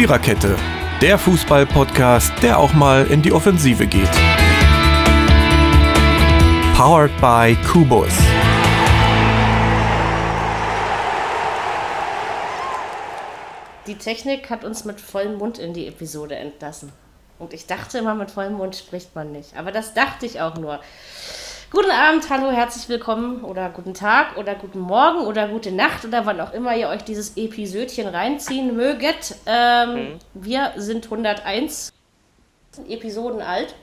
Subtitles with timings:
[0.00, 0.56] Viererkette,
[1.02, 4.10] der Fußball-Podcast, der auch mal in die Offensive geht.
[6.74, 8.08] Powered by Kubus.
[13.86, 16.90] Die Technik hat uns mit vollem Mund in die Episode entlassen.
[17.38, 19.54] Und ich dachte immer, mit vollem Mund spricht man nicht.
[19.54, 20.80] Aber das dachte ich auch nur.
[21.72, 26.26] Guten Abend, hallo, herzlich willkommen oder guten Tag oder guten Morgen oder gute Nacht oder
[26.26, 29.36] wann auch immer ihr euch dieses Episödchen reinziehen möget.
[29.46, 30.18] Ähm, mhm.
[30.34, 31.92] Wir sind 101
[32.88, 33.76] Episoden alt.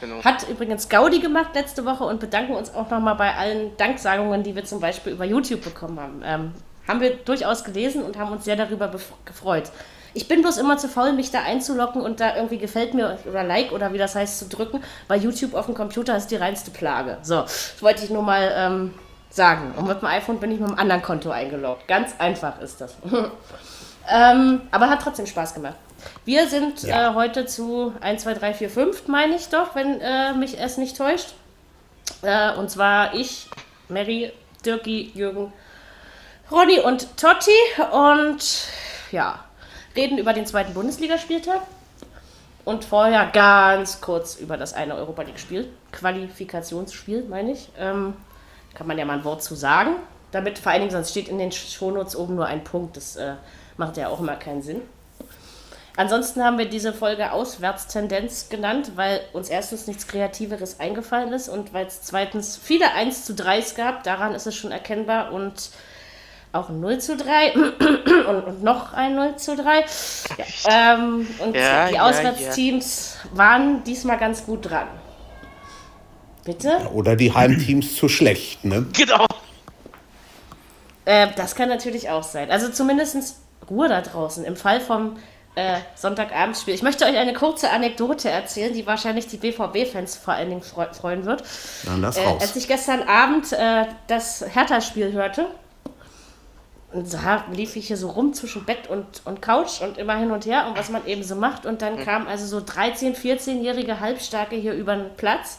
[0.00, 0.24] Genau.
[0.24, 4.56] Hat übrigens Gaudi gemacht letzte Woche und bedanken uns auch nochmal bei allen Danksagungen, die
[4.56, 6.22] wir zum Beispiel über YouTube bekommen haben.
[6.24, 6.52] Ähm,
[6.88, 8.90] haben wir durchaus gelesen und haben uns sehr darüber
[9.24, 9.70] gefreut.
[10.16, 13.44] Ich bin bloß immer zu faul, mich da einzulocken und da irgendwie gefällt mir oder
[13.44, 16.70] Like oder wie das heißt zu drücken, weil YouTube auf dem Computer ist die reinste
[16.70, 17.18] Plage.
[17.20, 18.94] So, das wollte ich nur mal ähm,
[19.28, 19.74] sagen.
[19.76, 21.86] Und mit dem iPhone bin ich mit einem anderen Konto eingeloggt.
[21.86, 22.96] Ganz einfach ist das.
[24.10, 25.76] ähm, aber hat trotzdem Spaß gemacht.
[26.24, 27.10] Wir sind ja.
[27.10, 30.78] äh, heute zu 1, 2, 3, 4, 5, meine ich doch, wenn äh, mich es
[30.78, 31.34] nicht täuscht.
[32.22, 33.50] Äh, und zwar ich,
[33.90, 34.32] Mary,
[34.64, 35.52] Dirki, Jürgen,
[36.50, 37.50] Ronny und Totti.
[37.92, 38.68] Und
[39.12, 39.40] ja,
[39.96, 41.62] reden über den zweiten Bundesligaspieltag
[42.64, 47.70] und vorher ganz kurz über das eine Europa League-Spiel, Qualifikationsspiel, meine ich.
[47.78, 48.14] Ähm,
[48.74, 49.96] kann man ja mal ein Wort zu sagen.
[50.32, 52.96] Damit vor allen Dingen, sonst steht in den Shownotes oben nur ein Punkt.
[52.96, 53.34] Das äh,
[53.76, 54.82] macht ja auch immer keinen Sinn.
[55.96, 61.72] Ansonsten haben wir diese Folge Auswärtstendenz genannt, weil uns erstens nichts Kreativeres eingefallen ist und
[61.72, 64.02] weil es zweitens viele 1 zu 3s gab.
[64.02, 65.70] Daran ist es schon erkennbar und
[66.56, 67.54] auch 0 zu 3
[68.28, 69.84] und, und, noch ein 0 zu 3.
[70.38, 74.88] Ja, ähm, und ja, die Auswärtsteams ja, waren diesmal ganz gut dran.
[76.44, 76.88] Bitte?
[76.92, 78.86] Oder die Heimteams zu schlecht, ne?
[78.96, 79.26] Genau.
[81.04, 82.50] Äh, das kann natürlich auch sein.
[82.50, 83.36] Also zumindest
[83.68, 84.44] Ruhe da draußen.
[84.44, 85.16] Im Fall vom
[85.56, 86.74] äh, Sonntagabendspiel.
[86.74, 91.24] Ich möchte euch eine kurze Anekdote erzählen, die wahrscheinlich die BVB-Fans vor allen Dingen freuen
[91.24, 91.42] wird.
[91.84, 92.42] Dann lass äh, raus.
[92.42, 95.46] Als ich gestern Abend äh, das Hertha-Spiel hörte,
[96.92, 97.18] und so
[97.52, 100.66] lief ich hier so rum zwischen Bett und, und Couch und immer hin und her
[100.68, 101.66] und was man eben so macht.
[101.66, 105.58] Und dann kam also so 13-, 14-jährige Halbstarke hier über den Platz.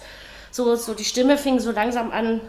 [0.52, 2.40] So, so die Stimme fing so langsam an,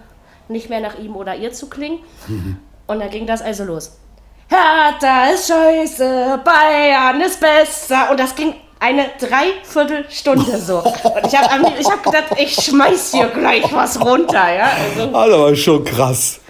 [0.49, 1.99] nicht mehr nach ihm oder ihr zu klingen.
[2.29, 2.59] Mhm.
[2.87, 3.99] Und dann ging das also los.
[4.49, 8.11] Hertha ist scheiße, Bayern ist besser.
[8.11, 10.79] Und das ging eine Dreiviertelstunde so.
[10.79, 14.51] Und ich habe ich hab gedacht, ich schmeiß hier gleich was runter.
[14.55, 14.71] Ja?
[14.71, 16.41] Also, aber schon krass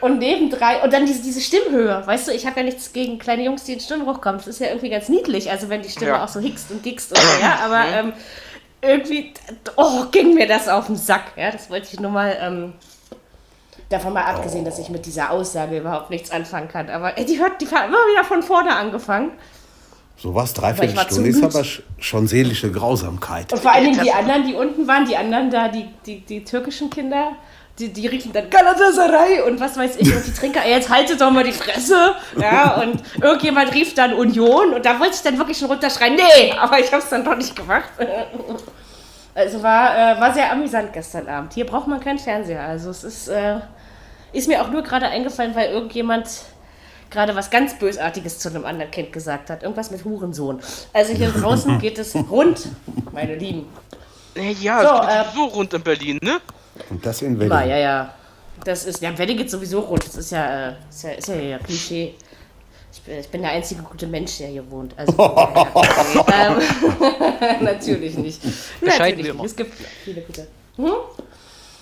[0.00, 3.44] und nebendrei, und dann diese, diese Stimmhöhe, weißt du, ich habe ja nichts gegen kleine
[3.44, 4.38] Jungs, die in Stimmen hochkommen.
[4.38, 6.24] Das ist ja irgendwie ganz niedlich, also wenn die Stimme ja.
[6.24, 8.12] auch so hickst und gickst und so, ja, aber ähm,
[8.82, 9.32] irgendwie,
[9.76, 12.72] oh, ging mir das auf den Sack, ja, das wollte ich nur mal, ähm,
[13.88, 17.38] davon mal abgesehen, dass ich mit dieser Aussage überhaupt nichts anfangen kann, aber ey, die
[17.38, 19.32] hört, die hat immer wieder von vorne angefangen.
[20.16, 21.64] So was, dreiviertel Stunde ist aber
[21.98, 23.52] schon seelische Grausamkeit.
[23.54, 26.44] Und vor allen Dingen die anderen, die unten waren, die anderen da, die, die, die
[26.44, 27.32] türkischen Kinder,
[27.80, 30.14] die, die riefen dann Galatasaray und was weiß ich.
[30.14, 32.14] Und die Trinker, ey, jetzt haltet doch mal die Fresse.
[32.38, 36.14] Ja, und irgendjemand rief dann Union und da wollte ich dann wirklich schon runterschreien.
[36.14, 37.88] Nee, aber ich habe es dann doch nicht gemacht.
[39.34, 41.54] Also war, äh, war sehr amüsant gestern Abend.
[41.54, 42.62] Hier braucht man keinen Fernseher.
[42.62, 43.56] Also es ist, äh,
[44.32, 46.28] ist mir auch nur gerade eingefallen, weil irgendjemand
[47.10, 49.62] gerade was ganz Bösartiges zu einem anderen Kind gesagt hat.
[49.62, 50.60] Irgendwas mit Hurensohn.
[50.92, 52.68] Also hier draußen geht es rund,
[53.12, 53.66] meine Lieben.
[54.34, 56.40] Ja, so, es geht äh, so rund in Berlin, ne?
[56.88, 57.50] Und das in Wedding.
[57.50, 58.14] Ja, ja.
[58.64, 60.06] Das ist, ja, Wedding geht sowieso rund.
[60.06, 62.14] Das ist ja, äh, ist ja, ist ja, ja Klischee.
[62.92, 64.94] Ich bin, ich bin, der einzige gute Mensch, der hier wohnt.
[64.96, 65.12] Also,
[66.32, 68.42] ähm, natürlich nicht.
[68.80, 69.44] Bescheiden natürlich nicht.
[69.44, 69.74] Es gibt
[70.04, 70.46] viele gute.
[70.76, 70.92] Hm?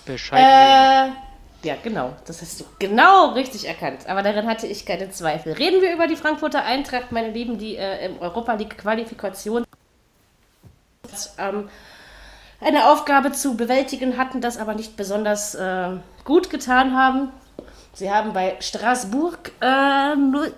[0.05, 1.13] Bescheiden.
[1.13, 2.13] Äh, ja, genau.
[2.25, 4.07] Das hast du genau richtig erkannt.
[4.07, 5.53] Aber darin hatte ich keine Zweifel.
[5.53, 9.65] Reden wir über die Frankfurter Eintracht, meine Lieben, die äh, im Europa League Qualifikation
[11.37, 11.69] ähm,
[12.61, 15.91] eine Aufgabe zu bewältigen hatten, das aber nicht besonders äh,
[16.25, 17.29] gut getan haben.
[17.93, 20.53] Sie haben bei Straßburg äh, 0,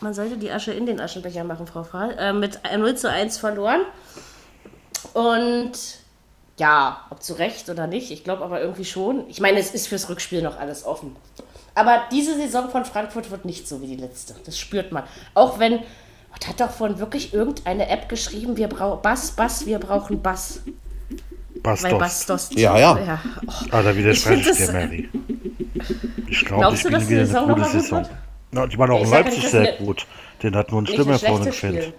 [0.00, 3.38] man sollte die Asche in den Aschenbecher machen, Frau Fahl, äh, mit 0 zu 1
[3.38, 3.80] verloren.
[5.14, 5.72] Und
[6.58, 9.28] ja, ob zu Recht oder nicht, ich glaube aber irgendwie schon.
[9.28, 11.16] Ich meine, es ist fürs Rückspiel noch alles offen.
[11.74, 14.34] Aber diese Saison von Frankfurt wird nicht so wie die letzte.
[14.44, 15.04] Das spürt man.
[15.34, 15.80] Auch wenn,
[16.46, 20.60] hat doch von wirklich irgendeine App geschrieben, wir brauchen Bass, Bass, wir brauchen Bass.
[21.62, 21.90] Bastos.
[21.90, 22.50] Weil Bastos.
[22.52, 22.98] Ja, ja.
[22.98, 23.20] ja.
[23.46, 23.52] Oh.
[23.70, 25.08] Ah, da widerspreche ich dir, Mary.
[26.28, 28.08] Ich glaube, ich bin wieder eine gute Saison.
[28.50, 30.06] Na, die waren auch in Leipzig sehr gut.
[30.42, 31.94] Den hat nur ein Stimme vorne gefällt.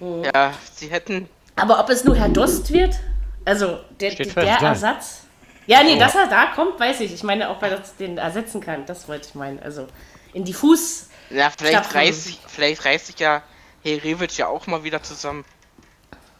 [0.00, 0.24] Mhm.
[0.24, 1.28] Ja, sie hätten.
[1.56, 2.98] Aber ob es nur Herr Dost wird?
[3.44, 5.22] Also, der, der, Ersatz.
[5.66, 7.14] Ja, nee, dass er da kommt, weiß ich.
[7.14, 8.84] Ich meine auch, weil er den ersetzen kann.
[8.86, 9.60] Das wollte ich meinen.
[9.60, 9.86] Also,
[10.32, 11.08] in die Fuß.
[11.30, 13.42] Ja, vielleicht reißt, sich, vielleicht reißt sich ja
[13.84, 15.44] Revic ja auch mal wieder zusammen.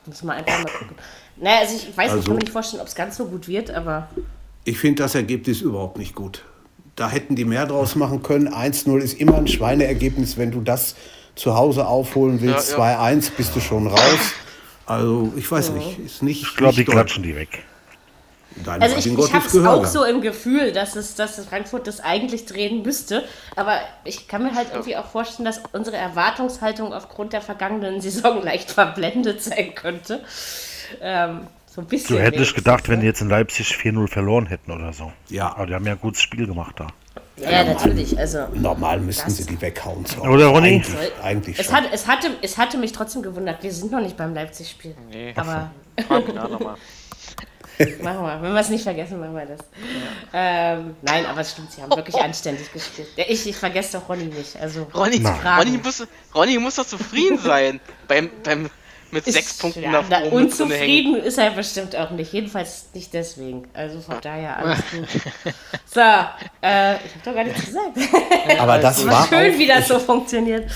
[0.06, 0.96] Muss man einfach mal gucken.
[1.36, 3.48] Naja, also ich weiß, also, ich kann mir nicht vorstellen, ob es ganz so gut
[3.48, 4.08] wird, aber.
[4.64, 6.44] Ich finde das Ergebnis überhaupt nicht gut.
[6.96, 8.48] Da hätten die mehr draus machen können.
[8.48, 10.94] 1-0 ist immer ein Schweineergebnis, wenn du das
[11.34, 12.72] zu Hause aufholen willst.
[12.72, 13.10] Ja, ja.
[13.10, 14.32] 2-1 bist du schon raus.
[14.86, 15.74] Also, ich weiß ja.
[15.74, 15.98] nicht.
[15.98, 17.64] Ist nicht ich glaube, die klatschen die weg.
[18.64, 22.00] Dein also ich, ich habe es auch so im Gefühl, dass es, dass Frankfurt das
[22.00, 23.24] eigentlich drehen müsste.
[23.56, 28.42] Aber ich kann mir halt irgendwie auch vorstellen, dass unsere Erwartungshaltung aufgrund der vergangenen Saison
[28.44, 30.22] leicht verblendet sein könnte.
[31.00, 32.16] Ähm, so ein bisschen.
[32.16, 35.12] Du hättest gedacht, wenn die jetzt in Leipzig 4-0 verloren hätten oder so.
[35.28, 35.54] Ja.
[35.54, 36.86] Aber die haben ja ein gutes Spiel gemacht da.
[37.36, 38.16] Ja, ja natürlich.
[38.18, 40.04] Also, Normal müssten sie die weghauen.
[40.06, 40.22] So.
[40.22, 40.76] Oder Ronny?
[40.76, 43.62] Eigentlich, eigentlich es, hat, es, hatte, es hatte mich trotzdem gewundert.
[43.62, 44.94] Wir sind noch nicht beim Leipzig-Spiel.
[45.10, 45.72] Nee, aber.
[46.08, 46.76] nochmal.
[48.02, 48.42] machen wir.
[48.42, 49.58] Wenn wir es nicht vergessen, machen wir das.
[50.32, 50.74] Ja.
[50.74, 53.08] Ähm, nein, aber es stimmt, sie haben wirklich anständig gespielt.
[53.16, 54.56] Ich, ich vergesse doch Ronny nicht.
[54.60, 55.22] Also, Ronny,
[55.58, 58.70] Ronny, muss, Ronny muss doch zufrieden sein beim, beim,
[59.14, 60.44] mit ist, sechs Punkten ja, nach oben.
[60.44, 62.32] Unzufrieden ist er bestimmt auch nicht.
[62.32, 63.62] Jedenfalls nicht deswegen.
[63.72, 65.08] Also von daher alles gut.
[65.86, 67.98] So, äh, ich habe doch gar nichts gesagt.
[68.58, 70.70] Aber das war schön, wie das so funktioniert.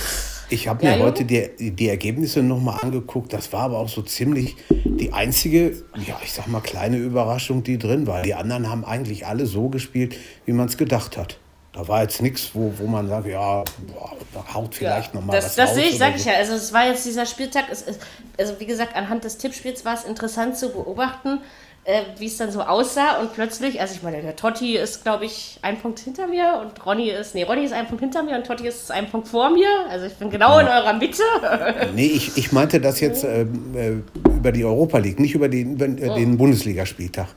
[0.50, 3.35] Ich habe mir ja, heute die, die Ergebnisse nochmal angeguckt.
[3.35, 7.76] Das war aber auch so ziemlich die einzige, ja, ich sag mal, kleine Überraschung, die
[7.76, 8.23] drin war.
[8.23, 11.38] Die anderen haben eigentlich alle so gespielt, wie man es gedacht hat.
[11.78, 13.62] Da war jetzt nichts, wo, wo man sagt, ja,
[13.94, 16.19] boah, da haut vielleicht ja, nochmal was Das sehe ich, sag so.
[16.19, 16.32] ich ja.
[16.32, 18.00] Also es war jetzt dieser Spieltag, es, es,
[18.36, 21.38] also wie gesagt, anhand des Tippspiels war es interessant zu beobachten,
[21.84, 25.26] äh, wie es dann so aussah und plötzlich, also ich meine, der Totti ist, glaube
[25.26, 28.34] ich, ein Punkt hinter mir und Ronny ist, nee, Ronny ist ein Punkt hinter mir
[28.34, 29.69] und Totti ist ein Punkt vor mir.
[29.88, 30.62] Also ich bin genau ja.
[30.62, 31.22] in eurer Mitte.
[31.94, 35.75] nee, ich, ich meinte das jetzt äh, äh, über die Europa League, nicht über den,
[35.75, 37.28] über, äh, den Bundesligaspieltag.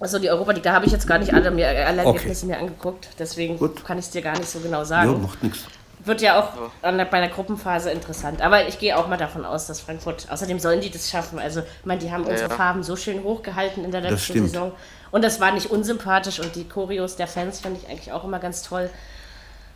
[0.00, 2.54] Achso, die Europa League, da habe ich jetzt gar nicht alle, mir, alle Ergebnisse okay.
[2.54, 3.08] mir angeguckt.
[3.18, 3.84] Deswegen Gut.
[3.84, 5.12] kann ich es dir gar nicht so genau sagen.
[5.12, 5.64] Ja, macht nichts.
[6.04, 6.50] Wird ja auch
[6.82, 8.42] der, bei der Gruppenphase interessant.
[8.42, 11.38] Aber ich gehe auch mal davon aus, dass Frankfurt, außerdem sollen die das schaffen.
[11.38, 12.54] Also, ich meine, die haben unsere ja.
[12.54, 14.72] Farben so schön hochgehalten in der letzten Saison.
[15.10, 18.40] Und das war nicht unsympathisch und die Choreos der Fans finde ich eigentlich auch immer
[18.40, 18.90] ganz toll.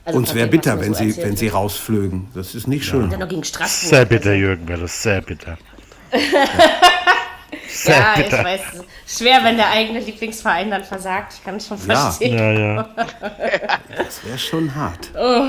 [0.04, 2.28] Also Uns wäre bitter, wenn, so sie, wenn sie rausflögen.
[2.34, 3.10] Das ist nicht schön.
[3.10, 3.24] Ja.
[3.24, 4.40] Gegen Straßburg, sehr bitter, also.
[4.40, 5.56] Jürgen, wäre das sehr bitter.
[7.84, 8.60] ja, ich weiß.
[9.06, 11.34] Schwer, wenn der eigene Lieblingsverein dann versagt.
[11.34, 12.38] Ich kann es schon verstehen.
[12.38, 12.88] Ja, ja.
[13.96, 15.10] das wäre schon hart.
[15.16, 15.48] Oh.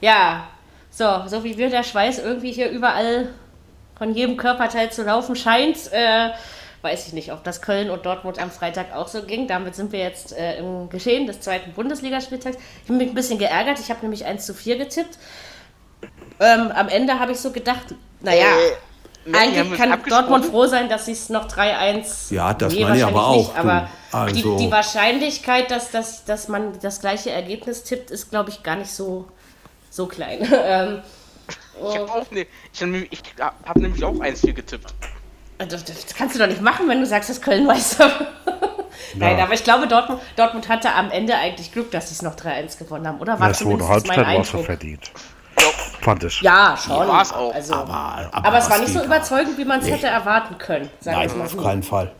[0.00, 0.48] Ja,
[0.90, 3.28] so, so wie wir der Schweiß irgendwie hier überall
[3.96, 6.30] von jedem Körperteil zu laufen scheint, äh,
[6.82, 9.46] weiß ich nicht, ob das Köln und Dortmund am Freitag auch so ging.
[9.46, 12.56] Damit sind wir jetzt äh, im Geschehen des zweiten Bundesligaspieltags.
[12.82, 15.18] Ich bin ein bisschen geärgert, ich habe nämlich 1 zu 4 getippt.
[16.40, 18.72] Ähm, am Ende habe ich so gedacht, naja, äh,
[19.32, 22.32] eigentlich kann Dortmund froh sein, dass sie es noch 3-1.
[22.34, 23.36] Ja, das nee, meine ich aber auch.
[23.36, 24.56] Nicht, aber also.
[24.56, 28.76] die, die, Wahrscheinlichkeit, dass, dass, dass man das gleiche Ergebnis tippt, ist, glaube ich, gar
[28.76, 29.26] nicht so
[29.92, 30.40] so klein.
[30.64, 31.02] ähm,
[31.76, 34.94] ich habe auch ne, ich habe ich hab nämlich auch 1-4 getippt.
[35.58, 38.10] Äh, das, das, kannst du doch nicht machen, wenn du sagst, dass Köln Meister
[39.14, 42.36] Nein, aber ich glaube, Dortmund, Dortmund hatte am Ende eigentlich Glück, dass sie es noch
[42.36, 43.38] 3-1 gewonnen haben, oder?
[43.38, 45.10] War ja, es wurde Halbzeit war so verdient.
[45.58, 45.66] Ja.
[46.00, 46.40] Fand ich.
[46.40, 47.06] Ja, schon.
[47.06, 47.54] Ja, es auch.
[47.54, 47.92] Also, aber,
[48.32, 49.92] aber, aber es war nicht so überzeugend, wie man es nee.
[49.92, 50.90] hätte erwarten können.
[51.04, 52.12] Nein, auf keinen Fall.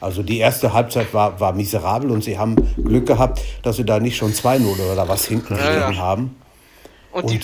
[0.00, 4.00] Also die erste Halbzeit war, war miserabel und sie haben Glück gehabt, dass sie da
[4.00, 5.96] nicht schon 2-0 oder was hinten ja, ja.
[5.96, 6.40] haben.
[7.12, 7.40] Und, und, die,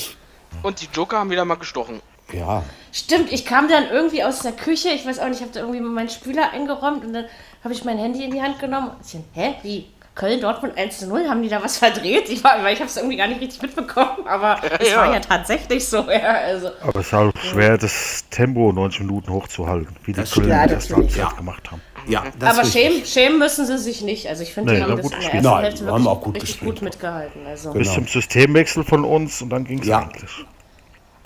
[0.62, 2.00] und die Joker haben wieder mal gestochen.
[2.32, 2.62] Ja.
[2.92, 5.60] Stimmt, ich kam dann irgendwie aus der Küche, ich weiß auch nicht, ich habe da
[5.60, 7.26] irgendwie meinen Spüler eingeräumt und dann
[7.62, 8.88] habe ich mein Handy in die Hand genommen.
[8.88, 9.86] Und ich, hä, wie?
[10.16, 12.28] Köln, Dortmund 1 zu 0, haben die da was verdreht?
[12.28, 14.96] Ich, war, ich habe es irgendwie gar nicht richtig mitbekommen, aber es ja.
[14.96, 16.04] war ja tatsächlich so.
[16.16, 16.70] Ja, also.
[16.80, 20.88] Aber es ist halt schwer, das Tempo 90 Minuten hochzuhalten, wie die Köln ja, das
[20.88, 21.28] ja.
[21.30, 21.82] gemacht haben.
[22.08, 24.28] Ja, aber schämen, schämen müssen sie sich nicht.
[24.28, 26.34] Also ich finde, nee, die haben das in der ersten Nein, Hälfte wirklich auch gut
[26.36, 26.74] richtig gespielt.
[26.76, 27.46] gut mitgehalten.
[27.46, 27.72] Also.
[27.72, 29.98] Bis zum Systemwechsel von uns und dann ging es ja.
[29.98, 30.30] eigentlich.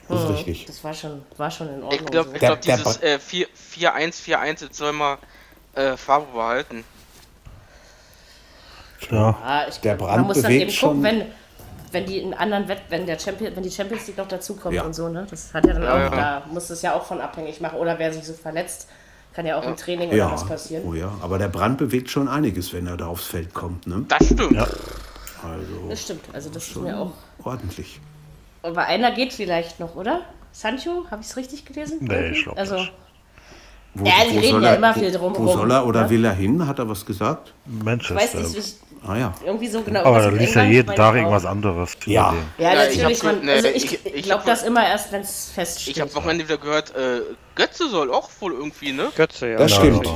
[0.08, 0.64] Das ist richtig.
[0.66, 1.92] Das war schon, war schon in Ordnung.
[1.92, 3.54] Ich glaube, glaub, dieses äh, 4-1,
[4.26, 5.18] 4-1, jetzt soll mal
[5.74, 6.84] äh, Farbe behalten.
[9.10, 11.24] Ja, ja ich der Brand man muss dann eben gucken, wenn,
[11.92, 14.82] wenn die in anderen Wett wenn der Champion, wenn die Champions League noch dazukommt ja.
[14.82, 15.26] und so, ne?
[15.30, 17.78] Das hat ja dann ja, auch, da muss es ja auch von abhängig machen.
[17.78, 18.88] Oder wer sich so verletzt,
[19.32, 20.26] kann ja auch im Training ja.
[20.26, 20.84] oder was passieren.
[20.86, 24.04] Oh ja, aber der Brand bewegt schon einiges, wenn er da aufs Feld kommt, ne?
[24.08, 24.52] Das stimmt.
[24.52, 24.66] Ja.
[25.42, 27.12] Also, das stimmt, also das ist mir auch.
[27.42, 28.00] Ordentlich.
[28.62, 30.22] Aber einer geht vielleicht noch, oder?
[30.52, 31.98] Sancho, habe ich es richtig gelesen?
[32.02, 32.92] Nee, ich glaube also, nicht.
[33.94, 35.34] Wo, ja, die reden ja immer viel drum.
[35.36, 36.10] Wo soll er oder ne?
[36.10, 36.66] will er hin?
[36.66, 37.52] Hat er was gesagt?
[37.66, 38.14] Manchester.
[38.14, 38.76] Ich weiß nicht,
[39.06, 39.34] Ah ja.
[39.46, 40.04] Irgendwie so genau.
[40.04, 41.96] Aber da liest ja jeden Tag irgendwas anderes.
[42.04, 42.34] Ja.
[42.58, 43.22] Ja, natürlich.
[43.22, 45.96] Man, also ich, ich, ich glaube das immer erst, wenn es feststeht.
[45.96, 47.22] Ich habe Wochenende wieder gehört, äh,
[47.54, 49.08] Götze soll auch wohl irgendwie, ne?
[49.16, 49.56] Götze, ja.
[49.56, 50.04] Das stimmt.
[50.06, 50.12] Ja.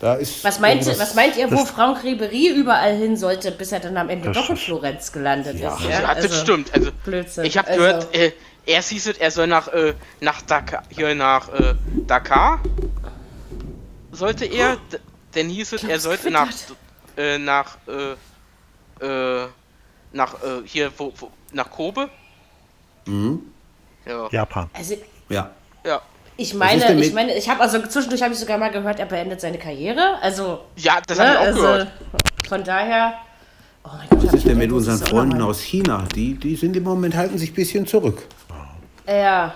[0.00, 3.80] Da ist was, meint, was meint ihr, wo Franck Ribéry überall hin sollte, bis er
[3.80, 5.74] dann am Ende doch in Florenz gelandet Ja.
[5.74, 5.84] ist?
[5.88, 6.74] Ja, das Also, stimmt.
[6.74, 7.44] Also, Blödsinn.
[7.44, 8.32] ich habe Also- gehört, äh,
[8.66, 11.74] erst hieß es, er soll nach, äh, nach Dakar, hier nach äh,
[12.06, 12.60] Dakar,
[14.12, 14.98] sollte er, d-
[15.34, 16.48] dann hieß es, er sollte nach,
[17.20, 19.46] äh, nach, äh, äh,
[20.12, 22.08] nach, äh, hier, wo, wo, nach Kobe.
[23.06, 23.40] Mhm.
[24.06, 24.28] Ja.
[24.30, 24.70] Japan.
[24.72, 24.94] Also,
[25.28, 25.50] Ja.
[25.84, 26.00] Ja.
[26.36, 29.40] ich meine, ich meine, ich habe also zwischendurch habe ich sogar mal gehört, er beendet
[29.40, 30.18] seine Karriere.
[30.22, 31.88] Also, Ja, das ne, habe ich auch also gehört.
[32.48, 33.14] von daher.
[33.84, 36.04] Oh mein Gott, Was ist denn mit unseren Freunden aus China?
[36.14, 38.22] Die, die sind im Moment, halten sich ein bisschen zurück.
[39.08, 39.54] Ja,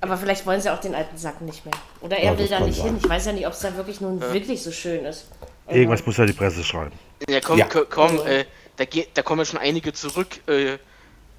[0.00, 1.74] aber vielleicht wollen sie auch den alten Sack nicht mehr.
[2.02, 2.86] Oder er Ja, will da nicht sein.
[2.88, 2.98] hin.
[3.02, 5.26] Ich weiß ja nicht, ob es da wirklich nun wirklich so schön ist.
[5.74, 6.92] Irgendwas muss ja die Presse schreiben.
[7.28, 7.66] Ja, komm, Ja.
[7.66, 8.44] ko- komm, äh,
[8.76, 10.78] da, geht, da kommen ja schon einige zurück, äh,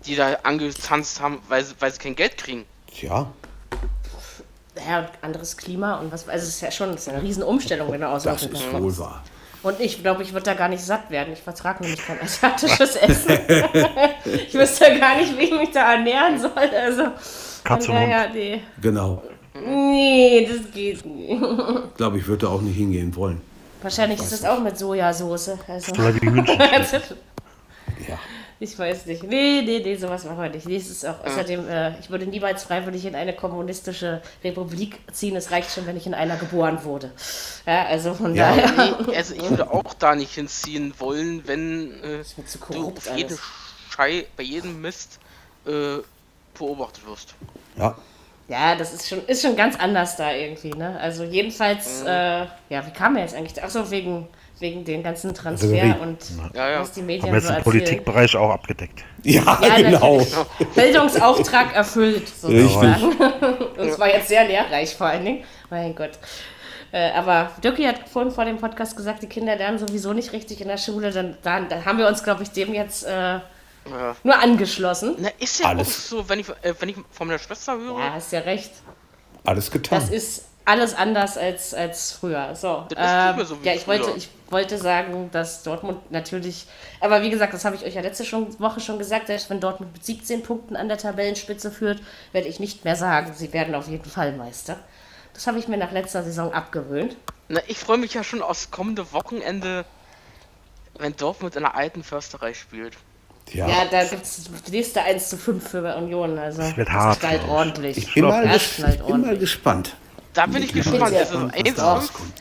[0.05, 2.65] die da angezanzt haben, weil sie, weil sie kein Geld kriegen.
[2.93, 3.31] Tja,
[4.87, 6.27] Ja, und anderes Klima und was.
[6.27, 8.51] Also, es ist ja schon es ist ja eine Riesenumstellung, wenn du aus das ist
[8.51, 8.71] kommst.
[8.73, 9.23] wohl wahr.
[9.61, 11.31] Und ich glaube, ich würde da gar nicht satt werden.
[11.31, 13.39] Ich vertrage nämlich kein asiatisches Essen.
[14.25, 16.51] ich wüsste gar nicht, wie ich mich da ernähren soll.
[16.57, 17.03] Also,
[17.63, 17.97] Katze Hund.
[17.97, 18.61] daher, nee.
[18.81, 19.23] Genau.
[19.53, 21.31] Nee, das geht nicht.
[21.31, 23.39] Ich glaube, ich würde da auch nicht hingehen wollen.
[23.83, 25.51] Wahrscheinlich ist das auch mit Sojasauce.
[25.67, 25.91] Also.
[25.93, 26.57] Oder wie Hühnchen.
[28.07, 28.17] Ja.
[28.59, 29.23] Ich weiß nicht.
[29.23, 30.65] Nee, nee, nee, sowas machen wir nicht.
[30.65, 35.35] Nee, es ist auch außerdem, äh, ich würde niemals freiwillig in eine kommunistische Republik ziehen.
[35.35, 37.11] Es reicht schon, wenn ich in einer geboren wurde.
[37.65, 38.55] Ja, also von Ja.
[38.55, 38.97] daher.
[39.07, 42.23] Nee, also ich würde auch da nicht hinziehen wollen, wenn äh,
[42.71, 43.37] du auf jeden.
[43.89, 45.19] Schei, bei jedem Mist
[45.67, 45.97] äh,
[46.57, 47.35] beobachtet wirst.
[47.77, 47.95] Ja.
[48.49, 50.99] Ja, das ist schon, ist schon ganz anders da irgendwie, ne?
[50.99, 53.61] Also jedenfalls, äh, ja, wie kam er jetzt eigentlich?
[53.63, 54.27] Achso, wegen,
[54.59, 55.99] wegen den ganzen Transfer Ribéry.
[56.01, 56.17] und
[56.53, 56.81] Ja, ja.
[56.81, 57.63] was die Haben Medien wir jetzt so im erzählen.
[57.63, 59.03] Politikbereich auch abgedeckt.
[59.23, 60.17] Ja, Ja, genau.
[60.17, 60.33] natürlich.
[60.75, 63.13] Bildungsauftrag erfüllt, sozusagen.
[63.77, 65.43] Und es war jetzt sehr lehrreich vor allen Dingen.
[65.69, 66.11] Mein Gott.
[66.91, 70.61] Äh, aber Dirki hat vorhin vor dem Podcast gesagt, die Kinder lernen sowieso nicht richtig
[70.61, 71.11] in der Schule.
[71.11, 73.39] Dann, dann, dann haben wir uns, glaube ich, dem jetzt äh,
[73.89, 74.15] Ja.
[74.23, 75.15] nur angeschlossen.
[75.19, 75.87] Na, ist ja Alles.
[75.87, 77.99] auch so, wenn ich, äh, wenn ich von meiner Schwester höre.
[77.99, 78.71] Ja, hast ja recht.
[79.43, 79.99] Alles getan.
[79.99, 82.55] Das ist alles anders als, als früher.
[82.55, 84.15] So, ähm, so wie ja, ich wollte, früher.
[84.17, 86.67] ich wollte sagen, dass Dortmund natürlich,
[87.01, 89.59] aber wie gesagt, das habe ich euch ja letzte schon, Woche schon gesagt, selbst wenn
[89.59, 93.75] Dortmund mit 17 Punkten an der Tabellenspitze führt, werde ich nicht mehr sagen, sie werden
[93.75, 94.79] auf jeden Fall Meister.
[95.33, 97.17] Das habe ich mir nach letzter Saison abgewöhnt.
[97.49, 99.83] Na, ich freue mich ja schon aufs kommende Wochenende,
[100.97, 102.95] wenn Dortmund in der alten Försterei spielt.
[103.51, 103.67] Ja.
[103.67, 106.37] Ja, da gibt es das nächste 1 zu 5 für Union.
[106.39, 107.51] Also das wird hart, knallt glaub ich.
[107.53, 107.97] ordentlich.
[107.97, 109.95] Ich bin, mal, Das ges knallt ich bin mal gespannt.
[110.33, 111.03] Da bin ich bin gespannt.
[111.13, 112.33] Also gespannt, was 1 da 5 rauskommt.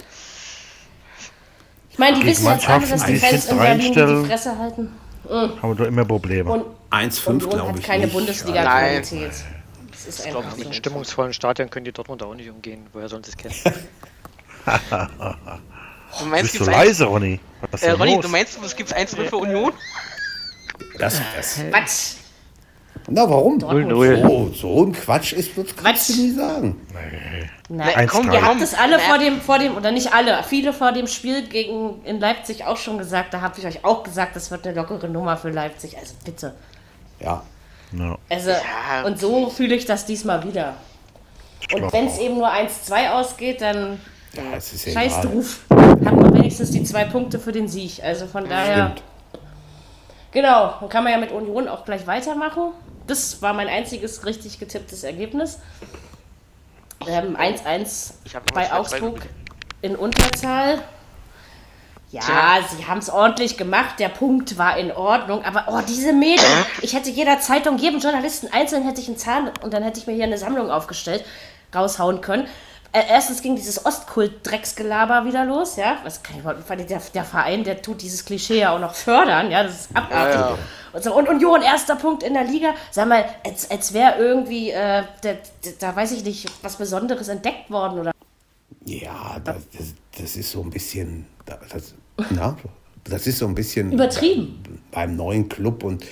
[1.90, 4.92] Ich meine, die wissen jetzt alle, dass die Fans in Berlin die Fresse halten.
[5.28, 6.50] Haben wir doch immer Probleme.
[6.50, 8.06] Und 1-5 Union glaube hat ich keine.
[8.08, 9.30] Bundesliga-Qualität.
[9.90, 10.42] Das ist ich so.
[10.56, 12.86] Mit stimmungsvollen Stadien können die Dortmund auch nicht umgehen.
[12.92, 13.54] Woher sollen sie es kennen?
[16.18, 17.40] Du meinst, Bist du gibt's eins- leise, Ronny?
[17.70, 18.22] Was ist Äh, Ronny, los?
[18.26, 19.72] du meinst, es gibt 1 für Union?
[20.98, 21.60] Das, das.
[21.70, 22.14] Quatsch.
[23.08, 23.58] Na, warum?
[23.58, 24.24] 0-0.
[24.28, 26.18] Oh, so ein Quatsch ist, das kannst du Quatsch.
[26.22, 26.80] nie sagen.
[27.68, 29.02] Nein, Eins, komm, ihr habt es alle Na.
[29.02, 32.76] vor dem, vor dem, oder nicht alle, viele vor dem Spiel gegen in Leipzig auch
[32.76, 33.34] schon gesagt.
[33.34, 35.96] Da habe ich euch auch gesagt, das wird eine lockere Nummer für Leipzig.
[35.98, 36.54] Also bitte.
[37.18, 37.42] Ja.
[37.92, 40.74] Ja, Also, Ja, und so fühle ich das diesmal wieder.
[41.74, 43.98] Und wenn es eben nur 1-2 ausgeht, dann
[44.34, 45.26] Ja, ist scheiß egal.
[45.26, 45.58] drauf.
[45.70, 48.00] Hat man wenigstens die zwei Punkte für den Sieg.
[48.02, 48.92] Also von daher.
[48.94, 49.02] Stimmt.
[50.32, 52.72] Genau, dann kann man ja mit Union auch gleich weitermachen.
[53.06, 55.58] Das war mein einziges richtig getipptes Ergebnis.
[57.06, 59.20] Ähm, 1-1 Ich hab noch bei Augsburg
[59.82, 60.78] in Unterzahl.
[62.10, 62.60] Ja, Tja.
[62.76, 63.98] sie haben es ordentlich gemacht.
[63.98, 65.44] Der Punkt war in Ordnung.
[65.44, 66.64] Aber oh, diese Medien.
[66.82, 70.06] Ich hätte jeder Zeitung, jedem Journalisten einzeln hätte ich einen Zahn und dann hätte ich
[70.06, 71.24] mir hier eine Sammlung aufgestellt,
[71.74, 72.46] raushauen können.
[72.94, 75.96] Äh, erstens ging dieses Ostkult-Drecksgelaber wieder los, ja.
[76.04, 79.50] Was kann ich überhaupt- der, der Verein, der tut dieses Klischee ja auch noch fördern,
[79.50, 79.62] ja.
[79.62, 80.34] Das ist abartig.
[80.34, 80.58] Ja, ja.
[80.92, 82.74] Und, so, und Union, erster Punkt in der Liga.
[82.90, 85.30] Sag mal, als, als wäre irgendwie, äh, da,
[85.78, 88.12] da weiß ich nicht, was Besonderes entdeckt worden oder
[88.84, 91.26] Ja, das, das, das ist so ein bisschen.
[91.46, 91.94] Das,
[92.30, 92.56] na,
[93.04, 93.90] das ist so ein bisschen.
[93.92, 94.82] übertrieben.
[94.90, 96.04] Beim neuen Club und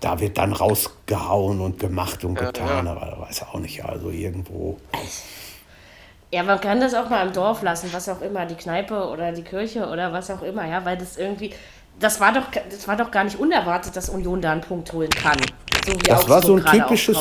[0.00, 4.78] da wird dann rausgehauen und gemacht und getan, aber da weiß auch nicht, also irgendwo.
[6.30, 9.32] Ja, man kann das auch mal im Dorf lassen, was auch immer, die Kneipe oder
[9.32, 11.54] die Kirche oder was auch immer, ja, weil das irgendwie,
[11.98, 15.08] das war doch, das war doch gar nicht unerwartet, dass Union da einen Punkt holen
[15.10, 15.38] kann.
[15.86, 17.16] So wie Das war so ein typisches,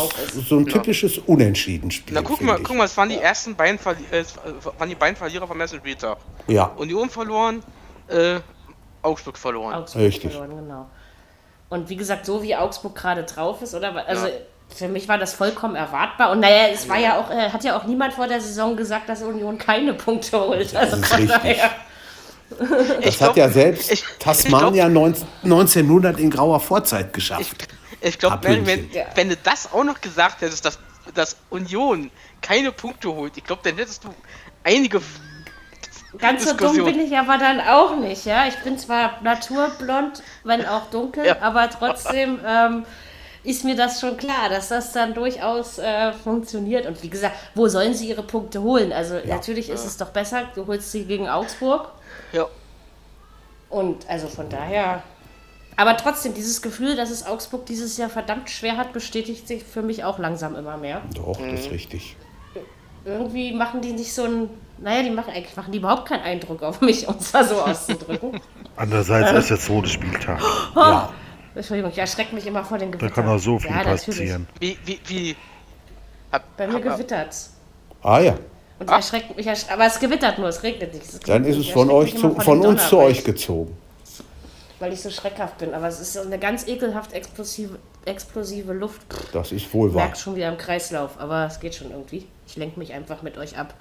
[0.49, 2.15] so ein typisches Unentschieden-Spiel.
[2.15, 2.63] Na guck mal, ich.
[2.65, 4.35] guck mal, es waren die ersten beiden, Verli äh, es
[4.77, 6.17] waren die beiden Verlierer vom ersten Spieltag.
[6.47, 7.63] Ja, Union verloren,
[8.09, 8.39] äh,
[9.01, 9.73] Augsburg verloren.
[9.73, 10.33] Augsburg Richtig.
[10.33, 10.89] verloren, genau.
[11.69, 14.05] Und wie gesagt, so wie Augsburg gerade drauf ist, oder?
[14.05, 14.33] Also ja.
[14.75, 16.31] Für mich war das vollkommen erwartbar.
[16.31, 19.09] Und naja, es war ja auch, äh, hat ja auch niemand vor der Saison gesagt,
[19.09, 20.75] dass Union keine Punkte holt.
[20.75, 21.71] Also von daher.
[23.01, 27.67] Das glaub, hat ja selbst ich, Tasmania ich glaub, 1900 in grauer Vorzeit geschafft.
[27.99, 30.79] Ich, ich glaube, wenn, wenn, wenn, du das auch noch gesagt hättest, dass,
[31.13, 32.09] dass Union
[32.41, 34.13] keine Punkte holt, ich glaube, dann hättest du
[34.63, 35.01] einige
[36.17, 38.47] Ganz so dumm bin ich aber dann auch nicht, ja.
[38.47, 41.41] Ich bin zwar naturblond, wenn auch dunkel, ja.
[41.41, 42.85] aber trotzdem ähm,
[43.43, 46.85] ist mir das schon klar, dass das dann durchaus äh, funktioniert.
[46.85, 48.91] Und wie gesagt, wo sollen sie ihre Punkte holen?
[48.91, 49.35] Also ja.
[49.35, 51.89] natürlich ist es doch besser, du holst sie gegen Augsburg.
[52.31, 52.47] Ja.
[53.69, 55.03] Und also von daher.
[55.75, 59.83] Aber trotzdem, dieses Gefühl, dass es Augsburg dieses Jahr verdammt schwer hat, bestätigt sich für
[59.83, 61.01] mich auch langsam immer mehr.
[61.13, 61.73] Doch, das ist mhm.
[61.73, 62.17] richtig
[63.07, 64.49] irgendwie machen die nicht so ein.
[64.79, 67.55] Naja, die machen eigentlich machen die überhaupt keinen Eindruck auf mich, um es mal so
[67.55, 68.39] auszudrücken.
[68.75, 69.37] Andererseits ähm.
[69.37, 70.39] ist der Spieltag.
[70.75, 71.09] Oh, ja.
[71.57, 73.09] Entschuldigung, ich erschrecke mich immer vor den Gewittern.
[73.09, 74.47] Da kann auch so viel ja, passieren.
[74.59, 75.35] Wie, wie, wie?
[76.31, 77.35] Hab, Bei mir gewittert
[78.01, 78.35] Ah ja.
[78.79, 81.27] Und ich erschrecke mich, erschreckt, aber es gewittert nur, es regnet nicht.
[81.27, 83.75] Dann ist es von, euch zu, von uns zu euch gezogen.
[84.79, 89.01] Weil ich so schreckhaft bin, aber es ist so eine ganz ekelhaft explosive, explosive Luft.
[89.33, 90.03] Das ist wohl wahr.
[90.03, 92.27] Ich merke schon wieder im Kreislauf, aber es geht schon irgendwie.
[92.45, 93.73] Ich lenke mich einfach mit euch ab.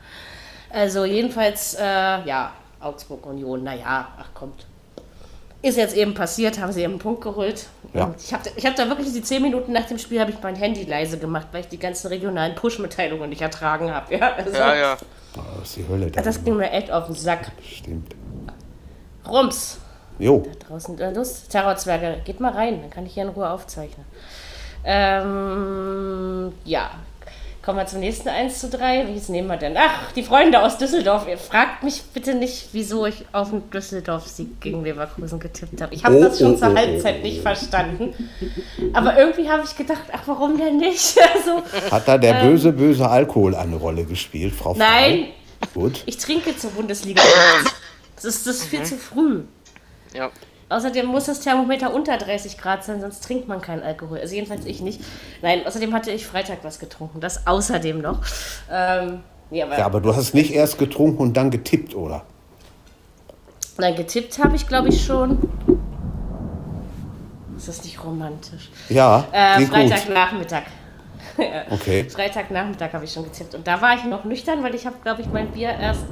[0.71, 4.67] Also jedenfalls, äh, ja, Augsburg Union, naja, ach kommt.
[5.63, 7.67] Ist jetzt eben passiert, haben sie eben einen Punkt geholt.
[7.95, 8.15] Ja.
[8.19, 10.55] ich habe ich hab da wirklich die zehn Minuten nach dem Spiel habe ich mein
[10.55, 14.15] Handy leise gemacht, weil ich die ganzen regionalen Push-Mitteilungen nicht ertragen habe.
[14.19, 14.97] Ja, also, ja, ja.
[15.37, 16.11] Oh, das ist die Hölle.
[16.11, 17.53] Da das ging mir echt auf den Sack.
[17.63, 18.15] Stimmt.
[19.29, 19.79] Rums.
[20.19, 20.47] Jo.
[20.47, 24.07] Da draußen, äh, los, Terrorzwerge, geht mal rein, dann kann ich hier in Ruhe aufzeichnen.
[24.85, 26.91] Ähm, ja,
[27.67, 29.09] Kommen wir zum nächsten 1 zu 3.
[29.09, 29.77] Welches nehmen wir denn?
[29.77, 31.27] Ach, die Freunde aus Düsseldorf.
[31.29, 35.93] Ihr fragt mich bitte nicht, wieso ich auf den Düsseldorf-Sieg gegen Leverkusen getippt habe.
[35.93, 38.15] Ich habe oh, das schon oh, zur oh, Halbzeit nicht verstanden.
[38.93, 41.19] Aber irgendwie habe ich gedacht, ach, warum denn nicht?
[41.35, 44.79] Also, Hat da der ähm, böse, böse Alkohol eine Rolle gespielt, Frau Frey?
[44.79, 45.29] Nein.
[45.75, 46.05] Gut.
[46.07, 47.21] Ich trinke zur Bundesliga.
[48.15, 48.85] Das ist, das ist viel mhm.
[48.85, 49.41] zu früh.
[50.15, 50.31] Ja.
[50.69, 54.19] Außerdem muss das Thermometer unter 30 Grad sein, sonst trinkt man keinen Alkohol.
[54.19, 55.01] Also jedenfalls ich nicht.
[55.41, 57.21] Nein, außerdem hatte ich Freitag was getrunken.
[57.21, 58.21] Das außerdem noch.
[58.71, 62.25] Ähm, ja, aber, ja, aber du hast nicht erst getrunken und dann getippt, oder?
[63.79, 65.39] Nein, getippt habe ich, glaube ich, schon.
[67.57, 68.71] Ist das nicht romantisch?
[68.89, 69.25] Ja.
[69.31, 70.63] Äh, Freitagnachmittag.
[71.71, 72.09] okay.
[72.09, 73.55] Freitagnachmittag habe ich schon getippt.
[73.55, 76.07] Und da war ich noch nüchtern, weil ich habe, glaube ich, mein Bier erst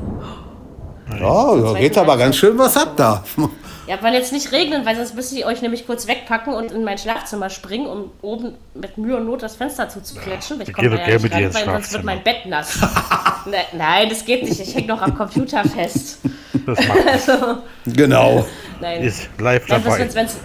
[1.11, 3.25] ja, da geht aber ganz schön was ab da.
[3.87, 6.85] Ja, weil jetzt nicht regnen, weil sonst müsste ich euch nämlich kurz wegpacken und in
[6.85, 10.59] mein Schlafzimmer springen, um oben mit Mühe und Not das Fenster zuzuklatschen.
[10.59, 12.81] Ja, ich komme ja nicht rein, weil sonst wird mein Bett nass.
[13.47, 14.59] ne, nein, das geht nicht.
[14.59, 16.21] Ich hänge noch am Computer fest.
[16.65, 16.79] Das
[17.29, 18.47] also, genau.
[18.81, 19.03] Nein.
[19.03, 19.99] Ist live dabei.
[19.99, 20.37] Wenn's, wenn's,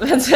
[0.00, 0.32] wenn's,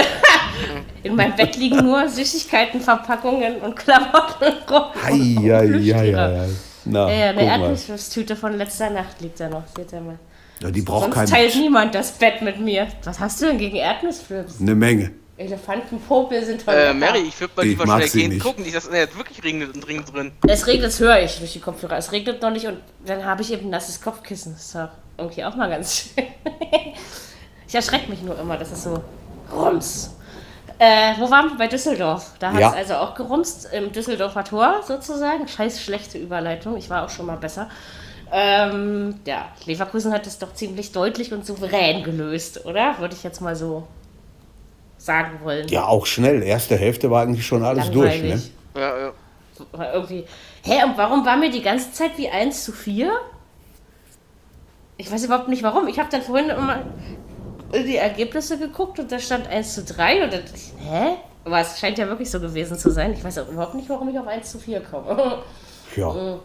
[1.03, 4.85] in meinem Bett liegen nur Süßigkeitenverpackungen und Klamotten rum.
[5.05, 6.49] Ei, ei, ei, ei, ei.
[6.85, 9.65] Na, ja, eine Erdnussflusstüte von letzter Nacht liegt da noch.
[9.77, 10.19] Seht ihr mal.
[10.61, 12.87] Ja, die braucht Sonst kein teilt niemand das Bett mit mir.
[13.05, 14.61] Was hast du denn gegen Erdnussflips?
[14.61, 15.11] Eine Menge.
[15.37, 16.75] Elefantenpopel sind toll.
[16.75, 18.43] Äh, Mary, ich würde mal lieber schnell gehen nicht.
[18.43, 20.33] gucken, nicht, dass es jetzt wirklich regnet und dringend drin.
[20.47, 21.97] Es regnet, das höre ich durch die Kopfhörer.
[21.97, 24.53] Es regnet noch nicht und dann habe ich eben ein nasses Kopfkissen.
[24.53, 26.27] Das ist doch irgendwie auch mal ganz schön.
[27.67, 29.03] ich erschrecke mich nur immer, das ist so
[29.53, 30.15] rums.
[30.83, 31.59] Äh, wo waren wir?
[31.59, 32.33] Bei Düsseldorf.
[32.41, 35.47] Da hat es also auch gerumst, im Düsseldorfer Tor sozusagen.
[35.47, 37.69] Scheiß schlechte Überleitung, ich war auch schon mal besser.
[38.33, 42.99] Ähm, ja, Leverkusen hat es doch ziemlich deutlich und souverän gelöst, oder?
[42.99, 43.87] Würde ich jetzt mal so
[44.99, 45.69] sagen wollen.
[45.69, 46.43] Ja, auch schnell.
[46.43, 48.21] Erste Hälfte war eigentlich schon alles Langweilig.
[48.21, 48.35] durch,
[48.75, 48.81] ne?
[48.81, 49.13] Ja, ja.
[49.71, 50.25] War irgendwie.
[50.65, 53.13] Hä, und warum war mir die ganze Zeit wie 1 zu 4?
[54.97, 55.87] Ich weiß überhaupt nicht warum.
[55.87, 56.81] Ich habe dann vorhin immer
[57.73, 60.43] die Ergebnisse geguckt und da stand 1 zu 3 und dann,
[60.79, 61.17] hä?
[61.45, 63.13] Aber es scheint ja wirklich so gewesen zu sein.
[63.13, 65.43] Ich weiß auch überhaupt nicht, warum ich auf 1 zu 4 komme.
[65.97, 66.15] Ja.
[66.15, 66.39] Hm.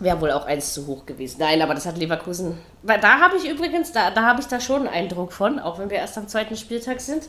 [0.00, 1.36] Wäre wohl auch 1 zu hoch gewesen.
[1.38, 2.58] Nein, aber das hat Leverkusen.
[2.82, 5.78] Weil da habe ich übrigens, da, da habe ich da schon einen Eindruck von, auch
[5.78, 7.28] wenn wir erst am zweiten Spieltag sind.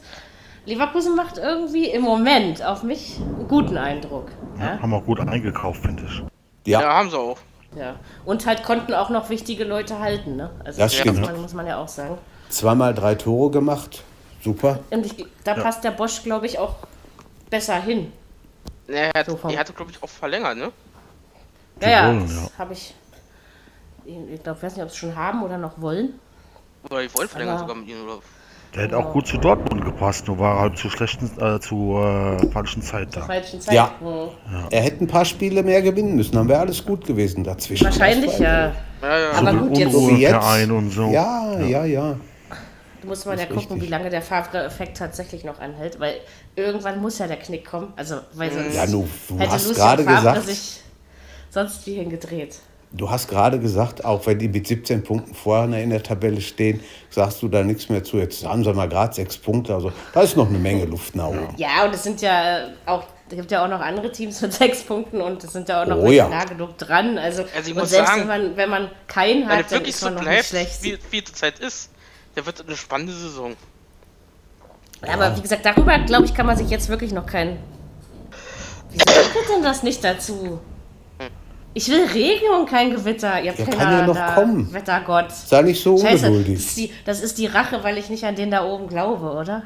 [0.66, 4.30] Leverkusen macht irgendwie im Moment auf mich einen guten Eindruck.
[4.58, 4.82] Ja, ja?
[4.82, 6.24] Haben auch gut eingekauft, finde ich.
[6.66, 6.82] Ja.
[6.82, 7.38] ja, haben sie auch.
[7.76, 7.96] Ja.
[8.26, 10.50] Und halt konnten auch noch wichtige Leute halten, ne?
[10.64, 11.20] Also das stimmt.
[11.20, 12.18] Muss man, muss man ja auch sagen.
[12.50, 14.04] Zweimal drei Tore gemacht.
[14.44, 14.80] Super.
[14.90, 15.64] Und ich, da ja.
[15.64, 16.76] passt der Bosch, glaube ich, auch
[17.50, 18.12] besser hin.
[18.88, 20.72] Er hat, so er hatte, glaube ich, auch verlängert, ne?
[21.82, 22.50] Ja, ja, das ja.
[22.58, 22.94] habe ich.
[24.06, 26.20] Ich glaube, ich weiß nicht, ob sie es schon haben oder noch wollen.
[26.90, 28.20] Oder die wollen verlängern sogar mit ihnen, oder?
[28.76, 31.96] Der hätte auch gut zu Dortmund gepasst, nur war er halt zu schlechten, äh, zu
[31.96, 33.22] äh, falschen Zeit da.
[33.22, 33.76] Falschen Zeit.
[33.76, 33.92] Ja.
[34.02, 34.68] ja.
[34.72, 37.86] Er hätte ein paar Spiele mehr gewinnen müssen, dann wäre alles gut gewesen dazwischen.
[37.86, 38.72] Wahrscheinlich, ja.
[39.02, 39.32] Ja, ja.
[39.34, 41.12] Aber gut, jetzt, jetzt und so.
[41.12, 42.16] Ja, ja, ja.
[43.02, 43.82] Du musst mal ja gucken, richtig.
[43.82, 46.16] wie lange der Favre-Effekt tatsächlich noch anhält, weil
[46.56, 47.94] irgendwann muss ja der Knick kommen.
[47.96, 50.82] Also, weil sonst ja, du, du hätte hast gerade gesagt, sich
[51.50, 52.60] sonst wie hingedreht.
[52.96, 56.80] Du hast gerade gesagt, auch wenn die mit 17 Punkten vorne in der Tabelle stehen,
[57.10, 58.18] sagst du da nichts mehr zu.
[58.18, 59.74] Jetzt haben sie mal gerade sechs Punkte.
[59.74, 61.56] Also da ist noch eine Menge Luft nach oben.
[61.58, 64.84] Ja, und es sind ja auch, es gibt ja auch noch andere Teams mit sechs
[64.84, 66.30] Punkten und es sind ja auch noch oh, ja.
[66.30, 67.18] nah genug dran.
[67.18, 70.14] Also, also ich muss selbst sagen, wenn man, wenn man keinen hat, dann ist man
[70.14, 70.84] so noch bleibt, nicht schlecht.
[70.84, 71.90] Wie, wie die Zeit ist,
[72.36, 73.56] der wird eine spannende Saison.
[75.04, 75.16] Ja.
[75.16, 77.58] Aber wie gesagt, darüber, glaube ich, kann man sich jetzt wirklich noch keinen.
[78.92, 80.60] Wieso kommt denn das nicht dazu?
[81.76, 83.42] Ich will Regen und kein Gewitter.
[83.42, 84.72] Ihr ja, kann ja noch da, kommen.
[84.72, 85.32] Wettergott.
[85.32, 86.56] Sei nicht so Scheiße, ungeduldig.
[86.56, 89.32] Das ist, die, das ist die Rache, weil ich nicht an den da oben glaube,
[89.32, 89.64] oder?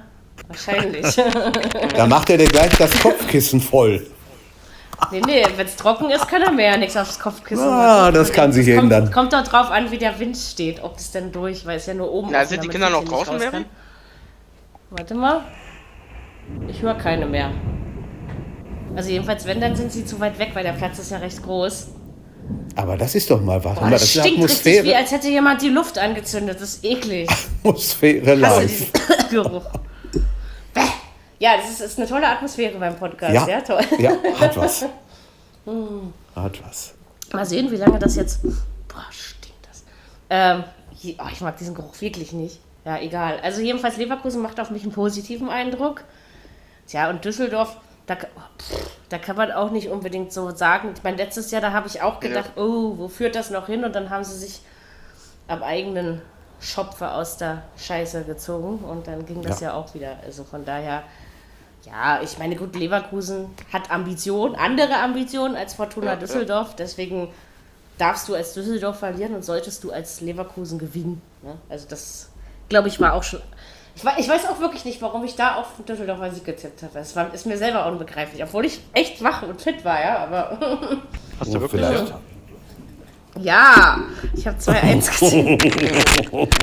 [0.47, 1.15] Wahrscheinlich.
[1.95, 4.05] da macht er dir gleich das Kopfkissen voll.
[5.11, 8.15] Nee, nee, wenn es trocken ist, kann er mir ja nichts aufs Kopfkissen ah, machen.
[8.15, 9.11] Das kann sich ändern.
[9.11, 11.85] Kommt, kommt doch drauf an, wie der Wind steht, ob es denn durch, weil es
[11.85, 12.33] ja nur oben ist.
[12.33, 13.65] Na, sind die Kinder noch draußen, Mary?
[14.89, 15.41] Warte mal.
[16.67, 17.51] Ich höre keine mehr.
[18.95, 21.43] Also jedenfalls, wenn, dann sind sie zu weit weg, weil der Platz ist ja recht
[21.43, 21.89] groß.
[22.75, 23.79] Aber das ist doch mal was.
[23.79, 24.75] Boah, das, das stinkt Atmosphäre.
[24.77, 26.61] richtig, wie als hätte jemand die Luft angezündet.
[26.61, 27.29] Das ist eklig.
[27.59, 28.91] Atmosphäre live.
[29.31, 29.65] Geruch.
[31.39, 33.33] ja, das ist, ist, eine tolle Atmosphäre beim Podcast.
[33.33, 33.81] Ja, ja toll.
[33.97, 34.81] Ja, hat was.
[35.65, 36.13] hm.
[36.35, 36.93] Hat was.
[37.33, 38.41] Mal sehen, wie lange das jetzt...
[38.43, 39.83] Boah, stinkt das.
[40.29, 40.63] Ähm,
[41.19, 42.59] oh, ich mag diesen Geruch wirklich nicht.
[42.85, 43.39] Ja, egal.
[43.41, 46.03] Also jedenfalls Leverkusen macht auf mich einen positiven Eindruck.
[46.87, 47.75] Tja, und Düsseldorf
[48.07, 48.17] da,
[49.09, 50.93] da kann man auch nicht unbedingt so sagen.
[50.95, 52.63] Ich meine, letztes Jahr, da habe ich auch gedacht, ja.
[52.63, 53.83] oh, wo führt das noch hin?
[53.83, 54.61] Und dann haben sie sich
[55.47, 56.21] am eigenen
[56.59, 60.17] Schopfe aus der Scheiße gezogen und dann ging das ja, ja auch wieder.
[60.25, 61.03] Also von daher,
[61.85, 67.29] ja, ich meine, gut, Leverkusen hat Ambitionen, andere Ambitionen als Fortuna ja, Düsseldorf, deswegen
[67.97, 71.21] darfst du als Düsseldorf verlieren und solltest du als Leverkusen gewinnen.
[71.43, 71.55] Ne?
[71.69, 72.29] Also das,
[72.69, 73.41] glaube ich, war auch schon
[74.17, 76.99] ich weiß auch wirklich nicht, warum ich da auf Düsseldorfer Sieg getippt habe.
[76.99, 80.57] Es war, ist mir selber unbegreiflich, obwohl ich echt wach und fit war, ja, aber.
[81.39, 81.85] Hast du wirklich?
[81.85, 82.13] Vielleicht.
[83.39, 83.99] Ja,
[84.33, 85.57] ich habe 2-1
[86.31, 86.55] getippt.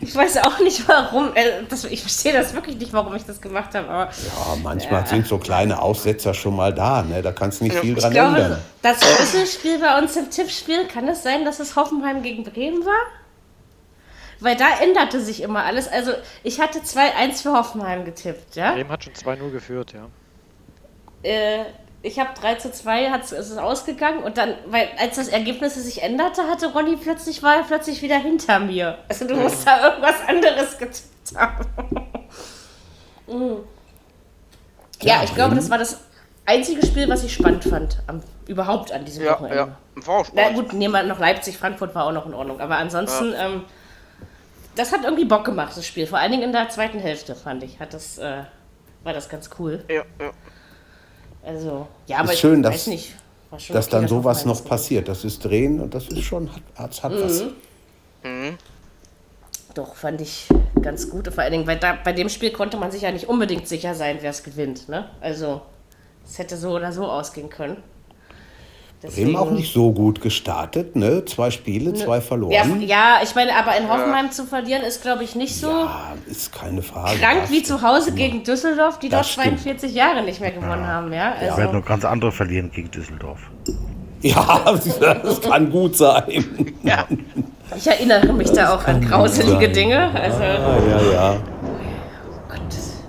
[0.00, 1.30] ich weiß auch nicht warum.
[1.34, 3.88] Äh, das, ich verstehe das wirklich nicht, warum ich das gemacht habe.
[3.88, 7.02] Aber, ja, manchmal äh, sind so kleine Aussetzer schon mal da.
[7.02, 7.22] Ne?
[7.22, 8.60] Da kannst du nicht viel dran glaube, ändern.
[8.82, 13.21] Das Schlüsselspiel bei uns im Tippspiel, kann es sein, dass es Hoffenheim gegen Bremen war?
[14.42, 15.88] Weil da änderte sich immer alles.
[15.88, 18.72] Also ich hatte 2-1 für Hoffenheim getippt, ja?
[18.72, 20.08] Bremen hat schon 2-0 geführt, ja.
[21.22, 21.64] Äh,
[22.02, 25.74] ich habe 3 zu 2, hat, ist es ausgegangen und dann, weil als das Ergebnis
[25.76, 28.98] sich änderte, hatte Ronny plötzlich, war er plötzlich wieder hinter mir.
[29.08, 31.66] Also du musst da irgendwas anderes getippt haben.
[33.28, 33.56] mhm.
[35.00, 36.00] ja, ja, ich glaube, das war das
[36.44, 38.02] einzige Spiel, was ich spannend fand.
[38.08, 39.56] Am, überhaupt an diesem ja, Wochenende.
[39.56, 39.76] Ja,
[40.06, 40.56] war auch spannend.
[40.56, 42.60] Na gut, nehmen wir noch Leipzig, Frankfurt war auch noch in Ordnung.
[42.60, 43.46] Aber ansonsten, ja.
[43.46, 43.64] ähm,
[44.74, 46.06] das hat irgendwie Bock gemacht, das Spiel.
[46.06, 47.78] Vor allen Dingen in der zweiten Hälfte, fand ich.
[47.80, 48.42] Hat das, äh,
[49.04, 49.84] war das ganz cool.
[49.88, 50.30] Ja, ja.
[51.44, 53.14] Also, ja, aber ist schön, ich dass, weiß nicht.
[53.50, 55.08] dass okay, dann sowas noch passiert.
[55.08, 57.22] Das ist Drehen und das ist schon, hat, hat mhm.
[57.22, 57.42] was.
[58.22, 58.58] Mhm.
[59.74, 60.48] Doch, fand ich
[60.80, 61.32] ganz gut.
[61.32, 63.94] Vor allen Dingen, weil da, bei dem Spiel konnte man sich ja nicht unbedingt sicher
[63.94, 64.88] sein, wer es gewinnt.
[64.88, 65.08] Ne?
[65.20, 65.62] Also,
[66.24, 67.82] es hätte so oder so ausgehen können.
[69.02, 71.24] Deswegen, Bremen auch nicht so gut gestartet, ne?
[71.24, 72.52] Zwei Spiele, ne, zwei verloren.
[72.52, 74.30] Ja, ja, ich meine, aber in Hoffenheim ja.
[74.30, 75.68] zu verlieren ist, glaube ich, nicht so.
[75.68, 77.18] Ja, ist keine Frage.
[77.18, 78.18] Krank wie zu Hause immer.
[78.18, 79.94] gegen Düsseldorf, die dort 42 stimmt.
[79.94, 80.86] Jahre nicht mehr gewonnen ja.
[80.86, 81.32] haben, ja.
[81.32, 81.46] Also.
[81.46, 83.40] Ja, werden noch ganz andere verlieren gegen Düsseldorf.
[84.20, 84.60] Ja,
[85.22, 86.44] das kann gut sein.
[86.84, 87.06] Ja.
[87.76, 89.72] Ich erinnere mich da auch an grauselige sein.
[89.72, 90.10] Dinge.
[90.14, 90.42] Also.
[90.42, 91.36] Ja, ja, ja.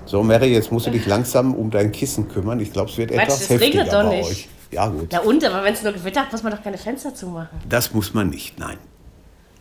[0.06, 2.60] So, Mary, jetzt musst du dich langsam um dein Kissen kümmern.
[2.60, 4.30] Ich glaube, es wird Quatsch, etwas heftiger bei nicht.
[4.30, 4.48] euch.
[4.74, 5.10] Ja, gut.
[5.12, 7.60] Na und, aber wenn es nur gewittert hat, muss man doch keine Fenster zumachen.
[7.68, 8.78] Das muss man nicht, nein.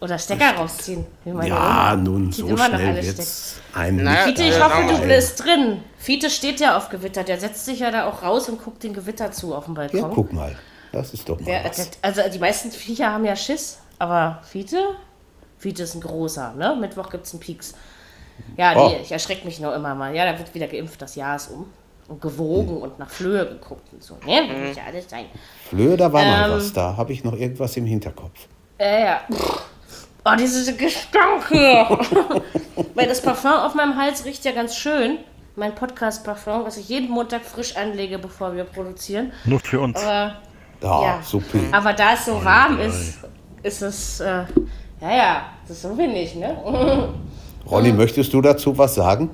[0.01, 1.07] Oder Stecker rausziehen.
[1.44, 3.96] ja, nun, so schnell wird's ein...
[3.96, 5.81] Naja, Fiete, ich hoffe, du bist drin.
[5.96, 7.22] Fiete steht ja auf Gewitter.
[7.22, 10.01] Der setzt sich ja da auch raus und guckt den Gewitter zu auf dem Balkon.
[10.01, 10.57] Ja, guck mal.
[10.90, 14.96] Das ist doch mal der, der, Also die meisten Viecher haben ja Schiss, aber Fiete?
[15.59, 16.77] Fiete ist ein großer, ne?
[16.81, 17.75] Mittwoch gibt es einen Pieks.
[18.57, 18.88] Ja, oh.
[18.88, 20.16] nee, ich erschrecke mich nur immer mal.
[20.16, 21.66] Ja, da wird wieder geimpft, das Jahr ist um
[22.20, 24.14] gewogen und nach Flöhe geguckt und so.
[24.27, 25.27] Ne, will nicht alles sein.
[25.68, 28.46] Flöhe, da war ähm, mal was, da habe ich noch irgendwas im Hinterkopf.
[28.79, 29.20] Äh, ja.
[30.25, 31.87] Oh, diese Gestank hier.
[32.94, 35.18] Weil das Parfum auf meinem Hals riecht ja ganz schön.
[35.57, 39.33] Mein Podcast-Parfum, was ich jeden Montag frisch anlege, bevor wir produzieren.
[39.44, 40.01] Nur für uns.
[40.03, 40.37] Aber,
[40.81, 41.22] ja, ja.
[41.22, 41.59] super.
[41.72, 43.18] Aber da es so warm ist,
[43.62, 44.44] ist es, äh,
[45.01, 46.57] ja, ja, das ist so wenig, ne?
[47.70, 49.31] Ronny, möchtest du dazu was sagen?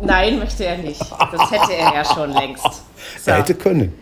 [0.00, 1.00] Nein, möchte er nicht.
[1.00, 2.64] Das hätte er ja schon längst.
[2.64, 3.30] So.
[3.30, 3.92] Er hätte können.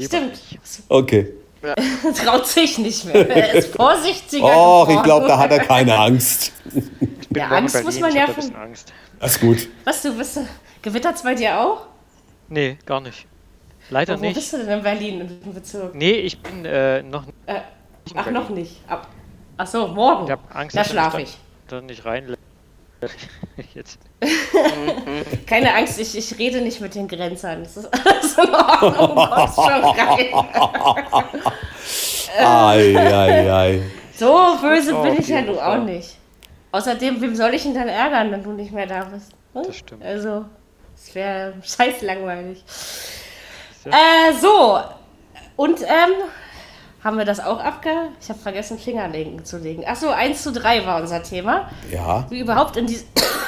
[0.00, 0.40] Stimmt.
[0.88, 1.32] Okay.
[1.62, 1.74] Ja.
[2.24, 3.28] Traut sich nicht mehr.
[3.28, 4.44] Er ist vorsichtiger.
[4.44, 6.52] Och, ich glaube, da hat er keine Angst.
[7.34, 8.26] Ja, Angst muss man ja.
[8.26, 8.54] Von...
[8.54, 8.92] Angst.
[9.20, 9.68] Das ist gut.
[9.84, 10.40] Was, du bist.
[10.80, 11.86] Gewittert es bei dir auch?
[12.48, 13.26] Nee, gar nicht.
[13.90, 14.36] Leider wo, nicht.
[14.36, 15.94] Wo bist du denn in Berlin im Bezirk?
[15.94, 17.24] Nee, ich bin äh, noch.
[17.46, 17.60] Äh,
[18.14, 18.80] ach, noch nicht.
[18.88, 19.06] Ab,
[19.56, 20.24] ach so, morgen.
[20.24, 21.38] Ich hab Angst, da schlafe ich.
[21.68, 22.36] Da, da nicht rein.
[23.74, 23.98] Jetzt.
[25.46, 27.62] Keine Angst, ich, ich rede nicht mit den Grenzern.
[27.64, 29.16] Das ist alles in Ordnung.
[29.16, 30.28] Kommst schon rein.
[32.38, 33.82] ei, ei, ei.
[34.16, 36.16] So böse bin ich ja du auch nicht.
[36.70, 39.32] Außerdem, wem soll ich ihn dann ärgern, wenn du nicht mehr da bist?
[39.52, 39.62] Hm?
[39.64, 40.04] Das stimmt.
[40.04, 40.44] Also,
[40.94, 42.64] es wäre scheiß langweilig.
[43.84, 44.80] Äh, so.
[45.56, 46.14] Und, ähm,
[47.02, 47.90] haben wir das auch abge...
[48.20, 49.84] Ich habe vergessen, Fingerlegen zu legen.
[49.84, 51.68] Achso, 1 zu 3 war unser Thema.
[51.90, 52.26] Ja.
[52.30, 53.04] Wie überhaupt in, dies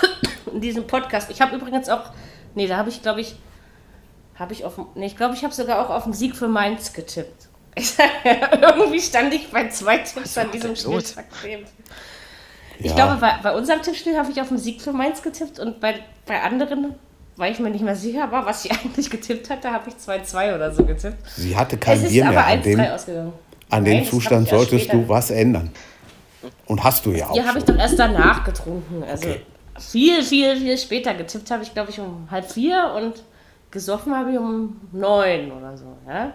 [0.53, 1.31] in diesem Podcast.
[1.31, 2.11] Ich habe übrigens auch...
[2.55, 3.37] Nee, da habe ich, glaube ich...
[4.35, 4.81] Habe ich auf...
[4.97, 7.49] Nee, ich glaube, ich habe sogar auch auf den Sieg für Mainz getippt.
[8.61, 11.27] Irgendwie stand ich bei zwei Tipps an diesem Spieltag.
[12.79, 12.95] Ich ja.
[12.95, 16.01] glaube, bei, bei unserem Tippspiel habe ich auf den Sieg für Mainz getippt und bei,
[16.27, 16.97] bei anderen
[17.37, 20.55] weil ich mir nicht mehr sicher war, was sie eigentlich getippt hatte, habe ich 2-2
[20.55, 21.19] oder so getippt.
[21.37, 22.47] Sie hatte kein Bier mehr.
[22.47, 22.81] An dem,
[23.71, 25.71] an dem Zustand solltest du was ändern.
[26.67, 27.33] Und hast du ja auch.
[27.33, 29.03] Hier habe ich doch erst danach getrunken.
[29.03, 29.41] Also okay.
[29.79, 33.23] viel, viel, viel später getippt habe ich, glaube ich, um halb vier und
[33.71, 35.97] gesoffen habe ich um neun oder so.
[36.07, 36.33] Ja?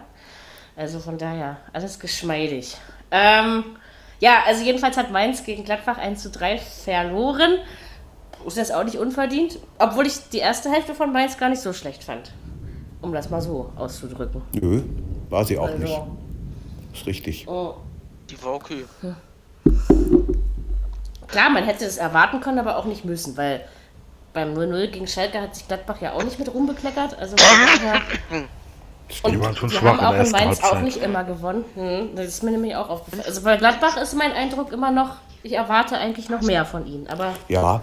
[0.76, 2.76] Also von daher, alles geschmeidig.
[3.10, 3.64] Ähm,
[4.20, 7.58] ja, also jedenfalls hat Mainz gegen Gladbach 1 zu 3 verloren
[8.46, 11.72] ist das auch nicht unverdient, obwohl ich die erste Hälfte von Mainz gar nicht so
[11.72, 12.32] schlecht fand.
[13.00, 14.42] Um das mal so auszudrücken.
[14.52, 14.82] Nö,
[15.30, 16.00] war sie auch also, nicht.
[16.92, 17.48] Ist richtig.
[17.48, 17.74] Oh.
[18.28, 18.84] Die war okay.
[21.26, 23.64] Klar, man hätte es erwarten können, aber auch nicht müssen, weil
[24.32, 27.18] beim 0-0 gegen Schalke hat sich Gladbach ja auch nicht mit rumbekleckert.
[27.18, 27.36] Also
[29.22, 31.64] und die waren schon schwach haben auch in Mainz auch nicht immer gewonnen.
[31.74, 33.24] Hm, das ist mir nämlich auch aufgefallen.
[33.26, 37.08] Also bei Gladbach ist mein Eindruck immer noch, ich erwarte eigentlich noch mehr von ihnen.
[37.08, 37.82] Aber ja,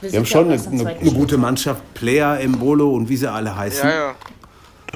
[0.00, 3.56] wir, wir haben schon eine, eine, eine, gute Mannschaft, Player, Embolo und wie sie alle
[3.56, 3.88] heißen.
[3.88, 4.14] Ja, ja.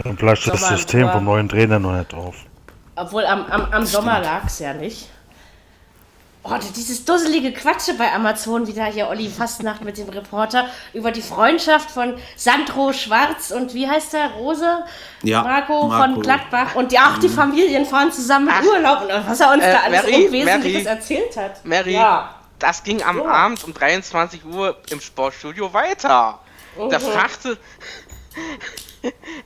[0.05, 2.37] Und vielleicht ist das System vom neuen Trainer noch nicht drauf.
[2.97, 5.09] Obwohl am, am, am Sommer lag es ja nicht.
[6.45, 11.21] Oh, dieses dusselige Quatsche bei Amazon, wieder hier Olli Fastnacht mit dem Reporter, über die
[11.21, 14.85] Freundschaft von Sandro Schwarz und wie heißt der, Rose?
[15.23, 16.15] Ja, Marco, Marco.
[16.15, 16.75] von Gladbach.
[16.75, 17.33] Und ja, auch die mhm.
[17.33, 20.97] Familien fahren zusammen in Urlaub und was er uns äh, da alles Mary, Unwesentliches Mary,
[20.97, 21.65] erzählt hat.
[21.65, 22.38] Mary, ja.
[22.59, 23.27] Das ging am oh.
[23.27, 26.41] Abend um 23 Uhr im Sportstudio weiter.
[26.77, 26.89] Oh.
[26.89, 27.59] Da fragte,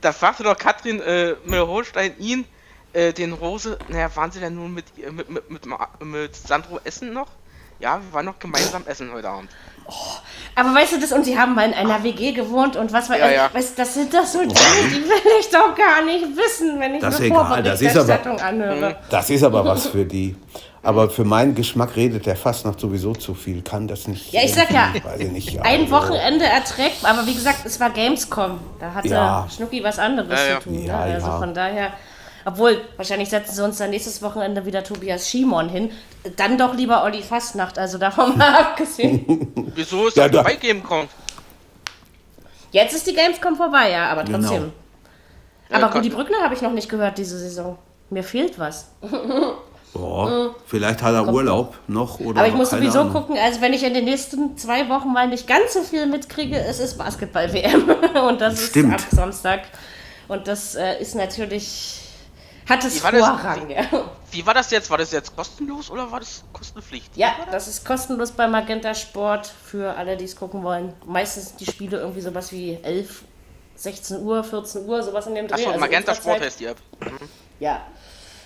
[0.01, 2.45] da fragte doch Katrin äh, Müller-Holstein ihn,
[2.93, 5.65] äh, den Rose, naja, waren sie denn nun mit, mit, mit, mit,
[6.01, 7.29] mit Sandro essen noch?
[7.83, 9.49] Ja, wir waren noch gemeinsam essen heute Abend.
[9.85, 9.91] Oh,
[10.55, 13.19] aber weißt du das, und sie haben mal in einer WG gewohnt und was war
[13.19, 13.49] ja, ja.
[13.53, 17.01] Weißt, das sind doch so Dinge, die will ich doch gar nicht wissen, wenn ich
[17.01, 18.95] das eine Vorberichterstattung anhöre.
[19.09, 20.33] Das ist aber was für die.
[20.81, 24.31] Aber für meinen Geschmack redet der Fastnacht sowieso zu viel, kann das nicht.
[24.31, 25.91] Ja, ich sag ja, ich nicht, ein.
[25.91, 28.59] Wochenende erträgt, aber wie gesagt, es war Gamescom.
[28.79, 29.45] Da hatte ja.
[29.53, 30.59] Schnucki was anderes ja, ja.
[30.61, 30.85] zu tun.
[30.85, 30.95] Ne?
[30.95, 31.91] Also von daher,
[32.45, 35.91] obwohl, wahrscheinlich setzen sie uns dann nächstes Wochenende wieder Tobias Schimon hin.
[36.35, 39.71] Dann doch lieber Olli Fastnacht, also davon mal abgesehen.
[39.75, 41.07] Wieso ist ja, das bei Gamescom?
[42.71, 44.39] Jetzt ist die Gamescom vorbei, ja, aber genau.
[44.39, 44.73] trotzdem.
[45.69, 45.85] Genau.
[45.85, 47.77] Aber Rudi Brückner habe ich noch nicht gehört diese Saison.
[48.09, 48.87] Mir fehlt was.
[49.93, 50.55] Boah, mhm.
[50.65, 53.13] vielleicht hat er Urlaub noch oder Aber ich muss sowieso Ahnung.
[53.13, 56.57] gucken, also wenn ich in den nächsten zwei Wochen mal nicht ganz so viel mitkriege,
[56.57, 57.89] es ist Basketball-WM
[58.27, 58.95] und das Stimmt.
[58.95, 59.61] ist ab Samstag.
[60.27, 62.01] Und das äh, ist natürlich,
[62.69, 63.69] hat es Vorrang.
[63.69, 63.91] Das,
[64.31, 64.89] wie, wie, war das jetzt?
[64.89, 67.17] War das jetzt kostenlos oder war das kostenpflichtig?
[67.17, 67.51] Ja, das?
[67.51, 67.67] das?
[67.67, 70.93] ist kostenlos bei Magenta Sport für alle, die es gucken wollen.
[71.05, 73.23] Meistens die Spiele irgendwie sowas wie 11,
[73.75, 75.55] 16 Uhr, 14 Uhr, sowas in dem Dreh.
[75.55, 76.77] Achso, also Magenta Sport heißt die App.
[77.01, 77.29] Mhm.
[77.59, 77.81] Ja,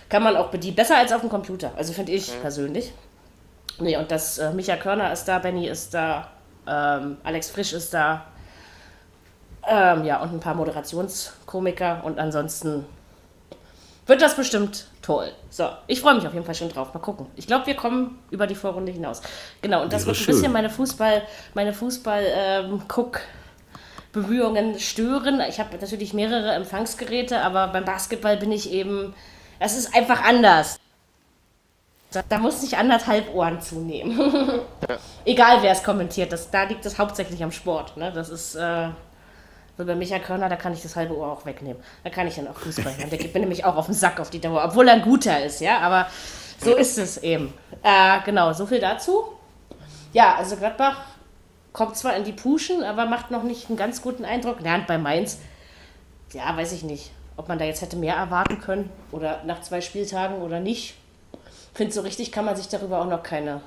[0.09, 0.75] kann man auch bedienen.
[0.75, 2.41] Besser als auf dem Computer, also finde ich mhm.
[2.41, 2.93] persönlich.
[3.79, 6.31] Nee, und das äh, Micha Körner ist da, Benny ist da,
[6.65, 8.25] ähm, Alex Frisch ist da.
[9.67, 12.85] Ähm, ja, und ein paar Moderationskomiker und ansonsten
[14.07, 15.31] wird das bestimmt toll.
[15.49, 16.93] So, ich freue mich auf jeden Fall schon drauf.
[16.93, 17.27] Mal gucken.
[17.35, 19.21] Ich glaube, wir kommen über die Vorrunde hinaus.
[19.61, 20.35] Genau, und das wird ein schön.
[20.35, 21.21] bisschen meine Fußball,
[21.53, 25.41] meine Fußball-Guck-Bemühungen ähm, stören.
[25.47, 29.13] Ich habe natürlich mehrere Empfangsgeräte, aber beim Basketball bin ich eben
[29.59, 30.79] das ist einfach anders.
[32.29, 34.17] Da muss nicht anderthalb Ohren zunehmen.
[35.25, 37.97] Egal wer es kommentiert, das, da liegt es hauptsächlich am Sport.
[37.97, 38.11] Ne?
[38.13, 38.89] Das ist äh,
[39.77, 41.81] so bei Michael Körner, da kann ich das halbe Ohr auch wegnehmen.
[42.03, 43.09] Da kann ich dann auch Fußball hören.
[43.09, 45.43] Der geht mir nämlich auch auf den Sack auf die Dauer, obwohl er ein guter
[45.43, 45.79] ist, ja.
[45.79, 46.07] Aber
[46.59, 47.53] so ist es eben.
[47.83, 49.23] Äh, genau, so viel dazu.
[50.13, 50.97] Ja, also Gladbach
[51.73, 54.61] kommt zwar in die Puschen, aber macht noch nicht einen ganz guten Eindruck.
[54.61, 55.37] Lernt bei Mainz,
[56.33, 59.79] ja, weiß ich nicht ob man da jetzt hätte mehr erwarten können oder nach zwei
[59.79, 60.95] Spieltagen oder nicht.
[61.33, 63.61] Ich finde, so richtig kann man sich darüber auch noch keine.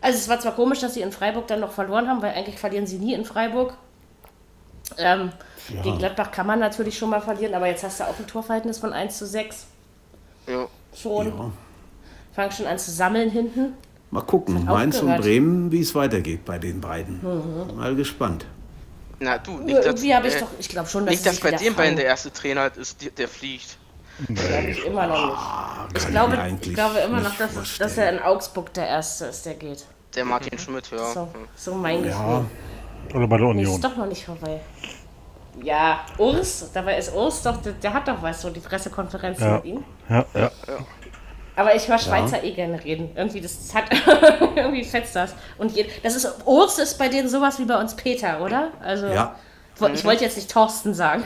[0.00, 2.58] Also es war zwar komisch, dass sie in Freiburg dann noch verloren haben, weil eigentlich
[2.58, 3.74] verlieren sie nie in Freiburg.
[4.98, 5.32] Ähm,
[5.68, 5.82] ja.
[5.82, 8.78] Gegen Gladbach kann man natürlich schon mal verlieren, aber jetzt hast du auch ein Torverhältnis
[8.78, 9.66] von 1 zu 6.
[10.46, 10.66] Ja.
[10.94, 11.26] Schon.
[11.28, 11.50] Ja.
[12.34, 13.74] Fang schon an zu sammeln hinten.
[14.10, 17.20] Mal gucken, Mainz und Bremen, wie es weitergeht bei den beiden.
[17.22, 17.76] Mhm.
[17.76, 18.44] Mal gespannt.
[19.20, 21.40] Na du, nicht, dass, Irgendwie habe ich äh, doch, ich glaube schon, dass Nicht, dass
[21.40, 23.78] bei dem beiden der erste Trainer ist, der fliegt.
[24.28, 25.38] Glaube ich immer noch nicht.
[25.38, 29.46] Ah, ich, glaube, ich glaube immer noch, dass, dass er in Augsburg der Erste ist,
[29.46, 29.86] der geht.
[30.14, 31.12] Der Martin Schmidt, ja.
[31.12, 32.10] So, so mein ja.
[32.10, 32.46] Gefühl.
[33.14, 33.74] Oder bei der Union.
[33.74, 34.60] Ist doch noch nicht vorbei.
[35.62, 39.56] Ja, Urs, dabei ist Urs doch, der, der hat doch was, so die Pressekonferenz ja.
[39.56, 39.84] mit ihm.
[40.08, 40.40] Ja, ja.
[40.40, 40.78] ja.
[41.54, 42.44] Aber ich höre Schweizer ja.
[42.44, 43.10] eh gerne reden.
[43.14, 43.84] Irgendwie, das hat,
[44.56, 45.34] irgendwie fetzt das.
[45.58, 48.70] Und je, das ist, Urs ist bei denen sowas wie bei uns Peter, oder?
[48.82, 49.36] Also, ja.
[49.94, 51.24] Ich wollte jetzt nicht Thorsten sagen.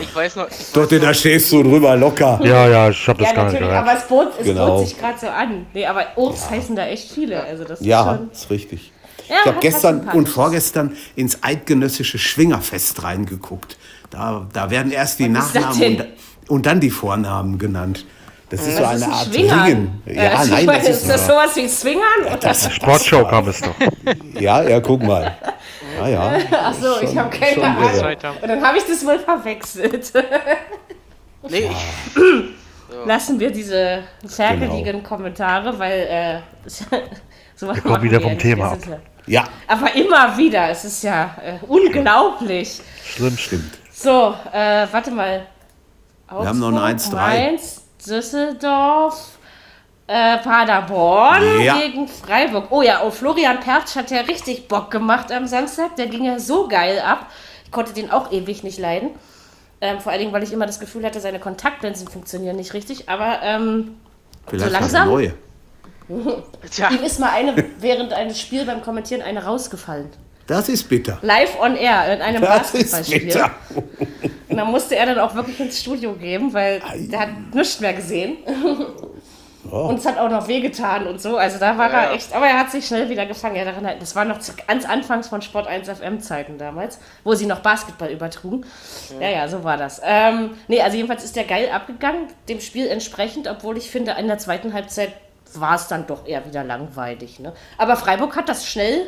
[0.00, 0.48] ich weiß noch.
[0.48, 2.38] Ich Doch, da stehst du drüber locker.
[2.42, 3.76] Ja, ja, ich habe das ja, gar nicht gehört.
[3.76, 4.78] Aber es bot, es genau.
[4.78, 5.66] bot sich gerade so an.
[5.72, 6.56] Nee, aber Urs ja.
[6.56, 7.42] heißen da echt viele.
[7.42, 8.30] Also das ja, ist, schon...
[8.30, 8.92] ist richtig.
[9.28, 13.78] Ja, ich habe gestern und vorgestern ins eidgenössische Schwingerfest reingeguckt.
[14.10, 16.06] Da, da werden erst die Was Nachnamen und,
[16.48, 18.04] und, dann die Vornamen genannt.
[18.50, 20.02] Das ist so eine Art Ringen.
[20.06, 22.02] Ja, ja nein, das ist, ist das sowas wie Swingern?
[22.40, 23.74] Das Sportshow kam es doch.
[24.38, 25.34] Ja, ja, guck mal.
[25.98, 26.32] Ja, ja.
[26.66, 28.16] Achso, ich habe keine Ahnung.
[28.42, 30.12] Und dann habe ich das wohl verwechselt.
[31.46, 31.70] Nee.
[33.04, 35.06] Lassen wir diese ferkeligen genau.
[35.06, 36.40] Kommentare, weil äh,
[37.54, 38.78] sowas wir kommen wieder vom Thema ab.
[39.26, 39.44] Ja.
[39.68, 42.80] Aber immer wieder, es ist ja äh, unglaublich.
[43.04, 43.78] Schlimm, stimmt.
[43.92, 45.46] So, äh, warte mal.
[46.28, 47.83] Augsburg, Wir haben noch ein 1-3.
[48.06, 49.38] Düsseldorf,
[50.06, 51.78] äh, Paderborn ja.
[51.78, 52.70] gegen Freiburg.
[52.70, 55.96] Oh ja, und Florian Pertsch hat ja richtig Bock gemacht am Samstag.
[55.96, 57.30] Der ging ja so geil ab.
[57.64, 59.10] Ich konnte den auch ewig nicht leiden.
[59.80, 63.08] Ähm, vor allen Dingen, weil ich immer das Gefühl hatte, seine Kontaktlinsen funktionieren nicht richtig.
[63.08, 63.96] Aber ähm,
[64.46, 65.08] Vielleicht so langsam.
[65.08, 65.34] Neue.
[66.70, 66.90] Tja.
[66.90, 70.10] Ihm ist mal eine während eines Spiels beim Kommentieren eine rausgefallen.
[70.46, 71.18] Das ist bitter.
[71.22, 73.44] Live on air in einem das Basketballspiel.
[74.48, 76.80] Und da musste er dann auch wirklich ins Studio gehen, weil
[77.10, 78.36] der hat nichts mehr gesehen.
[79.70, 79.88] Oh.
[79.88, 81.36] Und es hat auch noch wehgetan und so.
[81.36, 82.02] Also da war ja.
[82.02, 83.56] er echt, aber er hat sich schnell wieder gefangen.
[83.56, 87.46] Ja, daran, das war noch ganz anfangs von Sport 1 FM Zeiten damals, wo sie
[87.46, 88.66] noch Basketball übertrugen.
[89.18, 90.02] Ja, ja, so war das.
[90.04, 94.26] Ähm, nee, also jedenfalls ist der geil abgegangen, dem Spiel entsprechend, obwohl ich finde, in
[94.26, 95.12] der zweiten Halbzeit
[95.54, 97.40] war es dann doch eher wieder langweilig.
[97.40, 97.54] Ne?
[97.78, 99.06] Aber Freiburg hat das schnell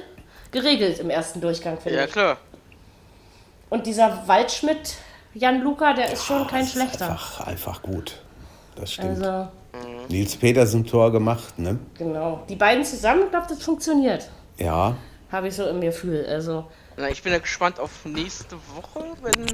[0.57, 2.07] geregelt im ersten Durchgang, finde ich.
[2.07, 2.39] Ja, klar.
[3.69, 4.95] Und dieser Waldschmidt,
[5.35, 7.11] Jan Luca, der ist schon kein schlechter.
[7.11, 8.21] Einfach, einfach gut.
[8.75, 9.23] Das stimmt.
[9.23, 9.49] Also,
[10.09, 11.79] Nils Petersen Tor gemacht, ne?
[11.99, 12.45] Genau.
[12.49, 14.31] Die beiden zusammen, ich glaube, das funktioniert.
[14.57, 14.97] Ja.
[15.31, 16.25] Habe ich so im Gefühl.
[16.27, 16.65] Also.
[16.97, 19.47] Na, ich bin ja gespannt auf nächste Woche, wenn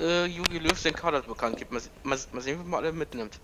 [0.00, 1.72] äh, Juli Löw den Kader bekannt gibt.
[1.72, 3.40] Mal, mal, mal sehen, wie man alle mitnimmt.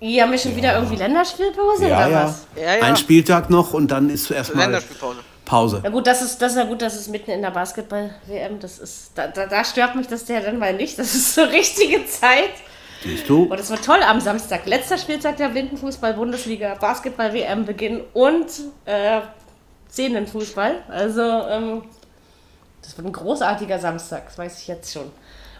[0.00, 0.56] Ihr haben wir schon ja.
[0.56, 2.24] wieder irgendwie Länderspielpause ja, oder ja.
[2.24, 2.46] was?
[2.56, 2.82] Ja, ja.
[2.82, 5.20] Ein Spieltag noch und dann ist zuerst mal Länderspielpause.
[5.50, 5.80] Pause.
[5.82, 8.60] Ja gut, das ist, das ist ja gut, das ist mitten in der Basketball-WM.
[8.60, 10.96] Das ist, da, da, da, stört mich das ja dann mal nicht.
[10.96, 12.52] Das ist so richtige Zeit.
[13.02, 13.44] Siehst du?
[13.44, 14.66] Und es wird toll am Samstag.
[14.66, 18.46] Letzter Spieltag der Blindenfußball-Bundesliga, Basketball-WM beginn und
[18.84, 19.22] äh,
[19.90, 20.84] Szenenfußball.
[20.88, 21.82] Also, ähm,
[22.82, 25.10] das wird ein großartiger Samstag, das weiß ich jetzt schon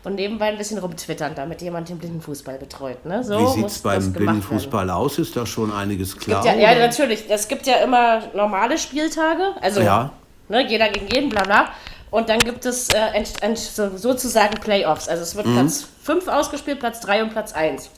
[0.05, 3.05] und nebenbei ein bisschen rumtwittern, damit jemand den Blindenfußball betreut.
[3.05, 3.23] Ne?
[3.23, 4.97] So Wie sieht es beim Blindenfußball werden.
[4.97, 5.19] aus?
[5.19, 6.45] Ist da schon einiges klar?
[6.45, 7.25] Ja, ja, natürlich.
[7.29, 10.13] Es gibt ja immer normale Spieltage, also ja.
[10.49, 11.69] ne, jeder gegen jeden, bla bla.
[12.11, 15.09] Und dann gibt es äh, ent, ent, so, sozusagen Playoffs.
[15.09, 15.55] Also es wird mhm.
[15.55, 17.91] Platz 5 ausgespielt, Platz 3 und Platz 1.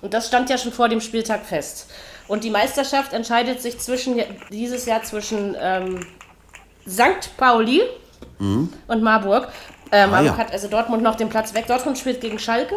[0.00, 1.90] Und das stand ja schon vor dem Spieltag fest.
[2.28, 6.06] Und die Meisterschaft entscheidet sich zwischen dieses Jahr zwischen ähm,
[6.88, 7.36] St.
[7.36, 7.82] Pauli
[8.38, 8.72] mhm.
[8.88, 9.48] und Marburg.
[9.92, 10.38] Äh, Marburg ah, ja.
[10.38, 11.66] hat also Dortmund noch den Platz weg.
[11.66, 12.76] Dortmund spielt gegen Schalke.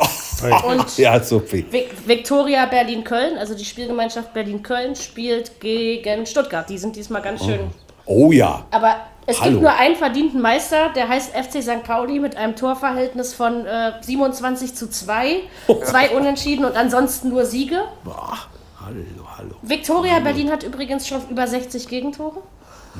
[0.00, 1.64] Oh, und ja, Sophie.
[2.04, 6.68] Viktoria Berlin-Köln, also die Spielgemeinschaft Berlin-Köln, spielt gegen Stuttgart.
[6.68, 7.60] Die sind diesmal ganz schön.
[8.06, 8.64] Oh, oh ja.
[8.72, 9.50] Aber es Hallo.
[9.50, 11.84] gibt nur einen verdienten Meister, der heißt FC St.
[11.84, 15.42] Pauli mit einem Torverhältnis von äh, 27 zu 2,
[15.84, 17.84] zwei Unentschieden und ansonsten nur Siege.
[18.02, 18.36] Boah,
[18.84, 19.04] hallo,
[19.36, 19.54] hallo.
[19.62, 20.24] Viktoria hallo.
[20.24, 22.42] Berlin hat übrigens schon über 60 Gegentore.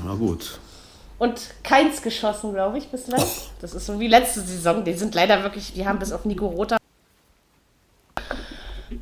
[0.05, 0.61] Na gut
[1.18, 3.22] und keins geschossen, glaube ich, bislang.
[3.61, 4.85] Das ist so wie letzte Saison.
[4.85, 6.76] Die sind leider wirklich, die haben bis auf Nico Rota.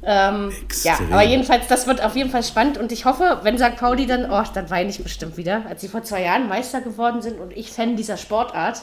[0.02, 0.52] Ähm,
[0.82, 3.76] ja, aber jedenfalls, das wird auf jeden Fall spannend und ich hoffe, wenn St.
[3.76, 7.22] Pauli dann, oh, dann weine ich bestimmt wieder, als sie vor zwei Jahren Meister geworden
[7.22, 8.82] sind und ich Fan dieser Sportart.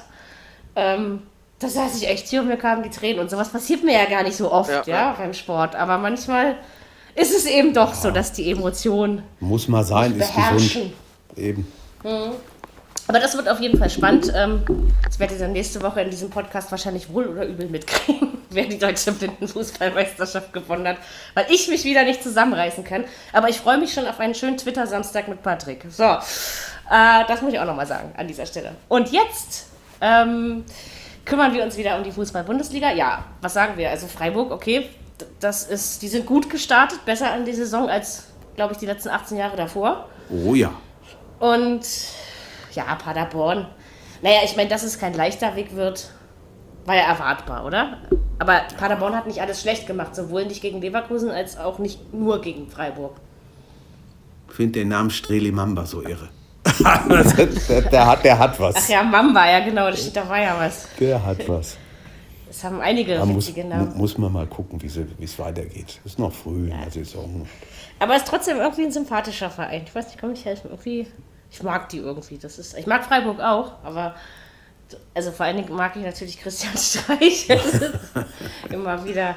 [0.76, 1.24] Ähm,
[1.60, 4.06] da saß ich echt hier und mir kamen die Tränen und sowas passiert mir ja
[4.06, 5.16] gar nicht so oft, ja, ja, ja.
[5.18, 5.76] beim Sport.
[5.76, 6.58] Aber manchmal
[7.16, 9.24] ist es eben doch so, dass die Emotionen.
[9.40, 10.94] Muss mal sein, ist gesund.
[11.38, 11.72] Eben.
[12.04, 12.34] Mhm.
[13.08, 14.32] Aber das wird auf jeden Fall spannend.
[14.36, 14.64] Ähm,
[15.06, 18.66] Das werdet ihr dann nächste Woche in diesem Podcast wahrscheinlich wohl oder übel mitkriegen, wer
[18.66, 20.98] die deutsche Blindenfußballmeisterschaft gewonnen hat,
[21.34, 23.04] weil ich mich wieder nicht zusammenreißen kann.
[23.34, 25.86] Aber ich freue mich schon auf einen schönen Twitter-Samstag mit Patrick.
[25.90, 28.72] So, äh, das muss ich auch nochmal sagen an dieser Stelle.
[28.88, 29.68] Und jetzt
[30.02, 30.64] ähm,
[31.26, 32.92] kümmern wir uns wieder um die Fußball-Bundesliga.
[32.94, 33.90] Ja, was sagen wir?
[33.90, 34.90] Also Freiburg, okay,
[35.40, 38.26] das ist, die sind gut gestartet, besser an die Saison als,
[38.56, 40.08] glaube ich, die letzten 18 Jahre davor.
[40.30, 40.72] Oh ja.
[41.40, 41.82] Und
[42.76, 43.68] ja, Paderborn.
[44.22, 46.10] Naja, ich meine, dass es kein leichter Weg wird,
[46.86, 47.98] war ja erwartbar, oder?
[48.40, 52.42] Aber Paderborn hat nicht alles schlecht gemacht, sowohl nicht gegen Leverkusen als auch nicht nur
[52.42, 53.16] gegen Freiburg.
[54.50, 56.30] Ich finde den Namen Streli Mamba so irre.
[57.92, 58.76] der, hat, der hat was.
[58.78, 60.88] Ach ja, Mamba, ja genau, da war ja was.
[61.00, 61.78] Der hat was.
[62.50, 63.98] Es haben einige da muss, Namen.
[63.98, 64.86] Muss man mal gucken, wie
[65.24, 66.00] es weitergeht.
[66.06, 66.76] Ist noch früh ja.
[66.76, 67.48] in der Saison.
[68.00, 69.84] Aber es ist trotzdem irgendwie ein sympathischer Verein.
[69.86, 70.70] Ich weiß nicht, kann mich helfen.
[70.70, 71.08] Irgendwie
[71.54, 72.40] ich mag die irgendwie.
[72.40, 74.16] Das ist, ich mag Freiburg auch, aber
[75.14, 77.48] also vor allen Dingen mag ich natürlich Christian Streich.
[78.70, 79.36] immer wieder.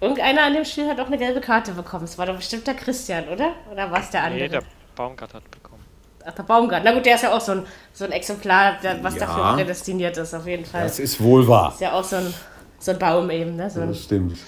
[0.00, 2.04] Irgendeiner an dem Spiel hat auch eine gelbe Karte bekommen.
[2.04, 3.52] Es war doch bestimmt der Christian, oder?
[3.70, 4.42] Oder war es der andere?
[4.42, 4.62] Nee, der
[4.94, 5.82] Baumgart hat bekommen.
[6.24, 6.82] Ach, der Baumgart.
[6.84, 10.16] Na gut, der ist ja auch so ein, so ein Exemplar, was ja, dafür prädestiniert
[10.16, 10.84] ist, auf jeden Fall.
[10.84, 11.72] Das ist wohl wahr.
[11.72, 12.32] Ist ja auch so ein,
[12.78, 13.56] so ein Baum eben.
[13.56, 13.68] Ne?
[13.70, 14.38] So ein, das stimmt.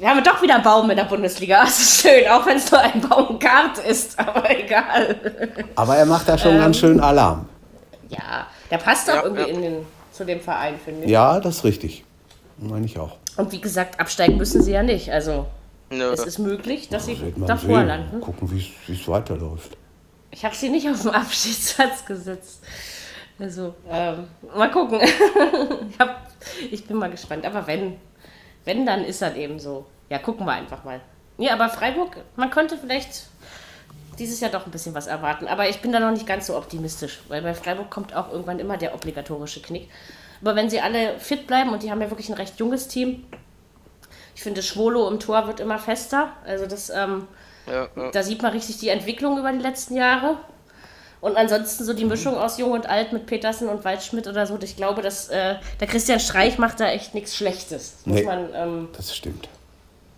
[0.00, 1.60] Wir haben doch wieder einen Baum in der Bundesliga.
[1.64, 5.14] Das ist schön, auch wenn es nur ein Baumgart ist, aber egal.
[5.76, 7.46] Aber er macht da schon ähm, ganz schön Alarm.
[8.08, 9.48] Ja, der passt auch ja, irgendwie ja.
[9.48, 11.10] In den, zu dem Verein, finde ich.
[11.10, 12.04] Ja, das ist richtig.
[12.56, 13.16] Meine ich auch.
[13.36, 15.12] Und wie gesagt, absteigen müssen sie ja nicht.
[15.12, 15.46] Also
[15.90, 16.10] Nö.
[16.12, 17.86] es ist möglich, dass ja, sie davor sehen.
[17.86, 18.20] landen.
[18.22, 19.76] Gucken, wie es weiterläuft.
[20.30, 22.62] Ich habe sie nicht auf den Abschiedsplatz gesetzt.
[23.38, 25.00] Also, ähm, mal gucken.
[25.02, 26.26] ich, hab,
[26.70, 27.44] ich bin mal gespannt.
[27.44, 27.96] Aber wenn,
[28.64, 29.86] wenn, dann ist das eben so.
[30.08, 31.00] Ja, gucken wir einfach mal.
[31.38, 33.26] Ja, aber Freiburg, man könnte vielleicht
[34.18, 35.48] dieses Jahr doch ein bisschen was erwarten.
[35.48, 38.58] Aber ich bin da noch nicht ganz so optimistisch, weil bei Freiburg kommt auch irgendwann
[38.58, 39.88] immer der obligatorische Knick.
[40.42, 43.24] Aber wenn sie alle fit bleiben und die haben ja wirklich ein recht junges Team,
[44.34, 46.32] ich finde, Schwolo im Tor wird immer fester.
[46.44, 47.26] Also das, ähm,
[47.66, 48.10] ja, ja.
[48.10, 50.38] da sieht man richtig die Entwicklung über die letzten Jahre.
[51.20, 54.58] Und ansonsten so die Mischung aus Jung und Alt mit Petersen und Waldschmidt oder so.
[54.62, 57.98] Ich glaube, dass äh, der Christian Streich macht da echt nichts Schlechtes.
[58.04, 59.48] Das, nee, man, ähm, das stimmt.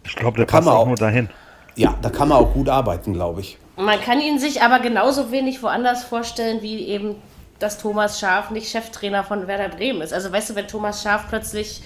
[0.04, 1.28] Ich glaube, der da passt auch nur dahin.
[1.74, 3.58] Ja, da kann man auch gut arbeiten, glaube ich.
[3.76, 7.16] Man kann ihn sich aber genauso wenig woanders vorstellen, wie eben,
[7.58, 10.12] dass Thomas Schaf nicht Cheftrainer von Werder Bremen ist.
[10.12, 11.82] Also weißt du, wenn Thomas Schaf plötzlich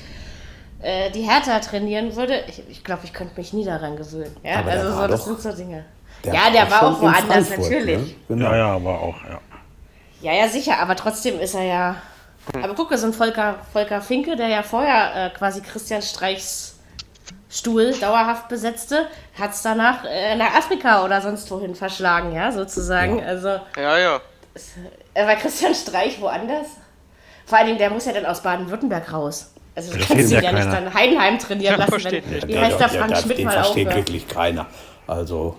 [0.81, 4.35] äh, die Hertha trainieren würde, ich, ich glaube, ich könnte mich nie daran gewöhnen.
[4.43, 5.85] Ja, aber also so, das sind so Dinge.
[6.27, 7.99] Der ja, der war auch woanders, natürlich.
[7.99, 8.15] Ne?
[8.29, 8.51] Genau.
[8.51, 9.41] Ja, ja, aber auch, ja.
[10.23, 11.97] Ja, ja, sicher, aber trotzdem ist er ja.
[12.53, 12.65] Hm.
[12.65, 16.79] Aber guck, so ein Volker, Volker Finke, der ja vorher äh, quasi Christian Streichs
[17.49, 19.07] Stuhl dauerhaft besetzte,
[19.39, 23.19] hat es danach äh, nach Afrika oder sonst wohin verschlagen, ja, sozusagen.
[23.19, 23.25] Ja.
[23.25, 23.49] Also.
[23.77, 24.21] Ja, ja.
[25.15, 26.67] Äh, war Christian Streich woanders?
[27.47, 29.53] Vor allen Dingen, der muss ja dann aus Baden-Württemberg raus.
[29.77, 32.89] Also das kannst du ja, ja nicht dann Heidenheim trainieren lassen, wenn, wie heißt der
[32.89, 33.67] Frank Schmidt mal auf?
[33.67, 34.67] versteht wirklich keiner.
[35.07, 35.57] Also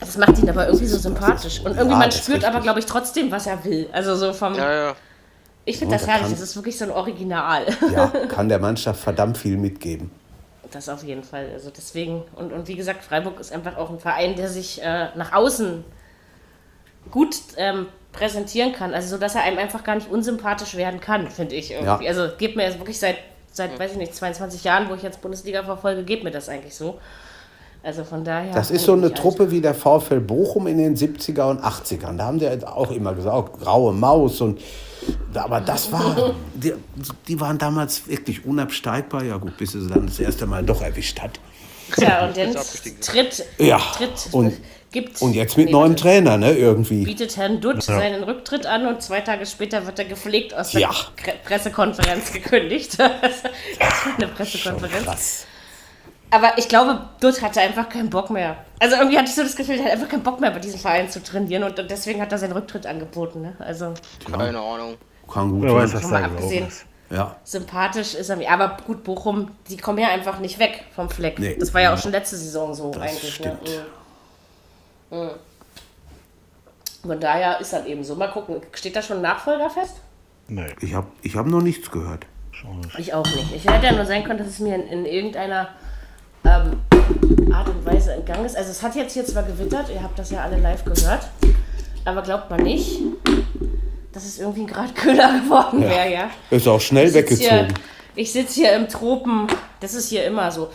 [0.00, 1.60] das macht ihn aber irgendwie so sympathisch.
[1.60, 3.88] Und irgendwie ja, man spürt aber, glaube ich, trotzdem, was er will.
[3.92, 4.54] Also so vom.
[4.54, 4.96] Ja, ja.
[5.64, 6.30] Ich finde das herrlich.
[6.30, 7.64] Das ist wirklich so ein Original.
[7.92, 10.10] Ja, kann der Mannschaft verdammt viel mitgeben.
[10.70, 11.48] Das auf jeden Fall.
[11.52, 15.08] Also deswegen, und, und wie gesagt, Freiburg ist einfach auch ein Verein, der sich äh,
[15.14, 15.84] nach außen
[17.10, 18.92] gut ähm, präsentieren kann.
[18.92, 22.04] Also so, dass er einem einfach gar nicht unsympathisch werden kann, finde ich irgendwie.
[22.04, 22.10] Ja.
[22.10, 23.18] Also geht mir jetzt wirklich seit,
[23.52, 26.74] seit, weiß ich nicht, 22 Jahren, wo ich jetzt Bundesliga verfolge, geht mir das eigentlich
[26.74, 26.98] so.
[27.84, 28.54] Also von daher.
[28.54, 32.16] Das ist so eine Truppe wie der VfL Bochum in den 70er und 80ern.
[32.16, 34.58] Da haben die auch immer gesagt, graue Maus und
[35.34, 36.72] aber das war, die,
[37.28, 39.22] die waren damals wirklich unabsteigbar.
[39.22, 41.38] Ja gut, bis sie dann das erste Mal doch erwischt hat.
[41.94, 42.56] Tja, und dann
[43.02, 44.54] tritt, ja, tritt, und,
[44.90, 47.04] gibt, und jetzt mit nee, neuem Trainer, ne, irgendwie.
[47.04, 47.98] Bietet Herrn Dutt ja.
[47.98, 50.90] seinen Rücktritt an und zwei Tage später wird er gepflegt aus der ja.
[51.44, 52.98] Pressekonferenz gekündigt.
[52.98, 53.44] das
[54.06, 55.46] war eine Pressekonferenz.
[56.34, 58.56] Aber ich glaube, Dutt hatte einfach keinen Bock mehr.
[58.80, 60.80] Also irgendwie hatte ich so das Gefühl, er hat einfach keinen Bock mehr bei diesem
[60.80, 63.42] Verein zu trainieren und, deswegen hat er seinen Rücktritt angeboten.
[63.42, 63.54] Ne?
[63.60, 63.94] Also,
[64.28, 64.96] Keine Ahnung.
[65.32, 66.66] Kann gut was da abgesehen.
[67.08, 67.36] Ja.
[67.44, 68.50] Sympathisch ist er mir.
[68.50, 71.38] Aber gut, Bochum, die kommen ja einfach nicht weg vom Fleck.
[71.38, 73.22] Nee, das war ja auch schon letzte Saison so das eigentlich.
[73.22, 73.30] Ne?
[73.30, 73.64] Stimmt.
[75.12, 75.16] Ne?
[75.16, 75.30] Mhm.
[77.06, 78.16] Von daher ist das eben so.
[78.16, 80.00] Mal gucken, steht da schon ein Nachfolger fest?
[80.48, 80.66] Nee.
[80.80, 82.26] Ich habe ich hab noch nichts gehört.
[82.98, 83.54] Ich auch nicht.
[83.54, 85.68] Ich hätte ja nur sein können, dass es mir in, in irgendeiner
[86.44, 88.56] ähm, Art und Weise entgangen ist.
[88.56, 91.28] Also es hat jetzt hier zwar gewittert, ihr habt das ja alle live gehört,
[92.04, 93.00] aber glaubt man nicht,
[94.12, 95.90] dass es irgendwie gerade kühler geworden ja.
[95.90, 96.30] wäre, ja.
[96.50, 97.66] Ist auch schnell ich weggezogen.
[97.66, 97.68] Hier,
[98.14, 99.46] ich sitze hier im Tropen,
[99.80, 100.70] das ist hier immer so.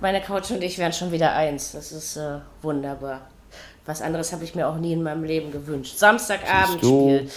[0.00, 1.72] Meine Couch und ich wären schon wieder eins.
[1.72, 3.22] Das ist äh, wunderbar.
[3.86, 5.96] Was anderes habe ich mir auch nie in meinem Leben gewünscht.
[5.96, 7.30] Samstagabendspiel.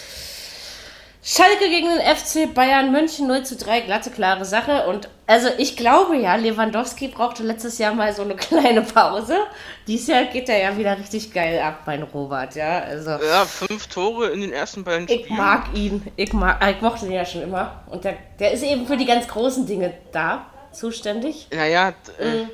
[1.22, 4.88] Schalke gegen den FC Bayern München 0 zu 3, glatte, klare Sache.
[4.88, 9.38] Und also ich glaube ja, Lewandowski brauchte letztes Jahr mal so eine kleine Pause.
[9.86, 12.80] Dieses Jahr geht er ja wieder richtig geil ab, mein Robert, ja.
[12.80, 15.24] Also, ja, fünf Tore in den ersten beiden Spielen.
[15.26, 16.08] Ich mag ihn.
[16.16, 17.84] Ich, mag, ich mochte ihn ja schon immer.
[17.88, 21.48] Und der, der ist eben für die ganz großen Dinge da, zuständig.
[21.52, 22.50] Naja, äh, mhm.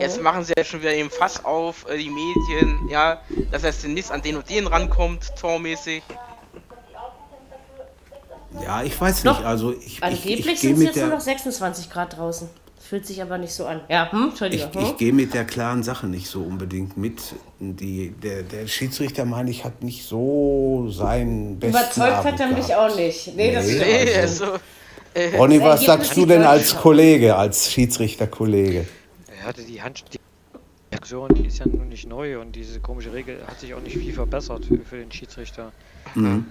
[0.00, 3.20] Jetzt machen sie ja schon wieder eben Fass auf, äh, die Medien, ja,
[3.52, 6.02] dass er demnächst an den und den rankommt, tormäßig.
[8.62, 9.44] Ja, ich weiß nicht.
[9.44, 12.48] Also ich, Angeblich ich, ich sind es jetzt nur noch 26 Grad draußen.
[12.78, 13.80] Fühlt sich aber nicht so an.
[13.88, 14.68] Ja, hm, Entschuldigung.
[14.70, 14.86] Ich, hm?
[14.86, 17.20] ich gehe mit der klaren Sache nicht so unbedingt mit.
[17.58, 22.46] Die, der, der Schiedsrichter, meine ich, hat nicht so sein besten Überzeugt Abend hat er
[22.48, 23.28] mich auch nicht.
[23.28, 24.44] Nee, nee das ist nee, also,
[25.14, 28.86] äh, Ronny, was sagst du denn als Kollege, als Schiedsrichterkollege?
[29.40, 30.04] Er hatte die Hand...
[30.12, 34.12] Die ist ja nun nicht neu und diese komische Regel hat sich auch nicht viel
[34.12, 35.72] verbessert für, für den Schiedsrichter.
[36.14, 36.46] Mhm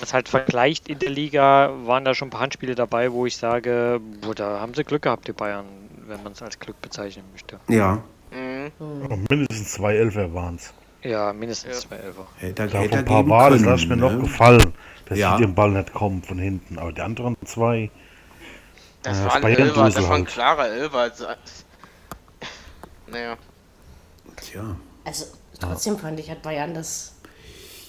[0.00, 3.36] was halt vergleicht in der Liga, waren da schon ein paar Handspiele dabei, wo ich
[3.36, 5.66] sage, boah, da haben sie Glück gehabt, die Bayern,
[6.06, 7.60] wenn man es als Glück bezeichnen möchte.
[7.68, 8.02] Ja.
[8.30, 9.26] Mhm.
[9.28, 10.72] mindestens zwei Elfer waren es.
[11.02, 11.88] Ja, mindestens ja.
[11.88, 12.26] zwei Elfer.
[12.38, 14.10] Hätte, da hätte ein paar Mal, das lasse mir ne?
[14.10, 14.72] noch gefallen,
[15.06, 15.36] dass ja.
[15.36, 16.78] sie den Ball nicht kommen von hinten.
[16.78, 17.90] Aber die anderen zwei.
[19.02, 21.10] Das äh, war ein Elfer, das war ein klarer Elfer.
[23.08, 23.36] Naja.
[24.36, 24.76] Tja.
[25.04, 25.26] Also
[25.60, 27.11] trotzdem fand ich, hat Bayern das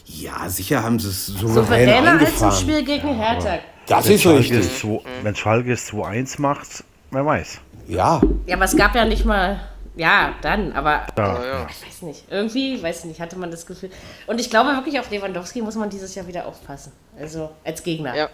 [0.05, 2.43] ja, sicher haben sie es souverän Souveräner eingefahren.
[2.43, 3.59] als ein Spiel gegen Hertha.
[3.87, 4.77] Das ist richtig.
[4.77, 7.59] Zwei, wenn Schalke es 2-1 macht, wer weiß.
[7.87, 8.21] Ja.
[8.45, 9.59] Ja, aber es gab ja nicht mal...
[9.95, 11.67] Ja, dann, aber ja, ja.
[11.69, 12.23] ich weiß nicht.
[12.31, 13.91] Irgendwie, weiß nicht, hatte man das Gefühl.
[14.25, 16.91] Und ich glaube wirklich, auf Lewandowski muss man dieses Jahr wieder aufpassen.
[17.19, 18.15] Also als Gegner.
[18.15, 18.29] Ja.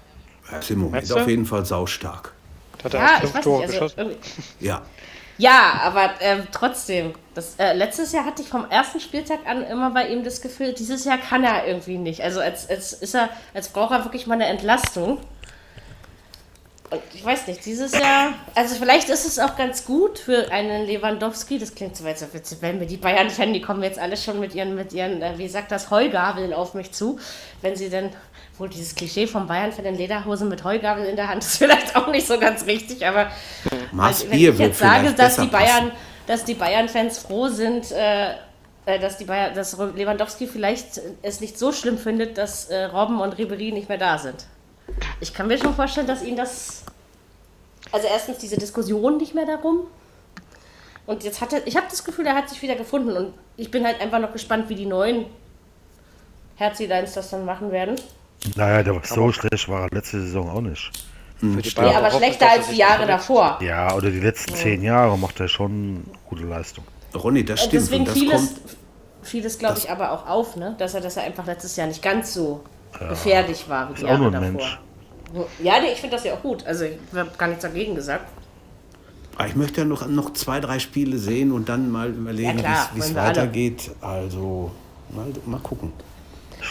[0.49, 2.34] Er ist im Moment auf jeden Fall saustark.
[2.82, 4.11] Hat er ja, ich weiß nicht, also
[4.61, 4.82] ja.
[5.39, 7.13] Ja, aber äh, trotzdem.
[7.33, 10.73] Das, äh, letztes Jahr hatte ich vom ersten Spieltag an immer bei ihm das Gefühl,
[10.73, 12.21] dieses Jahr kann er irgendwie nicht.
[12.21, 15.17] Also als, als ist er, als braucht er wirklich mal eine Entlastung.
[16.89, 20.85] Und ich weiß nicht, dieses Jahr, also vielleicht ist es auch ganz gut für einen
[20.87, 22.25] Lewandowski, das klingt so weit, so
[22.61, 25.37] wenn wir die Bayern kennen, die kommen jetzt alle schon mit ihren, mit ihren, äh,
[25.37, 27.17] wie sagt das, Heugabeln auf mich zu,
[27.61, 28.09] wenn sie denn
[28.60, 31.95] obwohl dieses Klischee von Bayern für den Lederhosen mit Heugabel in der Hand ist vielleicht
[31.95, 33.32] auch nicht so ganz richtig, aber
[33.97, 35.93] also, wenn ich jetzt sage, dass die Bayern,
[36.28, 38.32] dass die Bayern-Fans froh sind, äh,
[38.86, 43.22] äh, dass die Bayern, dass Lewandowski vielleicht es nicht so schlimm findet, dass äh, Robben
[43.22, 44.45] und Ribery nicht mehr da sind.
[45.22, 46.84] Ich kann mir schon vorstellen, dass ihn das
[47.93, 49.88] also erstens diese Diskussion nicht mehr darum.
[51.05, 53.72] Und jetzt hat er, ich habe das Gefühl, er hat sich wieder gefunden und ich
[53.72, 55.28] bin halt einfach noch gespannt, wie die neuen
[56.57, 57.95] Herzidines das dann machen werden.
[58.55, 60.91] Naja, der war so schlecht war er letzte Saison auch nicht.
[61.39, 61.59] Hm.
[61.59, 63.59] Ja, aber schlechter als die Jahre davor.
[63.61, 66.83] Ja, oder die letzten zehn Jahre macht er schon gute Leistung.
[67.15, 67.73] Ronny, das stimmt.
[67.73, 68.55] Deswegen das vieles,
[69.23, 70.75] vieles glaube ich, aber auch auf, ne?
[70.77, 72.63] dass, er, dass er einfach letztes Jahr nicht ganz so
[72.99, 74.39] ja, gefährlich war wie die Jahre davor.
[74.39, 74.79] Mensch.
[75.61, 76.65] Ja, nee, ich finde das ja auch gut.
[76.65, 78.25] Also ich habe gar nichts dagegen gesagt.
[79.37, 82.89] Aber ich möchte ja noch, noch zwei, drei Spiele sehen und dann mal überlegen, ja,
[82.93, 83.91] wie es weitergeht.
[84.01, 84.71] Also
[85.09, 85.93] mal, mal gucken.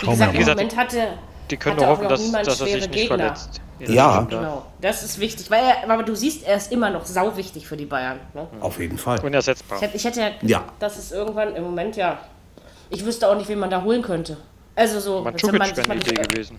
[0.03, 1.19] Wie gesagt, im Moment hatte,
[1.51, 3.17] die können nur hoffen, dass, dass er sich nicht Gegner.
[3.19, 3.61] verletzt.
[3.81, 4.23] Ja.
[4.23, 4.67] Genau.
[4.81, 5.51] Das ist wichtig.
[5.51, 8.19] Weil er, aber du siehst, er ist immer noch sau wichtig für die Bayern.
[8.35, 8.47] Ne?
[8.61, 9.21] Auf jeden Fall.
[9.21, 9.79] Unersetzbar.
[9.79, 12.19] Ich hätte, ich hätte ja, ja, das ist irgendwann im Moment ja.
[12.91, 14.37] Ich wüsste auch nicht, wen man da holen könnte.
[14.75, 15.23] Also so.
[15.23, 16.59] Mandzukic wäre eine Idee gewesen.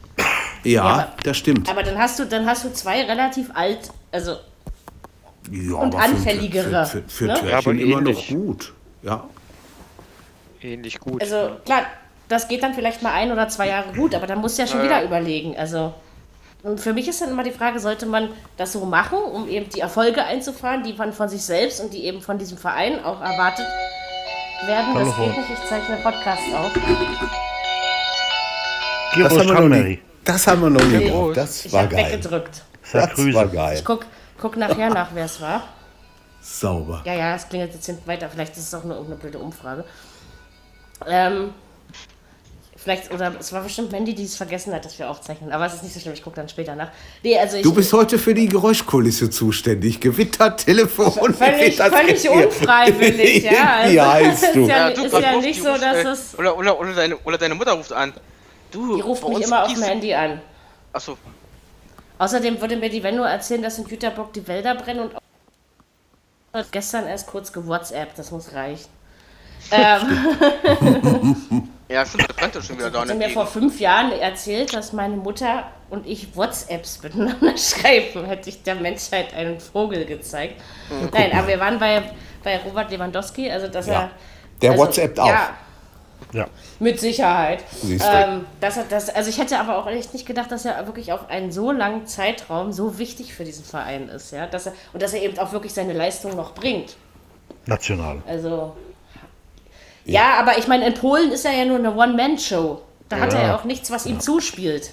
[0.63, 1.69] Ja, ja aber, das stimmt.
[1.69, 4.35] Aber dann hast du, dann hast du zwei relativ alt, also
[5.51, 6.85] ja, und anfälligere.
[6.85, 7.33] Für, für, für, für ne?
[7.35, 8.73] Törchen ja, immer noch gut.
[9.01, 9.23] Ja.
[10.61, 11.21] Ähnlich gut.
[11.21, 11.85] Also klar,
[12.29, 14.67] das geht dann vielleicht mal ein oder zwei Jahre gut, aber dann musst du ja
[14.67, 14.85] schon ja.
[14.85, 15.57] wieder überlegen.
[15.57, 15.93] Also
[16.61, 19.69] und für mich ist dann immer die Frage, sollte man das so machen, um eben
[19.69, 23.21] die Erfolge einzufahren, die man von sich selbst und die eben von diesem Verein auch
[23.21, 23.65] erwartet
[24.65, 24.93] werden.
[24.93, 26.71] Das geht nicht, ich zeichne Podcast auf.
[29.15, 31.37] Das haben, wir noch nie, das haben wir noch nie gemacht.
[31.37, 32.11] Das ich war geil.
[32.11, 32.61] weggedrückt.
[32.91, 33.77] Das war geil.
[33.77, 34.05] Ich guck,
[34.39, 35.63] guck nachher nach, wer es war.
[36.41, 37.01] Sauber.
[37.05, 38.29] Ja, ja, es klingelt jetzt hinten weiter.
[38.29, 39.83] Vielleicht ist es auch nur irgendeine blöde Umfrage.
[41.07, 41.53] Ähm,
[42.81, 45.51] Vielleicht, oder es war bestimmt Mandy, die es vergessen hat, dass wir aufzeichnen.
[45.51, 46.89] Aber es ist nicht so schlimm, ich gucke dann später nach.
[47.21, 49.99] Nee, also ich, du bist heute für die Geräuschkulisse zuständig.
[49.99, 51.33] Gewitter, Telefon.
[51.33, 53.79] Völlig, völlig unfreiwillig, ja.
[53.79, 54.61] Also, Wie heißt du?
[54.61, 56.39] Ist ja, ist ja nicht so, dass es.
[56.39, 58.13] Oder, oder, oder, deine, oder deine Mutter ruft an.
[58.71, 60.39] Du, die ruft mich immer auf dem Handy an.
[60.93, 61.17] Achso.
[62.17, 65.09] Außerdem würde mir die Venno erzählen, dass in Güterbock die Wälder brennen
[66.53, 68.87] und gestern erst kurz gewhatsApp, das muss reichen.
[69.71, 71.69] ähm.
[71.89, 73.03] Ja, stimmt, das brennt schon wieder da.
[73.03, 78.25] Ich habe mir vor fünf Jahren erzählt, dass meine Mutter und ich WhatsApps miteinander schreiben.
[78.25, 80.61] Hätte ich der Menschheit einen Vogel gezeigt.
[80.89, 81.09] Mhm.
[81.11, 82.03] Nein, aber wir waren bei,
[82.43, 83.93] bei Robert Lewandowski, also dass ja.
[83.93, 84.11] er.
[84.61, 85.27] Der also, WhatsApp auch.
[85.27, 85.49] Ja,
[86.31, 86.47] Ja.
[86.77, 87.63] Mit Sicherheit.
[87.83, 91.27] Ähm, das, das, also ich hätte aber auch echt nicht gedacht, dass er wirklich auf
[91.31, 94.45] einen so langen Zeitraum so wichtig für diesen Verein ist, ja.
[94.45, 96.97] Dass er, und dass er eben auch wirklich seine Leistung noch bringt.
[97.65, 98.21] National.
[98.27, 98.75] Also.
[100.05, 102.81] Ja, ja aber ich meine, in Polen ist er ja nur eine One-Man-Show.
[103.09, 103.23] Da ja.
[103.23, 104.91] hat er ja auch nichts, was ihm zuspielt.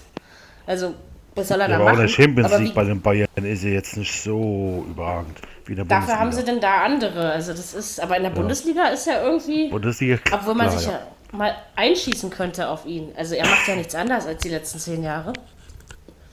[0.67, 0.95] Also,
[1.35, 1.95] was soll er ja, da machen?
[1.95, 5.39] Aber der Champions League bei den Bayern ist er jetzt nicht so überragend.
[5.67, 7.31] Wie in der Dafür haben sie denn da andere.
[7.33, 9.69] Also das ist, aber in der Bundesliga ist er irgendwie.
[9.69, 11.01] Bundesliga, obwohl man klar, sich ja
[11.33, 13.11] mal einschießen könnte auf ihn.
[13.17, 15.33] Also er macht ja nichts anderes als die letzten zehn Jahre.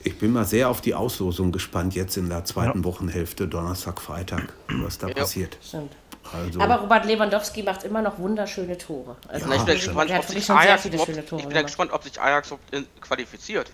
[0.06, 2.84] Ich bin mal sehr auf die Auslosung gespannt, jetzt in der zweiten ja.
[2.84, 5.14] Wochenhälfte, Donnerstag, Freitag, was da ja.
[5.14, 5.56] passiert.
[5.62, 5.92] Stimmt.
[6.32, 6.60] Also.
[6.60, 9.16] Aber Robert Lewandowski macht immer noch wunderschöne Tore.
[9.28, 12.20] Also ja, ich bin, gespannt, ob sich Ajax, ob, ich bin ja gespannt, ob sich
[12.20, 12.54] Ajax
[13.00, 13.70] qualifiziert.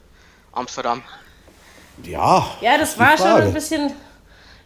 [0.52, 1.02] Amsterdam.
[2.02, 2.46] Ja.
[2.60, 3.92] Ja, das war schon ein bisschen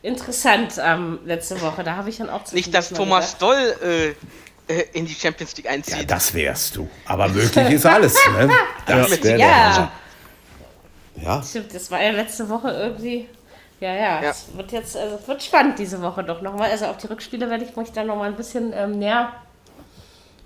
[0.02, 1.82] interessant ähm, letzte Woche.
[1.84, 5.68] Da habe ich dann auch Nicht, dass Thomas Doll äh, äh, in die Champions League
[5.68, 5.96] einzieht.
[5.96, 6.88] Ja, das wärst du.
[7.06, 8.14] Aber möglich ist alles.
[8.32, 8.50] Ne?
[8.86, 9.36] Das ja.
[9.36, 9.92] ja.
[11.16, 11.42] ja.
[11.42, 13.28] Stimmt, das war ja letzte Woche irgendwie.
[13.84, 14.30] Ja, ja, ja.
[14.30, 16.70] Es wird jetzt, also es wird spannend diese Woche doch nochmal.
[16.70, 19.30] Also auf die Rückspiele werde ich mich dann nochmal ein bisschen ähm, näher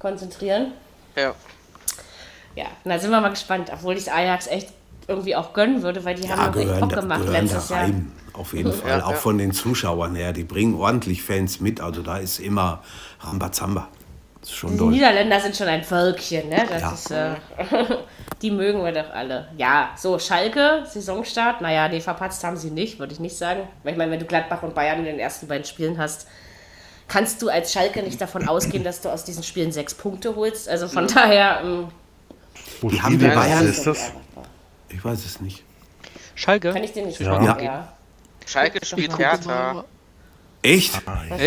[0.00, 0.72] konzentrieren.
[1.14, 1.36] Ja.
[2.56, 4.70] Ja, da sind wir mal gespannt, obwohl ich Ajax echt
[5.06, 7.88] irgendwie auch gönnen würde, weil die ja, haben echt Bock gemacht letztes Jahr.
[8.32, 10.32] Auf jeden Fall, ja, auch von den Zuschauern her.
[10.32, 11.80] Die bringen ordentlich Fans mit.
[11.80, 12.82] Also da ist immer
[13.20, 13.86] Rambazamba.
[14.48, 16.64] Das ist schon die Niederländer sind schon ein Völkchen, ne?
[16.70, 16.92] Das ja.
[16.92, 17.34] ist, äh,
[18.42, 19.48] die mögen wir doch alle.
[19.58, 23.68] Ja, so Schalke, Saisonstart, naja, nee, verpatzt haben sie nicht, würde ich nicht sagen.
[23.82, 26.28] Weil ich meine, wenn du Gladbach und Bayern in den ersten beiden Spielen hast,
[27.08, 30.66] kannst du als Schalke nicht davon ausgehen, dass du aus diesen Spielen sechs Punkte holst.
[30.66, 31.14] Also von mhm.
[31.14, 31.60] daher.
[31.62, 31.88] Ähm,
[32.80, 33.66] Wo die haben die Bayern?
[33.66, 34.12] Ist das?
[34.88, 35.62] Ich weiß es nicht.
[36.34, 36.72] Schalke?
[36.72, 37.60] Kann ich dir nicht sagen, ja.
[37.60, 37.92] ja.
[38.46, 39.84] Schalke spielt Hertha.
[40.62, 41.00] Echt?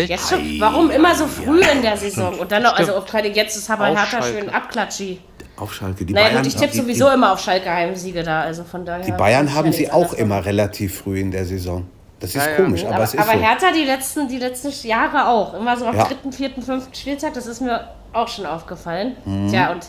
[0.06, 0.40] Jetzt schon?
[0.58, 2.38] Warum immer so früh in der Saison?
[2.38, 5.20] Und dann noch, also auf keine, jetzt ist aber Hertha schön abklatschi.
[5.56, 6.04] Auf Schalke.
[6.04, 8.84] Die naja, Bayern, gut, ich tippe sowieso die, immer auf Schalke Heimsiege da, also von
[8.84, 9.04] daher.
[9.04, 11.86] Die Bayern haben sie auch immer relativ früh in der Saison.
[12.20, 12.88] Das ist ja, komisch, ja.
[12.88, 13.44] aber, aber, es ist Aber so.
[13.44, 15.54] Hertha die letzten, die letzten Jahre auch.
[15.54, 16.04] Immer so am ja.
[16.04, 19.16] dritten, vierten, fünften Spieltag, das ist mir auch schon aufgefallen.
[19.24, 19.48] Mhm.
[19.50, 19.86] Tja, und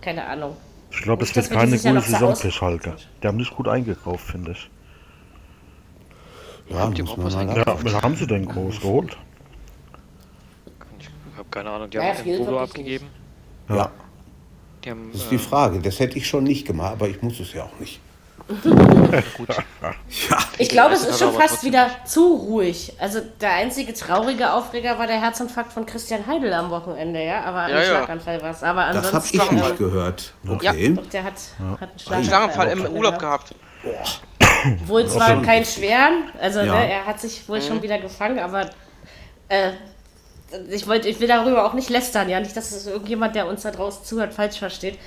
[0.00, 0.56] keine Ahnung.
[0.90, 2.96] Ich glaube, es wird keine gute Saison für Schalke.
[3.22, 4.70] Die haben nicht gut eingekauft, finde ich.
[6.70, 9.16] Ja, die muss man ja, was haben sie denn groß geholt?
[10.98, 13.06] Ich habe keine Ahnung, die haben ja, Bodo abgegeben.
[13.68, 13.90] Ja.
[14.86, 15.80] Haben, das ist die äh, Frage.
[15.80, 18.00] Das hätte ich schon nicht gemacht, aber ich muss es ja auch nicht.
[19.36, 19.48] Gut.
[19.50, 20.38] Ja.
[20.56, 22.94] Ich glaube, es ist schon fast wieder zu ruhig.
[22.98, 27.44] Also der einzige traurige Aufreger war der Herzinfarkt von Christian Heidel am Wochenende, ja.
[27.44, 28.62] Aber ein ja, Schlaganfall war es.
[28.62, 29.38] Aber ansonsten.
[29.38, 30.32] Das habe ich nicht gehört.
[30.48, 30.94] Okay.
[30.94, 31.02] Ja.
[31.12, 31.80] Der hat, ja.
[31.80, 33.54] hat einen Schlaganfall, Schlaganfall im Urlaub gehabt.
[33.82, 33.92] Boah.
[34.86, 36.74] Wohl zwar keinen schweren, also ja.
[36.74, 37.62] ne, er hat sich wohl mhm.
[37.62, 38.70] schon wieder gefangen, aber
[39.48, 39.70] äh,
[40.70, 42.40] ich, wollt, ich will darüber auch nicht lästern, ja.
[42.40, 44.98] Nicht, dass es irgendjemand, der uns da draußen zuhört, falsch versteht.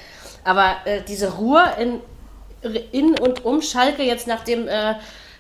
[0.44, 2.02] Aber äh, diese Ruhe in
[2.92, 4.96] in und um Schalke, jetzt nachdem äh,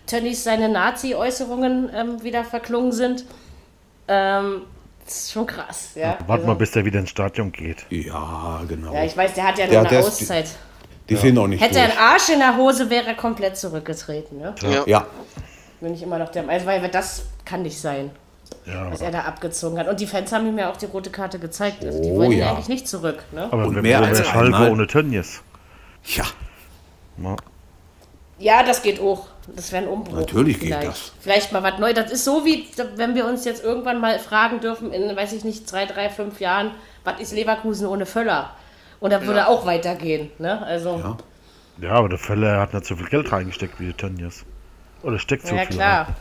[0.07, 3.26] Tönnies seine Nazi-Äußerungen ähm, wieder verklungen sind.
[4.07, 4.64] Ähm,
[5.05, 6.18] das ist schon krass, ja.
[6.20, 7.86] Warten also, mal, bis der wieder ins Stadion geht.
[7.89, 8.93] Ja, genau.
[8.93, 10.45] Ja, ich weiß, der hat ja nur eine Auszeit.
[10.45, 10.71] Die,
[11.12, 11.22] die ja.
[11.24, 14.55] sind noch nicht Hätte er einen Arsch in der Hose, wäre er komplett zurückgetreten, ne?
[14.62, 14.84] Ja.
[14.86, 15.07] ja.
[15.82, 18.12] Bin ich immer noch der Also, weil das kann nicht sein.
[18.66, 19.89] Ja, was er da abgezogen hat.
[19.89, 21.84] Und die Fans haben ihm ja auch die rote Karte gezeigt.
[21.84, 22.51] Also die oh, wollen ja.
[22.51, 23.24] eigentlich nicht zurück.
[23.34, 23.49] Ne?
[23.51, 25.41] Aber Und mehr als Schalke ohne Tönnies.
[26.05, 26.24] Ja.
[27.18, 27.36] Ja.
[28.39, 29.28] ja, das geht auch.
[29.53, 30.16] Das wäre ein Umbruch.
[30.16, 30.82] Natürlich vielleicht.
[30.82, 31.12] geht das.
[31.20, 31.95] Vielleicht mal was Neues.
[31.95, 35.43] Das ist so wie, wenn wir uns jetzt irgendwann mal fragen dürfen, in, weiß ich
[35.43, 36.72] nicht, zwei, drei, fünf Jahren,
[37.03, 38.51] was ist Leverkusen ohne Völler?
[39.02, 39.47] Und dann würde ja.
[39.47, 40.32] auch weitergehen.
[40.38, 40.64] Ne?
[40.66, 41.18] Also, ja.
[41.82, 44.45] ja, aber der Völler hat nicht so viel Geld reingesteckt wie der Tönnies.
[45.04, 46.06] Oder steckt so ja, viel klar.
[46.06, 46.16] Rein.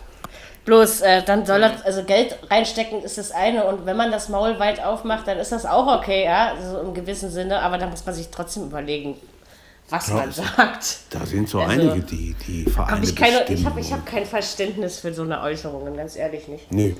[0.64, 4.28] Bloß, äh, dann soll er, also Geld reinstecken ist das eine und wenn man das
[4.28, 7.87] Maul weit aufmacht, dann ist das auch okay, ja, so im gewissen Sinne, aber da
[7.87, 9.16] muss man sich trotzdem überlegen,
[9.89, 10.99] was ja, man sagt.
[11.11, 14.05] Da sind so also, einige, die, die Vereine hab ich, keine, ich habe ich hab
[14.05, 16.70] kein Verständnis für so eine Äußerung, ganz ehrlich nicht.
[16.70, 16.93] Nö.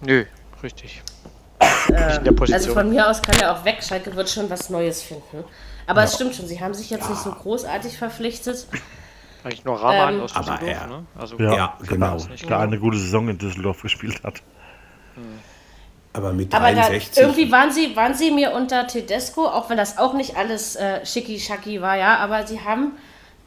[0.00, 0.24] Nö,
[0.62, 1.02] richtig.
[1.60, 2.20] Äh,
[2.52, 3.82] also von mir aus kann er auch weg.
[3.82, 5.44] Schalke wird schon was Neues finden.
[5.86, 6.06] Aber ja.
[6.06, 7.10] es stimmt schon, sie haben sich jetzt ja.
[7.10, 8.66] nicht so großartig verpflichtet.
[9.44, 11.06] Eigentlich nur Rahman ähm, aus Düsseldorf, er, ne?
[11.18, 12.18] Also, ja, ja genau.
[12.48, 14.42] Der eine gute Saison in Düsseldorf gespielt hat.
[15.14, 15.40] Hm.
[16.12, 17.12] Aber mit 63.
[17.12, 20.76] Aber irgendwie waren sie, waren sie mir unter Tedesco, auch wenn das auch nicht alles
[20.76, 22.92] äh, schicki-schacki war, ja, aber sie haben,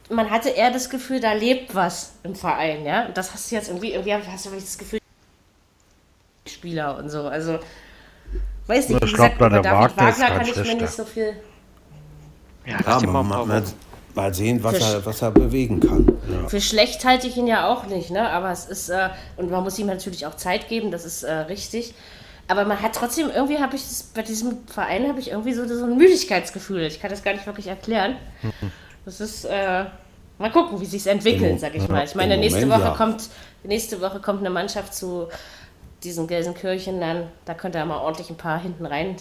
[0.09, 3.05] man hatte eher das Gefühl, da lebt was im Verein, ja.
[3.05, 4.99] Und das hast du jetzt irgendwie, irgendwie hast du das Gefühl,
[6.47, 7.59] Spieler und so, also
[8.68, 11.34] weiß nicht, wie gesagt, über David Wagner, Wagner kann ich mir nicht so viel.
[12.66, 13.64] Ja, ja mal, mal,
[14.16, 16.18] mal, sehen, was er, was er bewegen kann.
[16.32, 16.47] Ja.
[16.47, 18.30] Für schlecht halte ich ihn ja auch nicht, ne?
[18.30, 21.34] Aber es ist, äh, und man muss ihm natürlich auch Zeit geben, das ist äh,
[21.34, 21.93] richtig.
[22.47, 25.66] Aber man hat trotzdem, irgendwie habe ich das, bei diesem Verein habe ich irgendwie so,
[25.68, 26.84] so ein Müdigkeitsgefühl.
[26.84, 28.16] Ich kann das gar nicht wirklich erklären.
[29.05, 29.86] Das ist, äh,
[30.38, 32.05] mal gucken, wie sich entwickelt, sag ich mal.
[32.05, 33.30] Ich meine, nächste Woche kommt,
[33.64, 35.28] nächste Woche kommt eine Mannschaft zu
[36.03, 39.15] diesen Gelsenkirchen, dann, da könnt ihr mal ordentlich ein paar hinten rein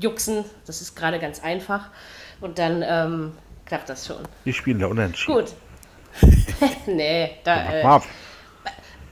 [0.00, 0.44] juxen.
[0.66, 1.90] Das ist gerade ganz einfach.
[2.40, 3.32] Und dann ähm,
[3.66, 4.18] klappt das schon.
[4.44, 5.34] Die spielen da unentschieden.
[5.34, 5.52] Gut.
[6.86, 7.96] nee, da.
[7.96, 8.00] Äh,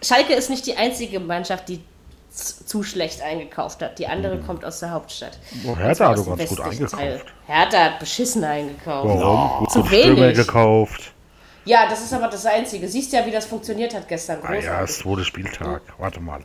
[0.03, 1.81] Schalke ist nicht die einzige Mannschaft, die
[2.31, 3.99] zu schlecht eingekauft hat.
[3.99, 4.47] Die andere mhm.
[4.47, 5.39] kommt aus der Hauptstadt.
[5.67, 6.93] Oh, Hertha hat ganz gut eingekauft.
[6.93, 7.23] Teil.
[7.47, 9.09] Hertha hat beschissen eingekauft.
[9.09, 9.65] Warum?
[9.65, 10.37] Oh, zu wenig.
[10.37, 11.13] gekauft.
[11.65, 12.87] Ja, das ist aber das Einzige.
[12.87, 14.39] Siehst ja, wie das funktioniert hat gestern.
[14.43, 15.83] Ah ja, es wurde Spieltag.
[15.99, 16.41] Warte mal.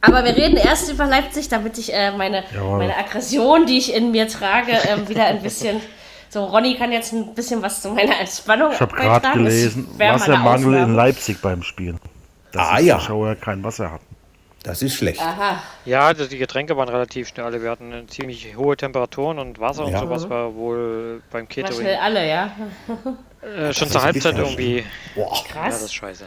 [0.00, 4.10] Aber wir reden erst über Leipzig, damit ich äh, meine, meine Aggression, die ich in
[4.10, 5.80] mir trage, äh, wieder ein bisschen.
[6.30, 10.74] So, Ronny kann jetzt ein bisschen was zu meiner Entspannung Ich habe gerade gelesen, Wassermangel
[10.74, 11.98] in Leipzig beim Spielen.
[12.52, 12.96] Dass ah, ja.
[12.96, 14.07] die Zuschauer kein Wasser hatten.
[14.68, 15.18] Das ist schlecht.
[15.22, 15.62] Aha.
[15.86, 17.62] Ja, also die Getränke waren relativ schnell alle.
[17.62, 19.98] Wir hatten ziemlich hohe Temperaturen und Wasser ja.
[19.98, 21.78] und sowas war wohl beim Catering.
[21.78, 22.52] War schnell alle, ja.
[23.40, 24.84] Äh, schon zur Halbzeit irgendwie.
[25.14, 25.32] Boah.
[25.32, 25.54] Krass.
[25.54, 26.24] Ja, das ist scheiße.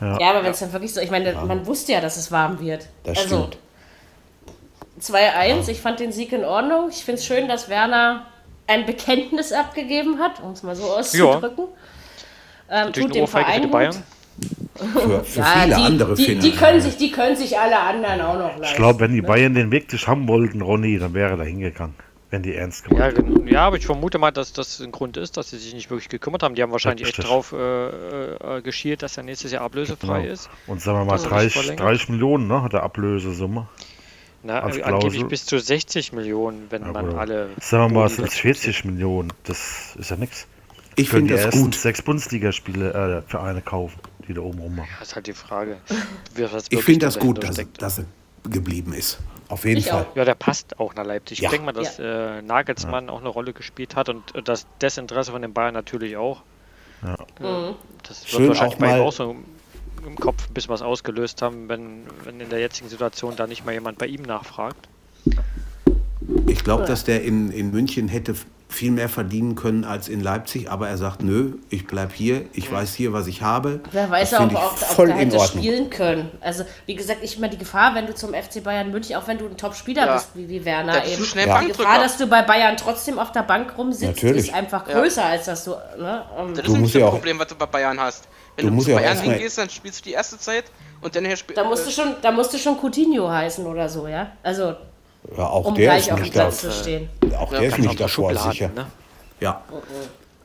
[0.00, 1.44] Ja, ja aber wenn es dann wirklich so, ich meine, ja.
[1.44, 2.86] man wusste ja, dass es warm wird.
[3.02, 3.58] Das also, stimmt.
[5.02, 6.90] 2-1, ich fand den Sieg in Ordnung.
[6.90, 8.26] Ich finde es schön, dass Werner
[8.68, 11.64] ein Bekenntnis abgegeben hat, um es mal so auszudrücken.
[12.68, 12.86] Ja.
[12.86, 14.00] Ähm, tut dem Verein Bayern.
[14.80, 18.20] Für, für ja, viele die, andere die, die, können sich, die können sich alle anderen
[18.22, 18.64] auch noch leisten.
[18.64, 19.26] Ich glaube, wenn die ne?
[19.26, 21.94] Bayern den Weg nicht haben wollten, Ronny, dann wäre er da hingegangen.
[22.30, 25.36] Wenn die ernst gemacht ja, ja, aber ich vermute mal, dass das ein Grund ist,
[25.36, 26.54] dass sie sich nicht wirklich gekümmert haben.
[26.54, 30.32] Die haben wahrscheinlich echt drauf äh, äh, geschielt, dass er nächstes Jahr ablösefrei genau.
[30.32, 30.48] ist.
[30.68, 33.66] Und sagen wir mal, 30, 30 Millionen ne, hat der Ablösesumme.
[34.44, 37.48] Na, angeblich bis zu 60 Millionen, wenn ja, man alle.
[37.60, 39.32] Sagen wir mal, es sind 40 Millionen.
[39.42, 40.46] Das ist ja nichts.
[40.94, 41.74] Ich finde das gut.
[41.74, 43.98] sechs Bundesligaspiele äh, Vereine kaufen
[44.30, 44.90] die da oben rummachen.
[44.98, 45.78] Das ist halt die Frage.
[46.70, 48.04] ich finde das gut, dass, dass er
[48.48, 49.18] geblieben ist.
[49.48, 50.06] Auf jeden ich Fall.
[50.10, 50.16] Auch.
[50.16, 51.40] Ja, der passt auch nach Leipzig.
[51.40, 51.46] Ja.
[51.46, 52.38] Ich denke mal, dass ja.
[52.38, 53.12] äh, Nagelsmann ja.
[53.12, 56.42] auch eine Rolle gespielt hat und äh, das Desinteresse von den Bayern natürlich auch.
[57.02, 57.16] Ja.
[57.40, 57.74] Mhm.
[58.06, 59.34] Das wird Schön wahrscheinlich bei ihm auch so
[60.06, 63.66] im Kopf ein bisschen was ausgelöst haben, wenn, wenn in der jetzigen Situation da nicht
[63.66, 64.88] mal jemand bei ihm nachfragt.
[66.46, 68.34] Ich glaube, dass der in, in München hätte
[68.70, 72.70] viel mehr verdienen können als in Leipzig, aber er sagt, nö, ich bleibe hier, ich
[72.70, 73.80] weiß hier, was ich habe.
[73.90, 76.30] Wer weiß auch, ob, ob er hätte spielen können.
[76.40, 79.38] Also, wie gesagt, ich meine, die Gefahr, wenn du zum FC Bayern München, auch wenn
[79.38, 80.14] du ein Top-Spieler ja.
[80.14, 81.60] bist, wie, wie Werner eben, ja.
[81.60, 84.48] die Gefahr, dass du bei Bayern trotzdem auf der Bank rumsitzt, Natürlich.
[84.48, 85.28] ist einfach größer, ja.
[85.30, 85.72] als dass du...
[85.98, 88.28] Ne, um das ist nicht das Problem, was du bei Bayern hast.
[88.56, 90.64] Wenn du, du zu Bayern hingehst, dann spielst du die erste Zeit
[91.00, 94.06] und dann her Da musst du schon, da musst du schon Coutinho heißen oder so,
[94.06, 94.32] ja?
[94.42, 94.76] Also
[95.36, 96.48] ja, auch um der ist nicht da,
[97.38, 98.70] Auch der ist nicht davor sicher.
[98.74, 98.86] Ne?
[99.40, 99.62] Ja.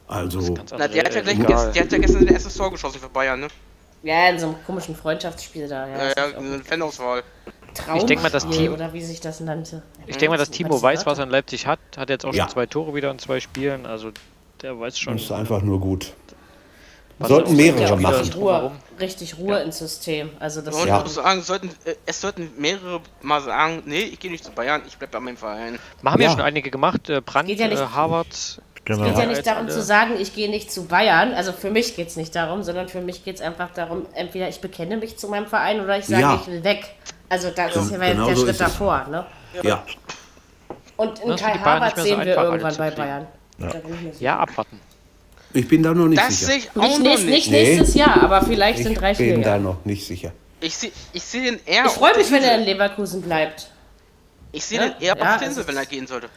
[0.07, 0.55] Also.
[0.77, 3.09] Na, der, hat ja gleich, der, der hat ja gestern sein erstes Tor geschossen für
[3.09, 3.47] Bayern, ne?
[4.03, 5.87] Ja, in so einem komischen Freundschaftsspiel da.
[5.87, 7.23] Ja, ja, ja eine Fanauswahl.
[7.73, 9.81] Traum ich denke mal, das Team oder wie sich das nannte.
[10.05, 11.79] Ich denke mal, das Timo weiß, was er in Leipzig hat.
[11.97, 13.85] Hat jetzt auch schon zwei Tore wieder in zwei Spielen.
[13.85, 14.11] Also
[14.61, 15.15] der weiß schon.
[15.15, 16.13] Ist einfach nur gut.
[17.19, 18.15] Was sollten mehrere machen.
[18.15, 19.59] Richtig Ruhe, richtig Ruhe ja.
[19.59, 20.31] ins System.
[20.39, 21.05] Also das Und ja.
[21.07, 24.97] sagen, sollten, äh, es sollten mehrere mal sagen, nee, ich gehe nicht zu Bayern, ich
[24.97, 25.79] bleibe bei meinem Verein.
[26.03, 26.27] Haben ja.
[26.27, 28.61] ja schon einige gemacht, äh, Brandt, ja äh, Harvard.
[28.83, 29.03] Genau.
[29.03, 31.33] Es geht ja nicht darum zu sagen, ich gehe nicht zu Bayern.
[31.33, 34.47] Also für mich geht es nicht darum, sondern für mich geht es einfach darum, entweder
[34.47, 36.39] ich bekenne mich zu meinem Verein oder ich sage, ja.
[36.39, 36.95] ich will weg.
[37.27, 39.07] Also das ja, ist ja genau der so Schritt davor.
[39.09, 39.25] Ne?
[39.63, 39.83] Ja.
[40.97, 43.27] Und in Kai Harvard sehen wir irgendwann bei Bayern.
[43.57, 43.69] Ja.
[44.19, 44.79] ja, abwarten.
[45.55, 46.69] Ich bin da noch nicht das sicher.
[46.75, 49.39] Ich auch nicht, nicht, nicht nächstes Jahr, aber vielleicht in drei, vier Jahren.
[49.39, 50.33] Ich bin da noch nicht sicher.
[50.59, 51.85] Ich sehe ich seh den eher.
[51.85, 53.69] Ich freue mich, wenn er in Leverkusen bleibt.
[54.51, 54.89] Ich sehe ja?
[54.89, 56.27] den eher ja, auf Insel, wenn er gehen sollte.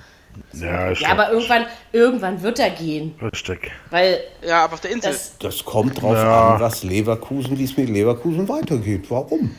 [0.53, 3.15] Ja, ja aber irgendwann, irgendwann wird er gehen.
[3.21, 3.73] Richtig.
[3.91, 4.21] Weil.
[4.47, 5.13] Ja, aber auf der Insel.
[5.13, 6.55] Das, das kommt drauf ja.
[6.55, 9.07] an, was Leverkusen, wie es mit Leverkusen weitergeht.
[9.09, 9.55] Warum?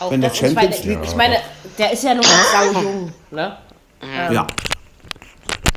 [0.00, 0.98] Auch Wenn der Champions League.
[1.04, 1.36] Ich meine,
[1.78, 3.56] der ist ja noch sau jung, ne?
[4.02, 4.42] Ja.
[4.42, 4.46] Ähm,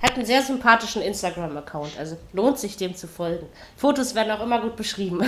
[0.02, 3.48] hat einen sehr sympathischen Instagram-Account, also lohnt sich dem zu folgen.
[3.76, 5.20] Fotos werden auch immer gut beschrieben.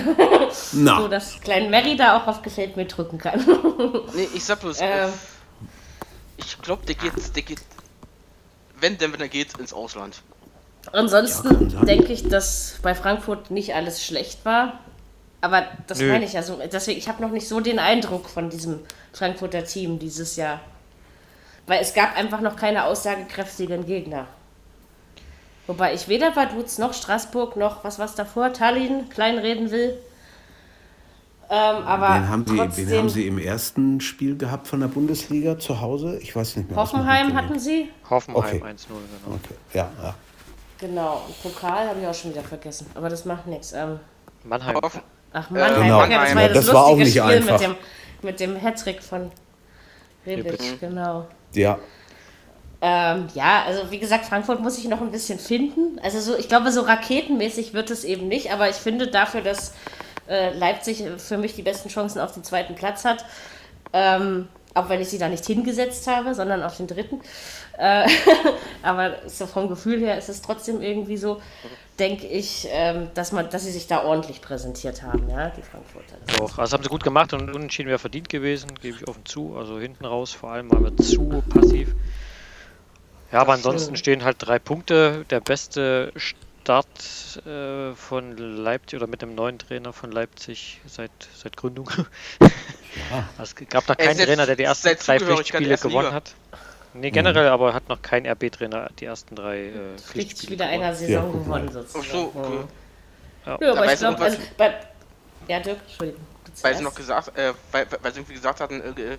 [0.72, 0.96] Na.
[1.00, 3.44] so, dass Klein Mary da auch auf Gefällt mir drücken kann.
[4.14, 5.12] nee, ich sag bloß, ähm,
[6.36, 7.60] ich glaube, der geht, der geht,
[8.80, 10.22] wenn denn, wenn er geht, ins Ausland.
[10.92, 14.80] Ansonsten ja, denke ich, dass bei Frankfurt nicht alles schlecht war.
[15.40, 16.10] Aber das Nö.
[16.10, 16.60] meine ich ja so.
[16.72, 18.80] Deswegen, ich habe noch nicht so den Eindruck von diesem
[19.12, 20.60] Frankfurter Team dieses Jahr.
[21.66, 24.26] Weil es gab einfach noch keine aussagekräftigen Gegner.
[25.66, 29.98] Wobei ich weder Vaduz noch Straßburg noch was was davor, Tallinn, kleinreden will.
[31.50, 35.58] Ähm, aber wen haben, Sie, wen haben Sie im ersten Spiel gehabt von der Bundesliga
[35.58, 36.18] zu Hause?
[36.22, 36.78] Ich weiß nicht mehr.
[36.78, 37.90] Hoffenheim hatten Sie?
[38.08, 38.62] Hoffenheim okay.
[38.64, 39.36] 1-0, genau.
[39.36, 39.54] Okay.
[39.74, 40.14] Ja, ja.
[40.80, 43.72] Genau, Pokal habe ich auch schon wieder vergessen, aber das macht nichts.
[43.72, 44.00] Ähm,
[44.44, 44.78] Mannheim.
[45.32, 45.74] Ach, Mannheim.
[45.74, 46.04] Äh, genau.
[46.04, 47.52] ja, das war, ja das, das war auch nicht Spiel einfach.
[47.52, 47.76] Mit dem,
[48.22, 49.30] mit dem Hattrick von
[50.26, 51.26] Rebic, genau.
[51.52, 51.78] Ja.
[52.84, 56.00] Ähm, ja, also wie gesagt, Frankfurt muss ich noch ein bisschen finden.
[56.02, 59.72] Also so, ich glaube, so raketenmäßig wird es eben nicht, aber ich finde dafür, dass
[60.28, 63.24] äh, Leipzig für mich die besten Chancen auf den zweiten Platz hat,
[63.92, 67.20] ähm, auch wenn ich sie da nicht hingesetzt habe, sondern auf den dritten.
[67.78, 68.08] Äh,
[68.82, 71.40] aber so vom Gefühl her ist es trotzdem irgendwie so,
[72.00, 76.16] denke ich, ähm, dass, man, dass sie sich da ordentlich präsentiert haben, ja, die Frankfurter.
[76.36, 79.54] Doch, also haben sie gut gemacht und unentschieden wäre verdient gewesen, gebe ich offen zu.
[79.56, 81.94] Also hinten raus vor allem waren wir zu passiv.
[83.32, 85.24] Ja, aber ansonsten stehen halt drei Punkte.
[85.30, 86.86] Der beste Start
[87.46, 91.90] äh, von Leipzig oder mit dem neuen Trainer von Leipzig seit, seit Gründung.
[93.10, 93.26] Ja.
[93.42, 96.12] es gab noch keinen Trainer, der die ersten drei Pflichtspiele gewonnen Liga.
[96.12, 96.34] hat.
[96.92, 97.52] Nee, generell, mhm.
[97.52, 101.72] aber hat noch kein RB-Trainer die ersten drei äh, Pflichtspiele wieder einer Saison ja, gewonnen,
[101.72, 102.04] sozusagen.
[102.06, 102.58] Ach so, okay.
[103.46, 104.74] Ja, ja aber ich glaube, also, bei,
[105.48, 106.20] ja, Dirk, Entschuldigung.
[106.60, 109.16] Weil sie noch gesagt, äh, weil, weil sie irgendwie gesagt hatten, äh,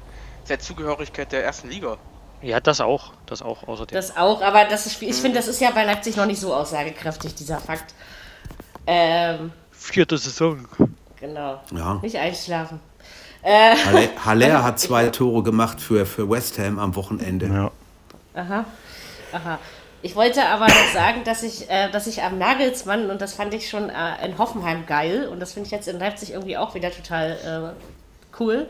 [0.48, 1.98] der Zugehörigkeit der ersten Liga.
[2.44, 3.14] Ja, das auch.
[3.26, 3.96] Das auch außerdem.
[3.96, 6.54] Das auch, aber das ist, ich finde, das ist ja bei Leipzig noch nicht so
[6.54, 7.94] aussagekräftig, dieser Fakt.
[8.86, 10.68] Ähm, Vierte Saison.
[11.20, 11.62] Genau.
[11.74, 12.00] Ja.
[12.02, 12.82] Nicht einschlafen.
[13.42, 17.48] Äh, Haller, Haller hat zwei Tore gemacht für, für West Ham am Wochenende.
[17.48, 17.72] Ja.
[18.36, 18.66] Aha.
[19.32, 19.60] Aha.
[20.02, 23.54] Ich wollte aber noch sagen, dass ich, äh, dass ich am Nagelsmann, und das fand
[23.54, 26.76] ich schon äh, in Hoffenheim geil, und das finde ich jetzt in Leipzig irgendwie auch
[26.76, 28.68] wieder total äh, cool,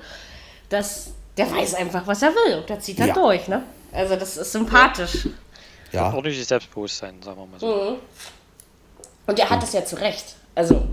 [0.70, 3.14] dass der weiß einfach, was er will und der zieht dann ja.
[3.14, 3.64] durch, ne?
[3.92, 5.28] Also das ist sympathisch.
[5.92, 6.08] Ja.
[6.08, 7.68] Ordentliches Selbstbewusstsein, sagen wir mal so.
[7.68, 7.96] Mhm.
[9.28, 10.36] Und er hat es ja zu Recht.
[10.56, 10.84] Also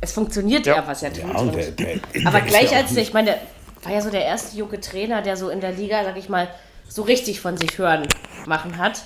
[0.00, 1.24] es funktioniert ja, ja was er tut.
[1.24, 3.40] Ja, der, der, aber gleich als, ich meine, der
[3.82, 6.48] war ja so der erste junge Trainer, der so in der Liga, sag ich mal,
[6.88, 8.06] so richtig von sich hören
[8.46, 9.02] machen hat.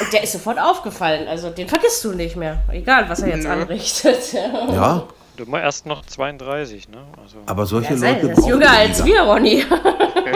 [0.00, 1.26] Und der ist sofort aufgefallen.
[1.28, 2.62] Also den vergisst du nicht mehr.
[2.70, 4.32] Egal, was er jetzt anrichtet.
[4.32, 5.08] Ja.
[5.36, 6.98] Du mal erst noch 32, ne?
[7.20, 8.26] Also aber solche ja, Leute.
[8.26, 9.64] Der ist jünger als wir, Ronny.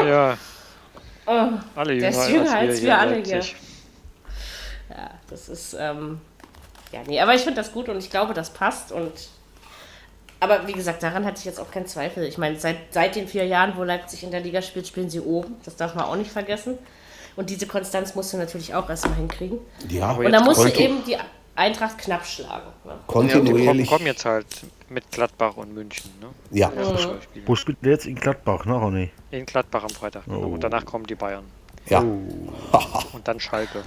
[0.08, 0.36] ja.
[1.26, 3.42] Oh, alle jünger, der ist jünger als wir, als wir alle hier.
[4.90, 5.76] Ja, das ist.
[5.78, 6.20] Ähm,
[6.90, 8.92] ja, nee, aber ich finde das gut und ich glaube, das passt.
[8.92, 9.12] Und
[10.40, 12.24] aber wie gesagt, daran hatte ich jetzt auch keinen Zweifel.
[12.24, 15.20] Ich meine, seit, seit den vier Jahren, wo Leipzig in der Liga spielt, spielen sie
[15.20, 15.56] oben.
[15.64, 16.78] Das darf man auch nicht vergessen.
[17.36, 19.58] Und diese Konstanz musst du natürlich auch erstmal hinkriegen.
[19.88, 21.16] Ja, und da musst du eben die
[21.54, 22.72] Eintracht knapp schlagen.
[22.84, 22.92] Ne?
[23.06, 23.88] Kontinuierlich.
[23.88, 24.46] Ja, kommen jetzt halt
[24.90, 26.10] mit Gladbach und München.
[26.20, 26.28] Ne?
[26.50, 26.70] Ja.
[26.74, 27.14] ja.
[27.46, 29.10] Wo spielt der jetzt in Gladbach, ne, Ronny?
[29.30, 30.22] In Gladbach am Freitag.
[30.28, 30.34] Oh.
[30.34, 31.44] Und danach kommen die Bayern.
[31.86, 32.02] Ja.
[32.02, 32.78] Oh.
[33.12, 33.82] und dann Schalke.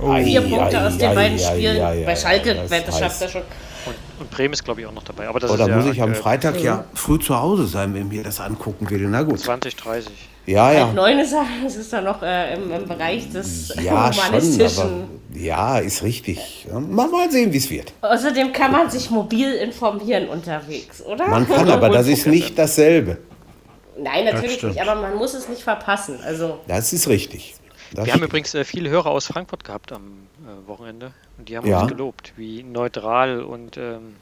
[0.00, 2.04] Oh, Vier Punkte ja, aus den ja, beiden ja, Spielen.
[2.04, 3.42] Bei Schalke, das, das schafft er schon.
[3.86, 5.28] Und, und, Bremen ist, glaube ich, auch noch dabei.
[5.28, 8.22] Aber das Oder muss ich am Freitag äh, ja früh zu Hause sein, wenn mir
[8.22, 9.06] das angucken will.
[9.08, 9.38] Na gut.
[9.38, 10.28] 20, 30.
[10.48, 10.86] Ja, ja.
[10.86, 14.68] Halb neun ist, das ist dann noch äh, im, im, Bereich des ja, humanistischen.
[14.70, 16.66] Schon, aber, ja, ist richtig.
[16.72, 17.92] Mal, mal sehen, wie es wird.
[18.00, 21.28] Außerdem kann man sich mobil informieren unterwegs, oder?
[21.28, 23.18] Man kann, aber das ist nicht dasselbe.
[23.98, 26.18] Nein, natürlich nicht, aber man muss es nicht verpassen.
[26.24, 27.54] Also das ist richtig.
[27.92, 31.58] Das wir haben übrigens äh, viele Hörer aus Frankfurt gehabt am äh, Wochenende und die
[31.58, 31.80] haben ja.
[31.80, 34.16] uns gelobt, wie neutral und ähm,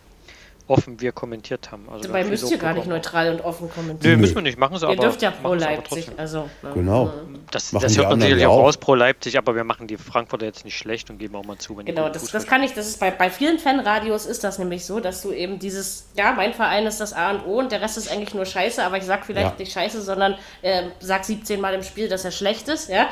[0.69, 1.89] offen wir kommentiert haben.
[1.89, 4.17] Also Dabei müsst ihr gar nicht neutral und offen kommentieren.
[4.17, 4.97] Nö, müssen wir nicht, machen sie ihr aber.
[4.97, 6.11] Ihr dürft ja pro Leipzig.
[6.17, 6.73] Also, ne?
[6.75, 7.13] Genau.
[7.51, 10.65] Das, das hört man sicherlich auch raus pro Leipzig, aber wir machen die Frankfurter jetzt
[10.65, 12.99] nicht schlecht und geben auch mal zu, wenn Genau, das, das kann ich, das ist
[12.99, 16.87] bei, bei vielen Fanradios ist das nämlich so, dass du eben dieses, ja, mein Verein
[16.87, 19.25] ist das A und O und der Rest ist eigentlich nur Scheiße, aber ich sag
[19.25, 19.59] vielleicht ja.
[19.59, 23.09] nicht Scheiße, sondern äh, sag 17 Mal im Spiel, dass er schlecht ist, ja.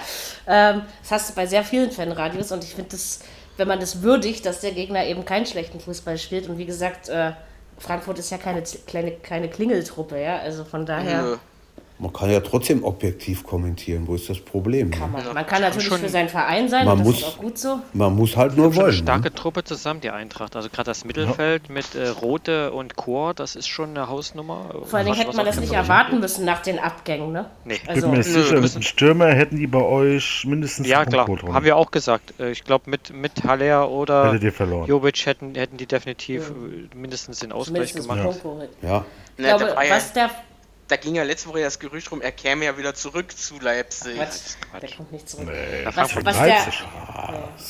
[0.47, 3.21] Ähm, das hast du bei sehr vielen Fanradios und ich finde das,
[3.57, 7.09] wenn man das würdigt, dass der Gegner eben keinen schlechten Fußball spielt und wie gesagt,
[7.09, 7.33] äh,
[7.79, 10.39] Frankfurt ist ja keine kleine, kleine Klingeltruppe, ja.
[10.39, 11.23] Also von daher.
[11.23, 11.37] Nö.
[12.05, 14.07] Man kann ja trotzdem objektiv kommentieren.
[14.07, 14.91] Wo ist das Problem?
[14.91, 15.25] Kann man.
[15.33, 17.81] man kann natürlich für seinen Verein sein, man muss, ist auch gut so.
[17.95, 18.89] Man muss halt nur wollen.
[18.89, 19.35] Eine starke ne?
[19.35, 20.55] Truppe zusammen, die Eintracht.
[20.55, 21.73] Also gerade das Mittelfeld ja.
[21.73, 24.83] mit äh, Rote und Chor, das ist schon eine Hausnummer.
[24.85, 27.47] Vor allem hätte man das nicht erwarten müssen nach den Abgängen, ne?
[27.65, 27.81] Nee.
[27.87, 31.27] Also, ich bin mir sicher, mit Stürmer hätten die bei euch mindestens Ja, klar.
[31.27, 32.39] Haben wir auch gesagt.
[32.39, 36.99] Äh, ich glaube, mit, mit Haller oder Jovic hätten, hätten die definitiv ja.
[37.01, 38.69] mindestens den Ausgleich Zumindest gemacht.
[38.83, 38.89] Ja.
[38.89, 39.05] ja.
[39.39, 40.29] Ich glaube, was der
[40.89, 44.17] da ging ja letzte Woche das Gerücht rum, er käme ja wieder zurück zu Leipzig.
[44.17, 44.83] Quatsch, Quatsch.
[44.83, 45.47] der kommt nicht zurück.
[45.47, 46.39] Nee, was, was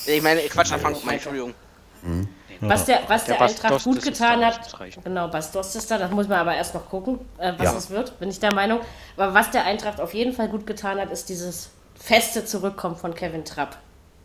[0.04, 1.54] der, ich meine, Quatsch, nach Frankfurt, Entschuldigung.
[2.02, 2.28] Hm.
[2.60, 4.60] Was der, was der, der Eintracht gut getan hat,
[5.02, 7.76] genau, Bastos ist da, das muss man aber erst noch gucken, äh, was ja.
[7.76, 8.80] es wird, bin ich der Meinung.
[9.16, 13.14] Aber was der Eintracht auf jeden Fall gut getan hat, ist dieses feste Zurückkommen von
[13.14, 13.78] Kevin Trapp.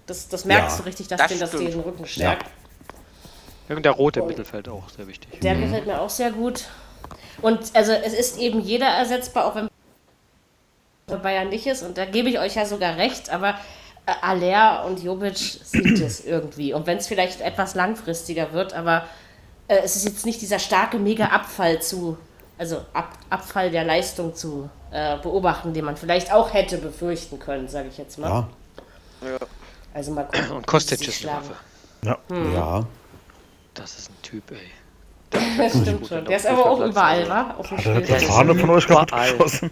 [0.06, 2.48] Das, das merkst ja, du richtig, dass das den den Rücken stärkt.
[3.68, 3.76] Ja.
[3.76, 5.40] Und der rote im Mittelfeld auch sehr wichtig.
[5.42, 5.62] Der mhm.
[5.62, 6.66] gefällt mir auch sehr gut.
[7.42, 9.70] Und also es ist eben jeder ersetzbar, auch wenn
[11.22, 11.84] Bayern nicht ist.
[11.84, 13.56] Und da gebe ich euch ja sogar recht, aber
[14.06, 16.74] äh, Aller und Jovic sind es irgendwie.
[16.74, 19.06] Und wenn es vielleicht etwas langfristiger wird, aber
[19.68, 22.18] äh, es ist jetzt nicht dieser starke Mega-Abfall zu
[22.60, 27.70] also Ab Abfall der Leistung zu äh, beobachten, den man vielleicht auch hätte befürchten können,
[27.70, 28.48] sage ich jetzt mal.
[29.22, 29.38] Ja.
[29.94, 30.52] Also mal gucken.
[30.52, 31.54] Und Kostic ist eine Waffe.
[32.04, 32.18] Ja.
[32.28, 32.54] Hm.
[32.54, 32.86] ja.
[33.74, 34.58] Das ist ein Typ, ey.
[35.58, 36.26] Das stimmt schon.
[36.26, 37.56] Der ist aber auch überall, wa?
[37.58, 39.72] Auf dem Hat der Fahne von euch kaputt geschossen?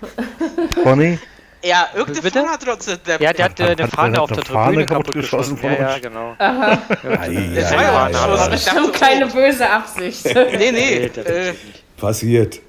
[0.82, 1.18] Conny?
[1.62, 2.38] Ja, irgendeine Bitte?
[2.40, 3.20] Fahne hat trotzdem der.
[3.20, 5.58] Ja, der hat, hat eine Fahne auf der Tribüne kaputt geschossen.
[5.58, 6.34] Von ja, ja, genau.
[6.38, 6.78] Aha.
[6.88, 8.48] das war ja, ja, ja.
[8.48, 10.24] bestimmt keine böse Absicht.
[10.24, 11.04] nee, nee.
[11.04, 11.54] Äh,
[11.98, 12.60] Passiert.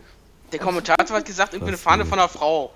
[0.51, 2.74] Der Kommentator hat gesagt, irgendwie eine Fahne von einer Frau.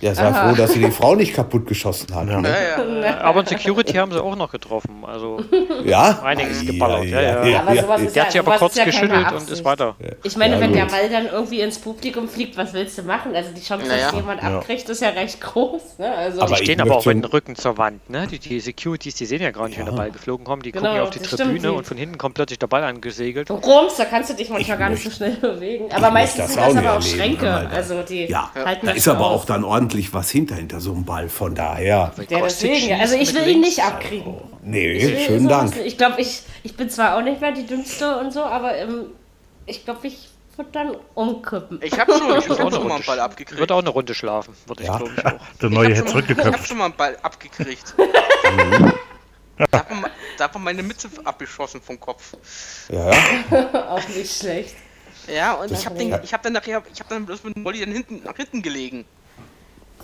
[0.00, 0.48] Ja, sei Aha.
[0.48, 2.28] froh, dass sie die Frau nicht kaputt geschossen hat.
[2.28, 2.40] Ja.
[2.40, 3.20] Ja, ja.
[3.20, 5.04] Aber Security haben sie auch noch getroffen.
[5.06, 5.44] Also
[5.84, 6.20] ja?
[6.22, 7.04] einiges geballert.
[7.04, 7.60] Ja, ja, ja.
[7.60, 9.96] Aber sowas ist der hat sich aber kurz geschüttelt und ist weiter.
[10.22, 13.34] Ich meine, wenn der Ball dann irgendwie ins Publikum fliegt, was willst du machen?
[13.34, 15.98] Also die Chance, dass jemand abkriegt, ist ja recht groß.
[15.98, 16.14] Ne?
[16.14, 18.08] Also aber die stehen aber auch mit dem Rücken zur Wand.
[18.08, 18.26] Ne?
[18.26, 20.64] Die, die Securities, die sehen ja gar nicht, wenn der Ball geflogen kommt.
[20.64, 21.76] Die genau, gucken ja auf die Tribüne stimmt.
[21.76, 23.50] und von hinten kommt plötzlich der Ball angesegelt.
[23.50, 25.92] Du rums, da kannst du dich manchmal gar nicht so schnell bewegen.
[25.92, 27.68] Aber meistens sind das aber auch Schränke.
[27.70, 31.28] Also die ja, da ist aber auch dann ordentlich was hinterhin hinter so einem Ball,
[31.28, 32.12] von daher.
[32.28, 34.34] Ja, deswegen, also ich will ihn nicht abkriegen.
[34.62, 35.76] Nee, schönen Dank.
[35.84, 39.06] Ich glaube, ich, ich bin zwar auch nicht mehr die dünnste und so, aber ähm,
[39.66, 41.80] ich glaube, ich würde dann umkippen.
[41.82, 43.58] Ich habe schon, ich hab schon mal einen Ball abgekriegt.
[43.58, 44.92] Würde auch eine Runde schlafen, würde ja.
[44.92, 45.58] ich glaube ich auch.
[45.60, 46.48] Der neue hätte zurückgeköpft.
[46.48, 47.94] Ich habe schon mal einen Ball abgekriegt.
[47.98, 48.92] mhm.
[49.70, 52.34] Da hat, man, da hat man meine Mütze abgeschossen vom Kopf.
[52.88, 53.10] Ja.
[53.90, 54.74] auch nicht schlecht.
[55.26, 57.80] Ja, und das ich habe hab dann nachher, ich habe dann bloß mit dem Molly
[57.80, 59.04] dann hinten, nach hinten gelegen.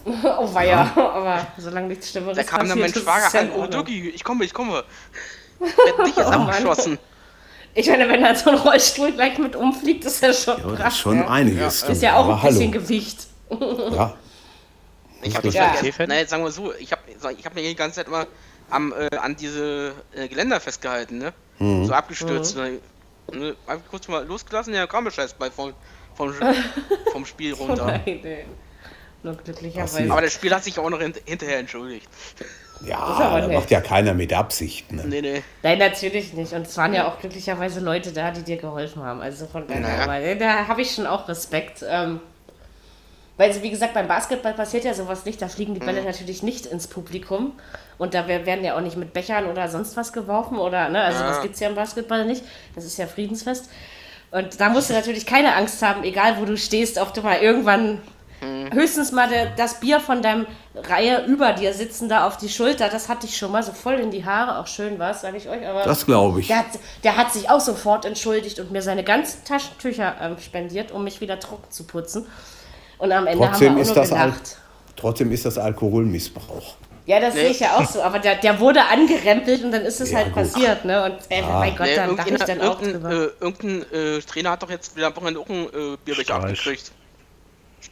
[0.38, 1.10] oh weia, ja.
[1.10, 4.54] aber solange nichts Schlimmeres Da kam dann mein Schwager an, oh Ducky, ich komme, ich
[4.54, 4.84] komme.
[5.58, 6.98] Werd dich jetzt oh, abgeschossen.
[7.74, 10.94] Ich meine, wenn da so ein Rollstuhl gleich mit umfliegt, ist ja schon ja, krass.
[10.94, 11.28] Ist schon ja.
[11.28, 11.82] einiges.
[11.82, 12.82] Ja, ist ja auch ein bisschen hallo.
[12.82, 13.26] Gewicht.
[13.50, 14.14] Ja.
[15.22, 15.72] Ich habe ja.
[16.06, 17.02] naja, sagen wir so, ich habe
[17.36, 18.26] ich hab mir die ganze Zeit immer
[18.70, 21.32] am, äh, an diese äh, Geländer festgehalten, ne?
[21.58, 21.86] Mhm.
[21.86, 22.56] So abgestürzt.
[22.56, 22.80] Mhm.
[23.32, 23.56] Ne?
[23.66, 25.72] Hab ich kurz mal losgelassen, ja, kam Scheiß bei vom,
[26.14, 26.32] vom,
[27.10, 27.86] vom Spiel runter.
[27.86, 28.44] Nein, nee.
[29.26, 30.08] Nur glücklicherweise.
[30.08, 32.08] Aber das Spiel hat sich auch noch hinterher entschuldigt.
[32.84, 34.92] Ja, da macht ja keiner mit Absicht.
[34.92, 35.02] Ne?
[35.04, 35.42] Nee, nee.
[35.64, 36.52] Nein, natürlich nicht.
[36.52, 39.20] Und es waren ja auch glücklicherweise Leute da, die dir geholfen haben.
[39.20, 40.34] Also von daher, naja.
[40.36, 41.84] da habe ich schon auch Respekt.
[41.88, 42.20] Ähm,
[43.36, 45.42] weil, wie gesagt, beim Basketball passiert ja sowas nicht.
[45.42, 46.06] Da fliegen die Bälle mhm.
[46.06, 47.58] natürlich nicht ins Publikum.
[47.98, 50.56] Und da werden ja auch nicht mit Bechern oder sonst was geworfen.
[50.56, 51.02] Oder, ne?
[51.02, 51.30] Also, ja.
[51.30, 52.44] das gibt es ja im Basketball nicht.
[52.76, 53.70] Das ist ja Friedensfest.
[54.30, 57.38] Und da musst du natürlich keine Angst haben, egal wo du stehst, ob du mal
[57.38, 58.00] irgendwann
[58.40, 58.72] Mhm.
[58.72, 62.88] Höchstens mal de, das Bier von deinem Reihe über dir sitzen da auf die Schulter,
[62.88, 65.38] das hatte ich schon mal so voll in die Haare, auch schön war es, sage
[65.38, 65.66] ich euch.
[65.66, 66.48] Aber das glaube ich.
[66.48, 66.66] Der hat,
[67.02, 71.20] der hat, sich auch sofort entschuldigt und mir seine ganzen Taschentücher ähm, spendiert, um mich
[71.20, 72.26] wieder trocken zu putzen.
[72.98, 74.58] Und am Ende trotzdem haben wir auch nur gelacht.
[74.96, 76.76] trotzdem ist das Alkoholmissbrauch.
[77.06, 77.42] Ja, das nee.
[77.42, 80.18] sehe ich ja auch so, aber der, der wurde angerempelt und dann ist es ja,
[80.18, 80.42] halt gut.
[80.42, 81.04] passiert, ne?
[81.04, 81.60] Und äh, ah.
[81.60, 83.10] mein Gott, nee, dann dachte ich dann auch drüber.
[83.10, 86.90] Äh, irgendein äh, Trainer hat doch jetzt wieder am Wochenende auch einen äh, Bierbecher abgekriegt.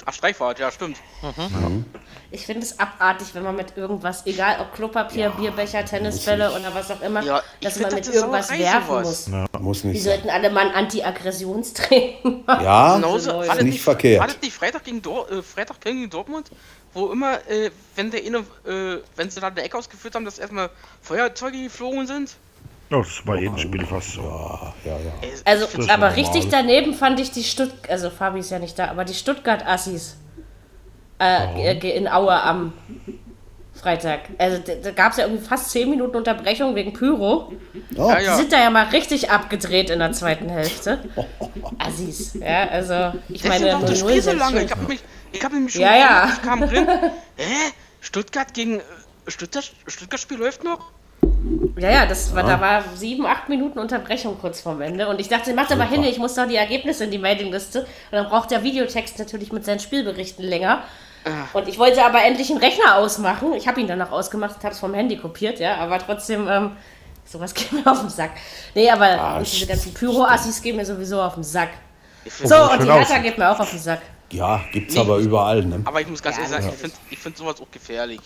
[0.05, 0.99] Ach, Streichfahrt, ja, stimmt.
[1.23, 1.85] Mhm.
[2.31, 6.75] Ich finde es abartig, wenn man mit irgendwas, egal ob Klopapier, ja, Bierbecher, Tennisbälle oder
[6.75, 9.29] was auch immer, ja, dass man mit irgendwas werfen muss.
[9.29, 12.65] Ja, muss nicht Die sollten alle mal ein Anti-Aggressionstraining machen.
[12.65, 14.21] Ja, Genauso, war das nicht verkehrt.
[14.21, 16.51] War das nicht Freitag gegen, Dor äh, Freitag gegen Dortmund,
[16.93, 20.39] wo immer, äh, wenn der eine, äh, wenn sie da eine Ecke ausgeführt haben, dass
[20.39, 20.71] erstmal
[21.03, 22.37] Feuerzeuge geflogen sind?
[22.91, 24.23] Ja, das war jedem Spiel fast so.
[24.23, 25.13] Ja, ja, ja.
[25.45, 26.11] Also, aber normal.
[26.11, 30.17] richtig daneben fand ich die Stuttgart, also Fabi ist ja nicht da, aber die Stuttgart-Assis
[31.19, 32.73] äh, in Aue am
[33.75, 34.21] Freitag.
[34.39, 37.53] Also da gab es ja irgendwie fast 10 Minuten Unterbrechung wegen Pyro.
[37.97, 38.09] Oh.
[38.09, 38.33] Ja, ja.
[38.33, 41.01] Die sind da ja mal richtig abgedreht in der zweiten Hälfte.
[41.79, 44.65] Assis, ja, also ich das meine, das Spiel so lange.
[44.65, 45.01] Ich habe mich,
[45.33, 46.31] ich hab mich schon ja, ja.
[46.33, 46.87] ich kam drin.
[47.37, 47.73] Hä?
[48.01, 48.83] Stuttgart gegen äh,
[49.27, 50.93] Stuttgart, Stuttgart Spiel läuft noch?
[51.77, 55.09] Ja, ja, das war, da war sieben, acht Minuten Unterbrechung kurz vorm Ende.
[55.09, 57.81] Und ich dachte, macht aber hin, ich muss doch die Ergebnisse in die Mailingliste.
[57.81, 60.85] Und dann braucht der Videotext natürlich mit seinen Spielberichten länger.
[61.25, 61.49] Ah.
[61.53, 63.53] Und ich wollte aber endlich einen Rechner ausmachen.
[63.55, 66.73] Ich habe ihn dann noch ausgemacht, habe es vom Handy kopiert, ja, aber trotzdem, ähm,
[67.25, 68.33] sowas geht mir auf den Sack.
[68.75, 71.71] Nee, aber ah, diese ganzen Pyro-Assis gehen mir sowieso auf den Sack.
[72.27, 74.01] So, und die Hertha geht mir auch auf den Sack.
[74.31, 75.83] Ja, gibt's nee, aber überall, ne?
[75.85, 78.21] Aber ich muss ganz ja, ehrlich sagen, ich finde ich find sowas auch gefährlich.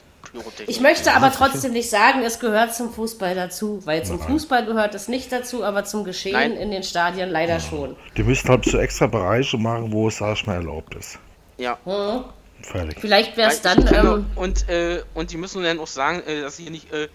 [0.67, 4.95] Ich möchte aber trotzdem nicht sagen, es gehört zum Fußball dazu, weil zum Fußball gehört
[4.95, 6.53] es nicht dazu, aber zum Geschehen Nein.
[6.53, 7.61] in den Stadien leider ja.
[7.61, 7.97] schon.
[8.17, 11.19] Die müssten halt so extra Bereiche machen, wo es, sag ich mal, erlaubt ist.
[11.57, 11.79] Ja.
[11.85, 12.25] Hm.
[12.63, 12.99] Fertig.
[13.01, 13.87] Vielleicht wäre es dann.
[13.95, 16.93] Ähm, und, äh, und die müssen dann auch sagen, äh, dass sie hier nicht.
[16.93, 17.09] Äh,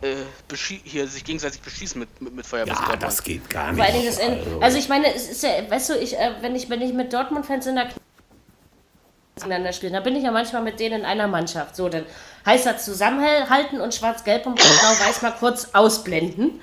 [0.00, 0.14] äh,
[0.84, 3.82] hier sich gegenseitig beschießen mit, mit, mit Ja, das geht gar nicht.
[3.82, 4.22] Also,
[4.60, 7.12] also, ich meine, es ist ja, weißt du, ich, äh, wenn, ich, wenn ich mit
[7.12, 7.88] Dortmund-Fans in der
[9.44, 9.92] miteinander spielen.
[9.92, 11.76] Da bin ich ja manchmal mit denen in einer Mannschaft.
[11.76, 12.04] So, dann
[12.46, 16.60] heißt das zusammenhalten und schwarz-gelb und blau-weiß mal kurz ausblenden.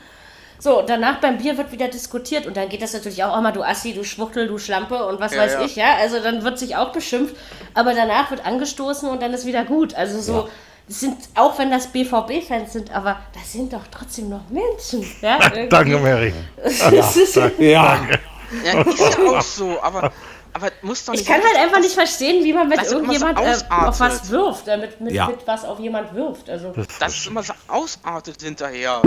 [0.58, 3.62] So, danach beim Bier wird wieder diskutiert und dann geht das natürlich auch immer, du
[3.62, 5.62] Assi, du Schwuchtel, du Schlampe und was ja, weiß ja.
[5.62, 5.96] ich, ja.
[6.00, 7.36] Also dann wird sich auch beschimpft,
[7.74, 9.94] aber danach wird angestoßen und dann ist wieder gut.
[9.96, 10.48] Also so, ja.
[10.88, 15.06] sind, auch wenn das BVB-Fans sind, aber das sind doch trotzdem noch Menschen.
[15.22, 15.38] Ja,
[15.70, 16.34] danke, Mary.
[17.60, 18.20] ja, danke.
[18.64, 20.12] Ja, ist ja auch so, aber
[20.56, 21.24] aber muss doch nicht.
[21.24, 24.70] Ich kann halt einfach nicht verstehen, wie man mit irgendjemand so äh, auf was wirft,
[24.70, 25.28] äh, mit, mit, ja.
[25.28, 26.50] mit, was auf jemand wirft.
[26.50, 26.74] Also.
[26.98, 29.02] Das ist immer so ausartet hinterher.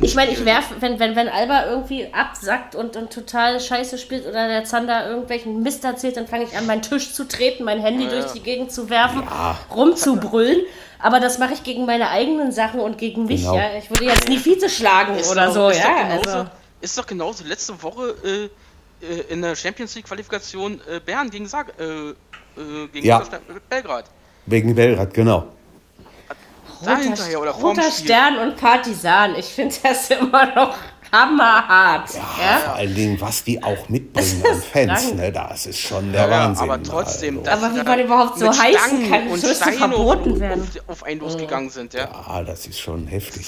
[0.00, 4.26] ich meine, ich werfe, wenn, wenn, wenn Alba irgendwie absackt und, und total scheiße spielt
[4.26, 7.78] oder der Zander irgendwelchen Mist erzählt, dann fange ich an, meinen Tisch zu treten, mein
[7.80, 8.10] Handy ja.
[8.10, 9.56] durch die Gegend zu werfen, ja.
[9.72, 10.62] rumzubrüllen.
[10.98, 13.42] Aber das mache ich gegen meine eigenen Sachen und gegen mich.
[13.42, 13.56] Genau.
[13.56, 13.76] Ja?
[13.78, 15.68] Ich würde jetzt nie Vize schlagen ist oder doch, so.
[15.68, 15.84] Ist, ja?
[15.84, 16.50] doch genauso, also.
[16.80, 17.44] ist doch genauso.
[17.44, 18.16] Letzte Woche.
[18.24, 18.48] Äh,
[19.28, 22.14] in der Champions League Qualifikation äh, Bern gegen, Sag äh, äh
[22.92, 23.22] gegen ja.
[23.68, 24.04] Belgrad.
[24.46, 25.48] Wegen Belgrad, genau.
[26.80, 29.36] Roter, oder Roter Stern und Partisan.
[29.36, 30.74] Ich finde das immer noch
[31.12, 32.08] hammerhart.
[32.14, 36.10] Ja, ja, vor allen Dingen, was die auch mitbringen an Fans, ne, das ist schon
[36.10, 36.70] der ja, Wahnsinn.
[36.70, 37.50] Aber trotzdem, also.
[37.50, 40.62] aber wie man überhaupt so heißen kann, und Steine verboten werden.
[40.86, 42.08] Auf, auf einen losgegangen sind, ja.
[42.28, 43.46] Ja, das ist schon heftig.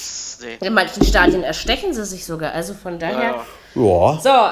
[0.60, 3.44] In manchen Stadien erstechen sie sich sogar, also von daher.
[3.74, 4.20] Ja.
[4.22, 4.50] So,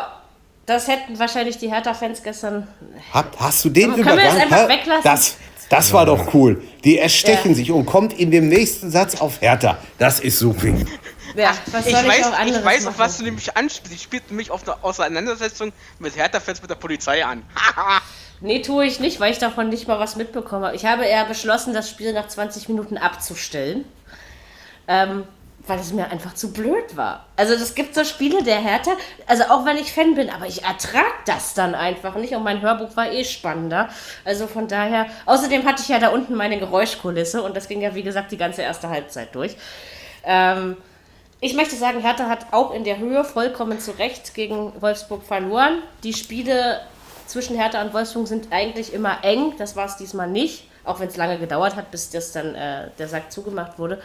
[0.66, 2.68] das hätten wahrscheinlich die Hertha-Fans gestern.
[3.12, 4.04] Hab, hast du den Übergang?
[4.04, 5.02] Können wir das einfach weglassen?
[5.04, 5.36] Das,
[5.68, 6.62] das war doch cool.
[6.84, 7.54] Die erstechen ja.
[7.54, 9.78] sich und kommt in dem nächsten Satz auf Hertha.
[9.98, 10.86] Das ist so wichtig.
[11.34, 13.94] Ja, was ich, weiß, ich, ich weiß, auf was du nämlich anspielst.
[13.94, 17.42] Ich spielt nämlich auf eine Auseinandersetzung mit Hertha-Fans mit der Polizei an.
[18.40, 20.74] nee, tue ich nicht, weil ich davon nicht mal was mitbekomme.
[20.74, 23.84] Ich habe eher beschlossen, das Spiel nach 20 Minuten abzustellen.
[24.88, 25.24] Ähm,
[25.66, 27.26] weil es mir einfach zu blöd war.
[27.36, 28.92] Also es gibt so Spiele der Hertha,
[29.26, 32.62] also auch wenn ich Fan bin, aber ich ertrag das dann einfach nicht und mein
[32.62, 33.88] Hörbuch war eh spannender.
[34.24, 37.94] Also von daher, außerdem hatte ich ja da unten meine Geräuschkulisse und das ging ja
[37.94, 39.56] wie gesagt die ganze erste Halbzeit durch.
[40.24, 40.76] Ähm,
[41.40, 45.78] ich möchte sagen, Hertha hat auch in der Höhe vollkommen zu Recht gegen Wolfsburg verloren.
[46.02, 46.80] Die Spiele
[47.26, 51.08] zwischen Hertha und Wolfsburg sind eigentlich immer eng, das war es diesmal nicht, auch wenn
[51.08, 54.00] es lange gedauert hat, bis das dann äh, der Sack zugemacht wurde.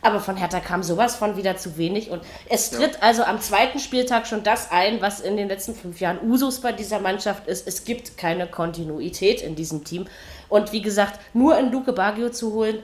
[0.00, 2.10] Aber von Hertha kam sowas von wieder zu wenig.
[2.10, 3.00] Und es tritt ja.
[3.00, 6.72] also am zweiten Spieltag schon das ein, was in den letzten fünf Jahren Usus bei
[6.72, 7.66] dieser Mannschaft ist.
[7.66, 10.06] Es gibt keine Kontinuität in diesem Team.
[10.48, 12.78] Und wie gesagt, nur in Luke Baggio zu holen,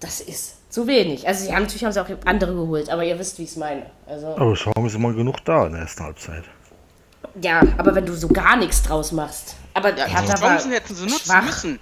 [0.00, 1.28] das ist zu wenig.
[1.28, 3.56] Also sie haben natürlich haben sie auch andere geholt, aber ihr wisst, wie ich es
[3.56, 3.86] meine.
[4.06, 6.44] Also, aber Chancen sind immer genug da in der ersten Halbzeit.
[7.40, 9.56] Ja, aber wenn du so gar nichts draus machst.
[9.74, 11.44] Aber ja, Hertha war Chancen hätten sie nutzen schwach.
[11.44, 11.78] müssen.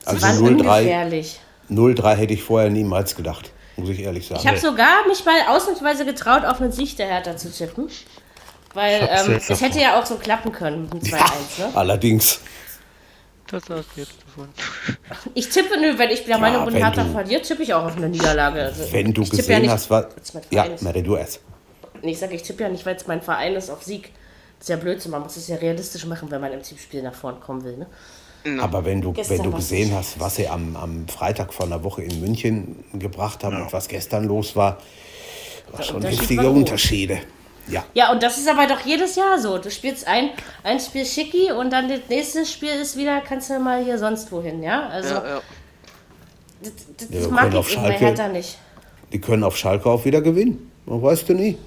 [0.00, 4.40] Sie also 0-3 hätte ich vorher niemals gedacht muss ich ehrlich sagen.
[4.40, 7.88] Ich habe sogar mich mal ausnahmsweise getraut, auf einen Sieg der Hertha zu tippen.
[8.74, 11.12] Weil ähm, es hätte ja auch so klappen können mit dem 2-1.
[11.58, 11.76] Ja, ne?
[11.76, 12.40] Allerdings.
[13.50, 14.48] Das sagst du jetzt davon.
[15.34, 17.96] Ich tippe, nö, wenn ich der Meinung ja, bin, Hertha verliert, tippe ich auch auf
[17.96, 18.60] eine Niederlage.
[18.60, 20.06] Also, wenn du gesehen ja hast, was.
[20.50, 21.40] Ja, Mary, du erst.
[22.02, 24.12] Nee, ich sage, ich tippe ja nicht, weil es mein Verein ist, auf Sieg.
[24.58, 27.14] Das ist ja Blödsinn, man muss es ja realistisch machen, wenn man im Teamspiel nach
[27.14, 27.76] vorn kommen will.
[27.76, 27.86] Ne?
[28.60, 32.02] Aber wenn du, wenn du gesehen hast, was sie am, am Freitag vor einer Woche
[32.02, 33.64] in München gebracht haben ja.
[33.64, 34.78] und was gestern los war,
[35.72, 37.18] war schon heftige Unterschiede.
[37.68, 37.84] Ja.
[37.94, 39.58] ja, und das ist aber doch jedes Jahr so.
[39.58, 40.30] Du spielst ein,
[40.62, 44.30] ein Spiel schicki und dann das nächste Spiel ist wieder, kannst du mal hier sonst
[44.30, 44.88] wohin, ja?
[44.88, 45.40] Also, ja, ja.
[46.62, 48.58] das, das, das mag ich Schalke, bei Hertha nicht.
[49.12, 50.70] Die können auf Schalke auch wieder gewinnen.
[50.84, 51.58] Man weißt du nie.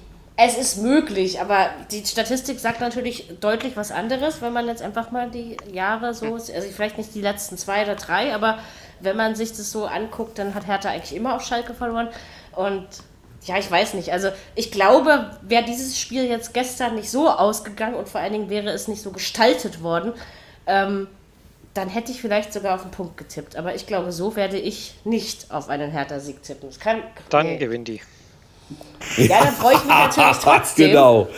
[0.42, 5.10] Es ist möglich, aber die Statistik sagt natürlich deutlich was anderes, wenn man jetzt einfach
[5.10, 8.58] mal die Jahre so, also vielleicht nicht die letzten zwei oder drei, aber
[9.00, 12.08] wenn man sich das so anguckt, dann hat Hertha eigentlich immer auf Schalke verloren.
[12.56, 12.86] Und
[13.44, 14.12] ja, ich weiß nicht.
[14.12, 18.48] Also ich glaube, wäre dieses Spiel jetzt gestern nicht so ausgegangen und vor allen Dingen
[18.48, 20.14] wäre es nicht so gestaltet worden,
[20.66, 21.06] ähm,
[21.74, 23.56] dann hätte ich vielleicht sogar auf den Punkt getippt.
[23.56, 26.70] Aber ich glaube, so werde ich nicht auf einen Hertha-Sieg tippen.
[26.80, 27.58] Kann, dann nee.
[27.58, 28.00] gewinnt die.
[29.16, 30.90] Ja, dann freue ich mich natürlich trotzdem.
[30.90, 31.28] genau.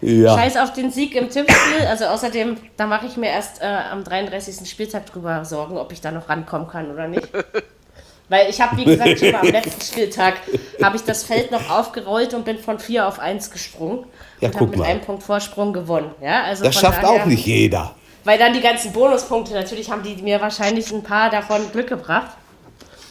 [0.00, 0.36] Ja.
[0.36, 1.86] Scheiß auf den Sieg im Tippspiel.
[1.88, 4.68] Also außerdem, da mache ich mir erst äh, am 33.
[4.68, 7.28] Spieltag drüber Sorgen, ob ich da noch rankommen kann oder nicht.
[8.28, 10.34] Weil ich habe, wie gesagt, schon mal am letzten Spieltag
[10.82, 14.04] habe ich das Feld noch aufgerollt und bin von 4 auf 1 gesprungen.
[14.40, 14.84] Ja, und habe mit mal.
[14.86, 16.10] einem Punkt Vorsprung gewonnen.
[16.20, 17.94] Ja, also das schafft daher, auch nicht jeder.
[18.24, 22.36] Weil dann die ganzen Bonuspunkte, natürlich haben die mir wahrscheinlich ein paar davon Glück gebracht.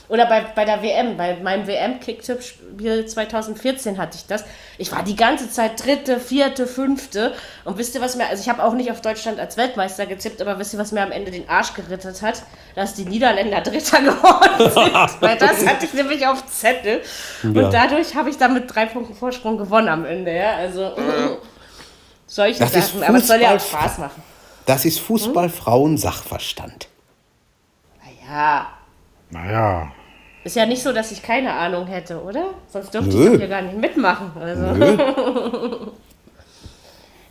[0.07, 4.43] Oder bei, bei der WM, bei meinem WM-Kicktipp-Spiel 2014 hatte ich das.
[4.77, 7.33] Ich war die ganze Zeit dritte, vierte, fünfte.
[7.63, 10.41] Und wisst ihr, was mir, also ich habe auch nicht auf Deutschland als Weltmeister getippt,
[10.41, 12.43] aber wisst ihr, was mir am Ende den Arsch gerittet hat?
[12.75, 15.21] Dass die Niederländer Dritter geworden sind.
[15.21, 17.01] Weil das hatte ich nämlich auf Zettel.
[17.41, 17.49] Ja.
[17.49, 20.35] Und dadurch habe ich dann mit drei Punkten Vorsprung gewonnen am Ende.
[20.35, 20.55] Ja?
[20.55, 20.91] Also
[22.27, 23.03] solche das Sachen.
[23.03, 24.21] Aber es soll ja auch Spaß machen.
[24.65, 26.87] Das ist Fußball-Frauen-Sachverstand.
[28.03, 28.67] Naja,
[29.29, 29.91] naja.
[30.43, 32.51] Ist ja nicht so, dass ich keine Ahnung hätte, oder?
[32.67, 33.33] Sonst dürfte Nö.
[33.33, 34.31] ich hier gar nicht mitmachen.
[34.39, 35.91] Also.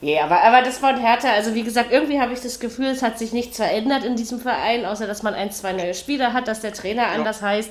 [0.04, 3.02] Ja, aber, aber das von Hertha, also wie gesagt, irgendwie habe ich das Gefühl, es
[3.02, 6.46] hat sich nichts verändert in diesem Verein, außer dass man ein, zwei neue Spieler hat,
[6.46, 7.12] dass der Trainer ja.
[7.12, 7.70] anders heißt.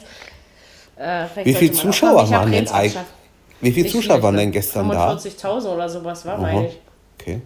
[0.96, 2.98] Äh, wie viele Zuschauer waren denn eigentlich?
[3.62, 5.50] Wie viele Zuschauer waren denn gestern 45 da?
[5.50, 6.80] 45.000 oder sowas war, meine ich.
[7.22, 7.42] Okay.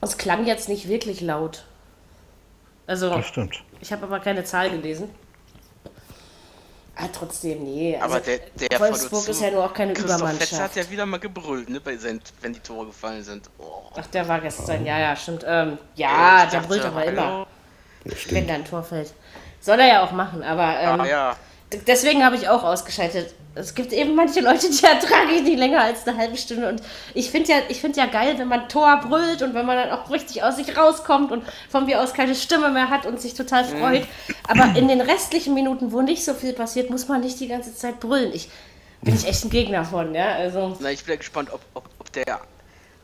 [0.00, 1.64] Es klang jetzt nicht wirklich laut.
[2.88, 3.62] Also, das stimmt.
[3.80, 5.08] ich habe aber keine Zahl gelesen.
[6.94, 7.96] Ah, trotzdem, nee.
[7.96, 10.50] Also aber der, der Wolfsburg ist ja nur auch keine Christoph Übermannschaft.
[10.50, 13.48] Fetzer hat ja wieder mal gebrüllt, ne, bei seinen, wenn die Tore gefallen sind.
[13.58, 13.82] Oh.
[13.96, 15.44] Ach, der war gestern, ja, ja, stimmt.
[15.46, 17.46] Ähm, ja, ja der brüllt aber immer,
[18.28, 19.14] wenn da ein Tor fällt.
[19.60, 21.36] Soll er ja auch machen, aber ähm, ah, ja.
[21.86, 25.82] Deswegen habe ich auch ausgeschaltet es gibt eben manche Leute, die ertrage ich nicht länger
[25.82, 26.68] als eine halbe Stunde.
[26.68, 26.82] Und
[27.14, 30.10] ich finde ja, find ja geil, wenn man Tor brüllt und wenn man dann auch
[30.10, 33.64] richtig aus sich rauskommt und von mir aus keine Stimme mehr hat und sich total
[33.64, 34.06] freut.
[34.48, 37.74] Aber in den restlichen Minuten, wo nicht so viel passiert, muss man nicht die ganze
[37.74, 38.32] Zeit brüllen.
[38.32, 38.50] Ich
[39.02, 40.34] bin ich echt ein Gegner von, ja.
[40.34, 40.76] Also.
[40.80, 42.40] Na, ich bin ja gespannt, ob, ob, ob der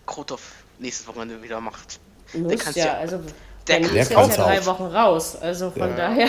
[0.06, 0.40] Krotov
[0.78, 1.98] nächstes Wochenende wieder macht.
[2.32, 3.20] Der ja, ja, also
[3.68, 5.36] der, der ist ja drei Wochen raus.
[5.40, 5.96] Also von ja.
[5.96, 6.28] daher.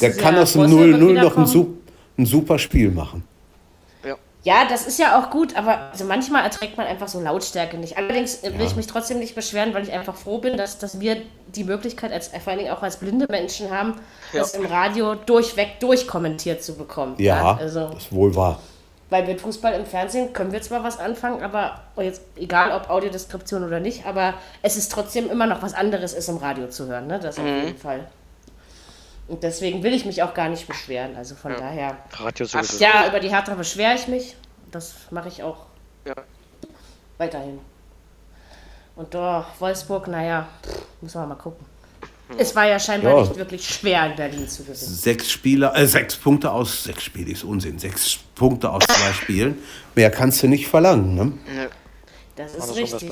[0.00, 1.66] Der kann aus dem 0-0 noch ein,
[2.18, 3.24] ein super Spiel machen.
[4.42, 7.98] Ja, das ist ja auch gut, aber also manchmal erträgt man einfach so Lautstärke nicht.
[7.98, 8.64] Allerdings will ja.
[8.64, 11.18] ich mich trotzdem nicht beschweren, weil ich einfach froh bin, dass, dass wir
[11.54, 13.94] die Möglichkeit, als, vor allen Dingen auch als blinde Menschen haben,
[14.32, 14.40] ja.
[14.40, 17.16] das im Radio durchweg durchkommentiert zu bekommen.
[17.18, 18.60] Ja, ja, also, das ist wohl wahr.
[19.10, 23.64] Weil mit Fußball im Fernsehen können wir zwar was anfangen, aber jetzt egal ob Audiodeskription
[23.64, 27.08] oder nicht, aber es ist trotzdem immer noch was anderes, ist im Radio zu hören,
[27.08, 27.18] ne?
[27.18, 27.44] Das mhm.
[27.44, 28.06] auf jeden Fall.
[29.26, 31.14] Und deswegen will ich mich auch gar nicht beschweren.
[31.16, 31.58] Also von ja.
[31.58, 31.96] daher.
[32.14, 32.82] Radio sowieso.
[32.82, 34.36] Ja, über die Hertha beschwere ich mich.
[34.72, 35.66] Das mache ich auch
[36.04, 36.14] ja.
[37.16, 37.60] weiterhin.
[38.96, 40.48] Und doch, Wolfsburg, naja,
[41.00, 41.64] müssen wir mal gucken.
[42.38, 43.20] Es war ja scheinbar ja.
[43.22, 44.76] nicht wirklich schwer in Berlin zu gewinnen.
[44.76, 49.58] Sechs Spieler, äh, sechs Punkte aus, sechs Spiele ist Unsinn, sechs Punkte aus zwei Spielen.
[49.94, 51.68] Mehr kannst du nicht verlangen, ne?
[52.36, 53.10] Das ist richtig.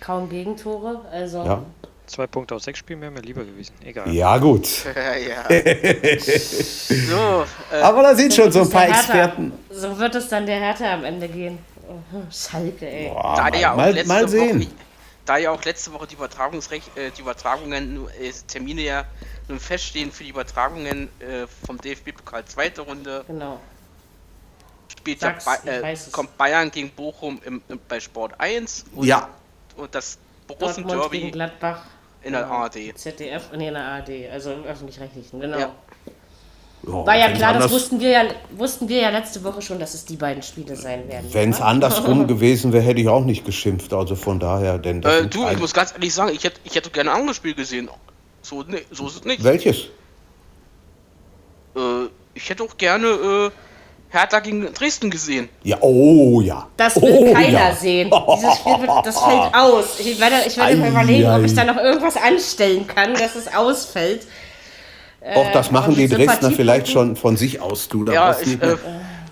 [0.00, 1.44] Kaum Gegentore, also.
[1.44, 1.62] Ja.
[2.06, 3.74] Zwei Punkte aus sechs Spielen wären mir lieber gewesen.
[3.84, 4.10] Egal.
[4.10, 4.66] Ja, gut.
[4.86, 5.44] ja.
[5.48, 9.52] so, äh, Aber da sind so schon so ein paar Experten.
[9.70, 11.58] So wird es dann der Hertha am Ende gehen.
[11.86, 13.08] Oh, Schalke, ey.
[13.08, 14.60] Boah, da mal, mal, mal sehen.
[14.62, 14.68] Woche,
[15.28, 19.04] da ja auch letzte Woche die, Übertragungsrecht, äh, die Übertragungen, äh, Termine ja
[19.48, 23.24] nun feststehen für die Übertragungen äh, vom DFB-Pokal zweite Runde.
[23.26, 23.60] Genau.
[24.88, 28.86] Spielt ja, äh, kommt Bayern gegen Bochum im, im, bei Sport 1.
[28.94, 29.28] Und, ja.
[29.76, 31.20] Und das Borussen Derby.
[31.20, 31.84] gegen Gladbach
[32.22, 32.96] in der ARD.
[32.96, 35.58] ZDF, nee, in der ARD, also im Öffentlich-Rechtlichen, genau.
[35.58, 35.74] Ja.
[36.86, 38.22] Oh, War ja klar, das wussten wir ja,
[38.56, 41.28] wussten wir ja letzte Woche schon, dass es die beiden Spiele sein werden.
[41.32, 43.92] Wenn es andersrum gewesen wäre, hätte ich auch nicht geschimpft.
[43.92, 46.90] Also von daher, denn äh, Du, ich muss ganz ehrlich sagen, ich hätte, ich hätte
[46.90, 47.90] gerne ein anderes Spiel gesehen.
[48.42, 49.42] So, nee, so ist es nicht.
[49.42, 49.88] Welches?
[51.76, 53.50] Äh, ich hätte auch gerne äh,
[54.10, 55.48] Hertha gegen Dresden gesehen.
[55.64, 56.66] Ja, oh ja.
[56.76, 57.74] Das will oh, keiner ja.
[57.74, 58.10] sehen.
[58.36, 60.00] Dieses Spiel wird, das fällt aus.
[60.00, 63.52] Ich werde, ich werde mir überlegen, ob ich da noch irgendwas anstellen kann, dass es
[63.54, 64.26] ausfällt.
[65.34, 68.04] Auch das äh, machen die Dresdner vielleicht schon von sich aus, du.
[68.06, 68.76] Ja, ich, äh,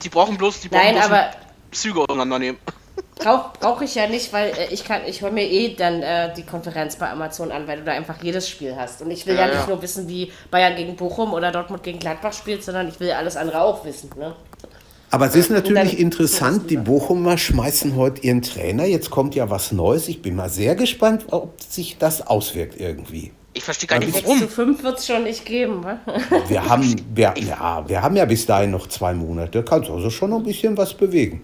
[0.02, 1.30] die brauchen bloß die Nein, aber
[1.70, 2.60] Züge auseinandernehmen.
[3.18, 6.34] Brauche brauch ich ja nicht, weil äh, ich kann, ich höre mir eh dann äh,
[6.34, 9.00] die Konferenz bei Amazon an, weil du da einfach jedes Spiel hast.
[9.00, 9.66] Und ich will ja, ja nicht ja.
[9.68, 13.36] nur wissen, wie Bayern gegen Bochum oder Dortmund gegen Gladbach spielt, sondern ich will alles
[13.36, 14.10] andere auch wissen.
[14.18, 14.36] Ne?
[15.10, 18.84] Aber es ist natürlich interessant, die Bochumer schmeißen heute ihren Trainer.
[18.84, 20.08] Jetzt kommt ja was Neues.
[20.08, 23.32] Ich bin mal sehr gespannt, ob sich das auswirkt irgendwie.
[23.56, 24.38] Ich verstehe gar nicht, warum.
[24.38, 25.82] zu 5 wird es schon nicht geben.
[25.82, 25.98] Wa?
[26.48, 29.62] Wir haben, wir, ja, wir haben ja bis dahin noch zwei Monate.
[29.62, 31.42] Kannst also schon noch ein bisschen was bewegen.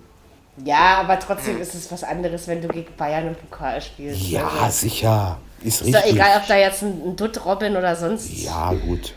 [0.62, 4.20] Ja, aber trotzdem ist es was anderes, wenn du gegen Bayern im Pokal spielst.
[4.28, 4.86] Ja, also.
[4.86, 5.38] sicher.
[5.62, 5.94] Ist, ist richtig.
[5.94, 8.28] Ist doch egal, ob da jetzt ein, ein Dutt Robin oder sonst.
[8.30, 9.14] Ja, gut.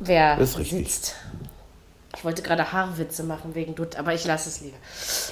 [0.00, 0.78] Wer ist richtig.
[0.86, 1.16] sitzt.
[2.16, 4.76] Ich wollte gerade Haarwitze machen wegen Dutt, aber ich lasse es lieber.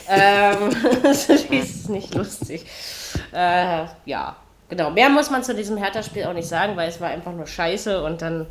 [0.09, 2.66] ähm, das ist nicht lustig.
[3.32, 4.36] Äh, ja,
[4.71, 4.91] genau.
[4.91, 8.03] Mehr muss man zu diesem Hertha-Spiel auch nicht sagen, weil es war einfach nur scheiße
[8.03, 8.47] und dann.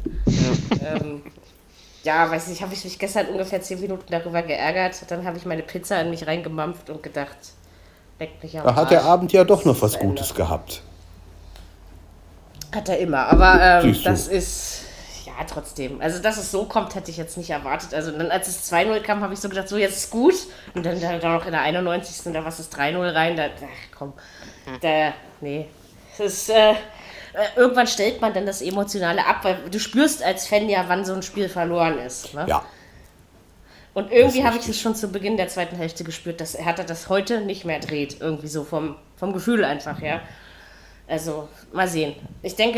[0.85, 1.23] ähm,
[2.03, 4.95] ja, weiß nicht, habe ich mich gestern ungefähr zehn Minuten darüber geärgert.
[5.09, 7.37] Dann habe ich meine Pizza in mich reingemampft und gedacht,
[8.19, 10.81] leckt mich am Da hat der Abend ja doch noch was Gutes gehabt.
[12.73, 14.83] Hat er immer, aber ähm, das ist
[15.25, 16.01] ja, trotzdem.
[16.01, 17.93] Also, dass es so kommt, hätte ich jetzt nicht erwartet.
[17.93, 20.35] Also, dann, als es 2-0 kam, habe ich so gedacht, so, jetzt ist gut.
[20.75, 22.33] Und dann, dann noch in der 91.
[22.33, 23.35] da was ist 3-0 rein.
[23.37, 24.09] Da, ach komm.
[24.65, 24.79] Mhm.
[24.81, 25.67] Da, nee.
[26.19, 26.75] Das äh, äh,
[27.55, 31.13] irgendwann stellt man dann das Emotionale ab, weil du spürst als Fan ja, wann so
[31.13, 32.33] ein Spiel verloren ist.
[32.33, 32.45] Ne?
[32.47, 32.63] Ja.
[33.93, 37.09] Und irgendwie habe ich es schon zu Beginn der zweiten Hälfte gespürt, dass Hertha das
[37.09, 38.21] heute nicht mehr dreht.
[38.21, 40.21] Irgendwie so vom, vom Gefühl einfach, ja.
[41.07, 42.15] Also, mal sehen.
[42.43, 42.77] Ich denke,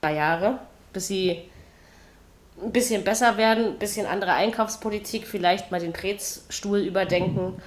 [0.00, 0.60] drei Jahre
[0.94, 1.42] bis sie
[2.62, 7.60] ein bisschen besser werden, ein bisschen andere Einkaufspolitik, vielleicht mal den Preisstuhl überdenken.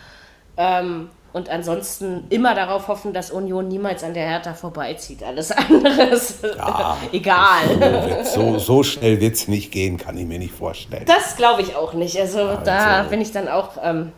[0.55, 5.23] Ähm, und ansonsten immer darauf hoffen, dass Union niemals an der Hertha vorbeizieht.
[5.23, 8.23] Alles andere ist ja, egal.
[8.25, 11.05] So, so schnell wird es nicht gehen, kann ich mir nicht vorstellen.
[11.05, 12.19] Das glaube ich auch nicht.
[12.19, 14.11] Also, also, da bin ich dann auch ähm,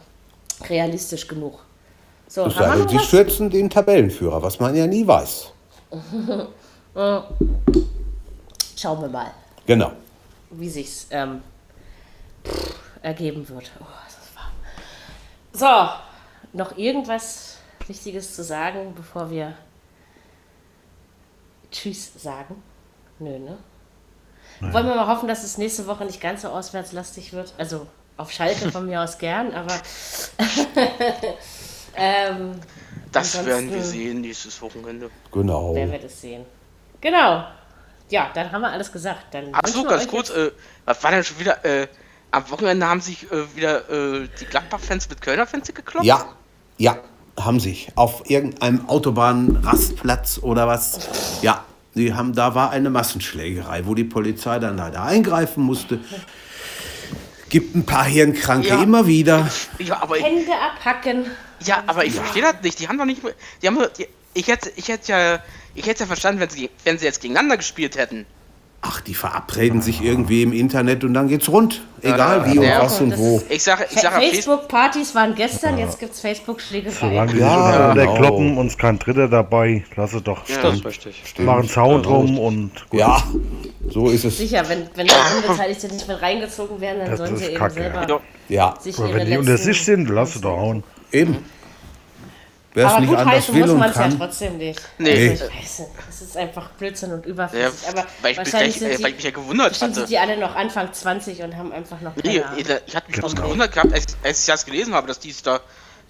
[0.69, 1.59] realistisch genug.
[2.27, 5.51] So, das haben Sie stürzen den Tabellenführer, was man ja nie weiß.
[8.77, 9.31] Schauen wir mal.
[9.65, 9.91] Genau.
[10.51, 11.41] Wie sich's ähm,
[13.01, 13.71] ergeben wird.
[13.79, 13.85] Oh,
[15.53, 15.65] so,
[16.53, 17.57] noch irgendwas
[17.87, 19.55] Wichtiges zu sagen, bevor wir
[21.71, 22.61] Tschüss sagen?
[23.19, 23.57] Nö, ne?
[24.59, 24.73] Nein.
[24.73, 27.53] Wollen wir mal hoffen, dass es nächste Woche nicht ganz so auswärtslastig wird.
[27.57, 29.73] Also auf Schalke von mir aus gern, aber.
[31.95, 32.59] ähm,
[33.11, 35.09] das werden wir sehen nächstes Wochenende.
[35.31, 35.73] Genau.
[35.75, 36.45] Werden wir das sehen.
[37.01, 37.45] Genau.
[38.09, 39.33] Ja, dann haben wir alles gesagt.
[39.33, 40.51] Dann Achso, ganz kurz, äh,
[40.85, 41.63] was war denn schon wieder?
[41.63, 41.87] Äh,
[42.31, 46.05] am Wochenende haben sich äh, wieder äh, die Gladbach-Fans mit Kölner-Fans geklopft?
[46.05, 46.35] Ja,
[46.79, 46.97] ja,
[47.37, 47.89] haben sich.
[47.95, 51.39] Auf irgendeinem Autobahnrastplatz oder was.
[51.41, 55.99] Ja, sie haben, da war eine Massenschlägerei, wo die Polizei dann leider eingreifen musste.
[57.49, 58.81] Gibt ein paar Hirnkranke ja.
[58.81, 59.49] immer wieder.
[59.79, 61.25] Ja, aber Hände abhacken.
[61.65, 62.21] Ja, aber ich ja.
[62.21, 62.79] verstehe das nicht.
[62.79, 63.21] Die haben doch nicht.
[63.61, 65.39] Die haben, die, ich hätte, ich hätte ja,
[65.75, 68.25] ich hätte ja verstanden, wenn sie, wenn sie jetzt gegeneinander gespielt hätten.
[68.81, 71.81] Ach, die verabreden sich irgendwie im Internet und dann geht's rund.
[72.01, 73.41] Egal wie und ja, was und wo.
[73.49, 75.85] Ich sage, ich sage Facebook-Partys waren gestern, ja.
[75.85, 76.89] jetzt gibt's Facebook-Schläge.
[76.91, 78.15] Solange die ja, sich genau.
[78.15, 80.47] kloppen, uns kein Dritter dabei, lass es doch.
[80.47, 80.85] Ja, Stimmt.
[80.85, 81.21] Richtig.
[81.25, 81.45] Stimmt.
[81.45, 83.01] Machen Sound rum und gut.
[83.01, 83.21] Ja,
[83.89, 84.37] so ist es.
[84.37, 87.73] Sicher, wenn, wenn da Unbeteiligte nicht mit reingezogen werden, dann das sollen sie eben Kacke.
[87.73, 88.75] selber ja.
[88.79, 90.83] sich Aber wenn die unter sich sind, lass es doch hauen.
[91.11, 91.37] Eben.
[92.73, 94.81] Wer es nicht anders will muss man es ja trotzdem nicht.
[94.97, 95.29] Nee.
[95.29, 97.81] Also, ich weiß es ist einfach Blödsinn und überflüssig.
[97.83, 99.93] Ja, aber weil, ich wahrscheinlich gleich, sind die, weil ich mich ja gewundert hatte.
[99.93, 103.15] sind die alle noch Anfang 20 und haben einfach noch keine nee, Ich hatte mich
[103.15, 103.43] genau.
[103.43, 105.61] gewundert gehabt, als, als ich das gelesen habe, dass die da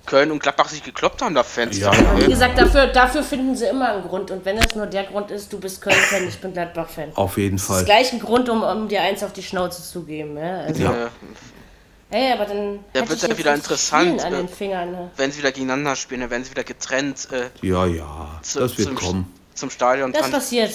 [0.06, 1.78] Köln und Gladbach sich gekloppt haben, da Fans.
[1.78, 1.92] Ja.
[2.18, 4.32] Wie gesagt, dafür, dafür finden sie immer einen Grund.
[4.32, 7.12] Und wenn es nur der Grund ist, du bist Köln-Fan, ich bin Gladbach-Fan.
[7.16, 7.76] Auf jeden Fall.
[7.76, 10.38] Das ist gleich ein Grund, um, um dir eins auf die Schnauze zu geben.
[10.38, 10.62] Ja?
[10.62, 11.10] Also, ja.
[12.12, 12.80] Hey, aber dann.
[12.94, 15.12] Da wird es ja wieder interessant, an den Fingern, ne?
[15.16, 17.28] wenn sie wieder gegeneinander spielen, dann werden sie wieder getrennt.
[17.32, 19.34] Äh, ja, ja, zu, das wird zum, kommen.
[19.54, 20.12] Zum Stadion.
[20.12, 20.74] Das passiert.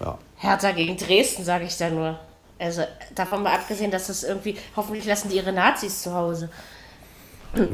[0.00, 0.18] Ja.
[0.38, 2.18] Hertha gegen Dresden, sage ich da nur.
[2.58, 2.82] Also
[3.14, 4.58] davon mal abgesehen, dass das irgendwie.
[4.74, 6.48] Hoffentlich lassen die ihre Nazis zu Hause.
[7.54, 7.68] ähm,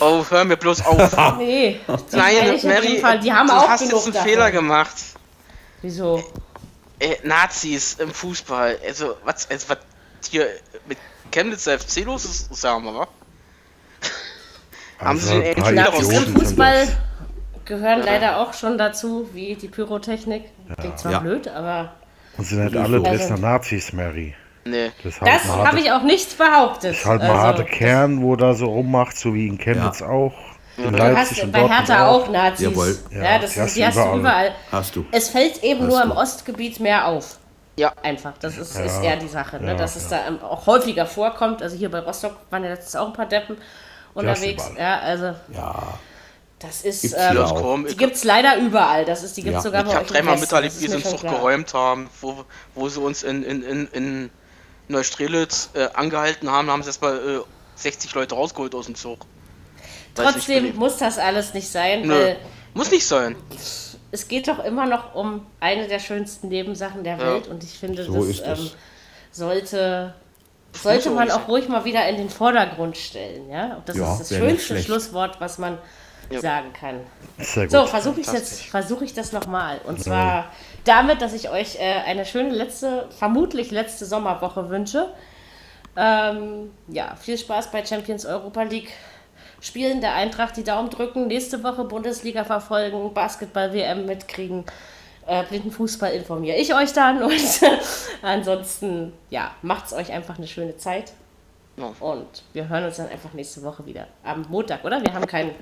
[0.00, 1.36] oh, hör mir bloß auf.
[1.38, 4.28] nee, die Nein, Mary, Fall, die haben du auch hast jetzt einen davon.
[4.28, 4.96] Fehler gemacht.
[5.82, 6.24] Wieso?
[6.98, 8.78] Äh, Nazis im Fußball.
[8.84, 9.78] Also, was, also, was
[10.26, 10.46] hier
[10.86, 10.98] mit
[11.30, 13.08] Chemnitzer FC los ist, sagen wir, wa?
[14.98, 16.88] Haben sie den Nazis im Fußball
[17.68, 18.06] gehören ja.
[18.06, 20.44] leider auch schon dazu, wie die Pyrotechnik.
[20.68, 20.74] Ja.
[20.74, 21.18] Klingt zwar ja.
[21.20, 21.92] blöd, aber.
[22.36, 24.34] Und sind halt alle Dresdner also, Nazis, Mary.
[24.64, 24.90] Nee.
[25.02, 26.90] Das, das habe ich auch nicht behauptet.
[26.92, 30.02] Das ist halt mal also, harter Kern, wo da so rummacht, so wie in Chemnitz
[30.02, 30.34] auch.
[30.76, 32.66] In du hast bei Hertha auch, auch Nazis.
[32.66, 32.98] Jawohl.
[33.10, 34.54] Ja, ja das die hast, die hast du überall.
[34.70, 35.06] Hast du.
[35.10, 36.04] Es fällt eben hast nur du.
[36.04, 37.38] im Ostgebiet mehr auf.
[37.78, 37.92] Ja.
[38.02, 38.32] Einfach.
[38.40, 38.82] Das ist, ja.
[38.82, 39.68] ist eher die Sache, ne?
[39.68, 41.62] Ja, dass es da auch häufiger vorkommt.
[41.62, 43.56] Also hier bei Rostock waren ja letztens auch ein paar Deppen
[44.14, 44.70] unterwegs.
[44.76, 45.34] Ja, also.
[45.54, 45.98] Ja.
[46.58, 49.04] Das ist, gibt's ähm, die gibt es leider überall.
[49.04, 51.22] Das ist, die gibt es sogar bei Ich habe dreimal miterlebt, wie sie uns doch
[51.22, 52.44] geräumt haben, wo,
[52.74, 54.30] wo sie uns in, in, in, in
[54.88, 57.40] Neustrelitz äh, angehalten haben, haben sie erstmal äh,
[57.76, 59.20] 60 Leute rausgeholt aus dem Zug.
[60.16, 62.02] Trotzdem muss das alles nicht sein.
[62.02, 62.34] Nö,
[62.74, 63.36] muss nicht sein
[64.10, 67.26] es geht doch immer noch um eine der schönsten Nebensachen der ja.
[67.26, 68.70] Welt und ich finde, so das ähm,
[69.30, 70.14] sollte,
[70.72, 73.50] sollte man auch ruhig mal wieder in den Vordergrund stellen.
[73.50, 73.82] Ja?
[73.84, 75.78] Das ja, ist das schönste Schlusswort, was man
[76.30, 76.40] ja.
[76.40, 77.00] sagen kann.
[77.68, 79.80] So, versuche ich jetzt, versuche ich das nochmal.
[79.84, 80.50] Und zwar
[80.84, 85.12] damit, dass ich euch äh, eine schöne letzte, vermutlich letzte Sommerwoche wünsche.
[85.96, 88.92] Ähm, ja, viel Spaß bei Champions Europa League
[89.60, 94.64] Spielen der Eintracht die Daumen drücken, nächste Woche Bundesliga verfolgen, Basketball-WM mitkriegen,
[95.26, 97.60] äh, Blindenfußball informiere ich euch dann und
[98.22, 101.12] ansonsten, ja, macht's euch einfach eine schöne Zeit.
[102.00, 104.08] Und wir hören uns dann einfach nächste Woche wieder.
[104.24, 105.00] Am Montag, oder?
[105.00, 105.52] Wir haben kein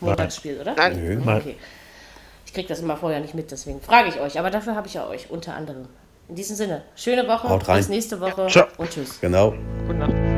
[0.00, 0.74] Montagsspiel, oder?
[0.74, 1.22] Nein.
[1.26, 1.56] Okay.
[2.46, 4.38] Ich kriege das immer vorher nicht mit, deswegen frage ich euch.
[4.38, 5.86] Aber dafür habe ich ja euch unter anderem.
[6.28, 8.68] In diesem Sinne, schöne Woche, bis nächste Woche ja.
[8.76, 9.20] und tschüss.
[9.20, 9.54] Genau.
[9.86, 10.37] Gute Nacht.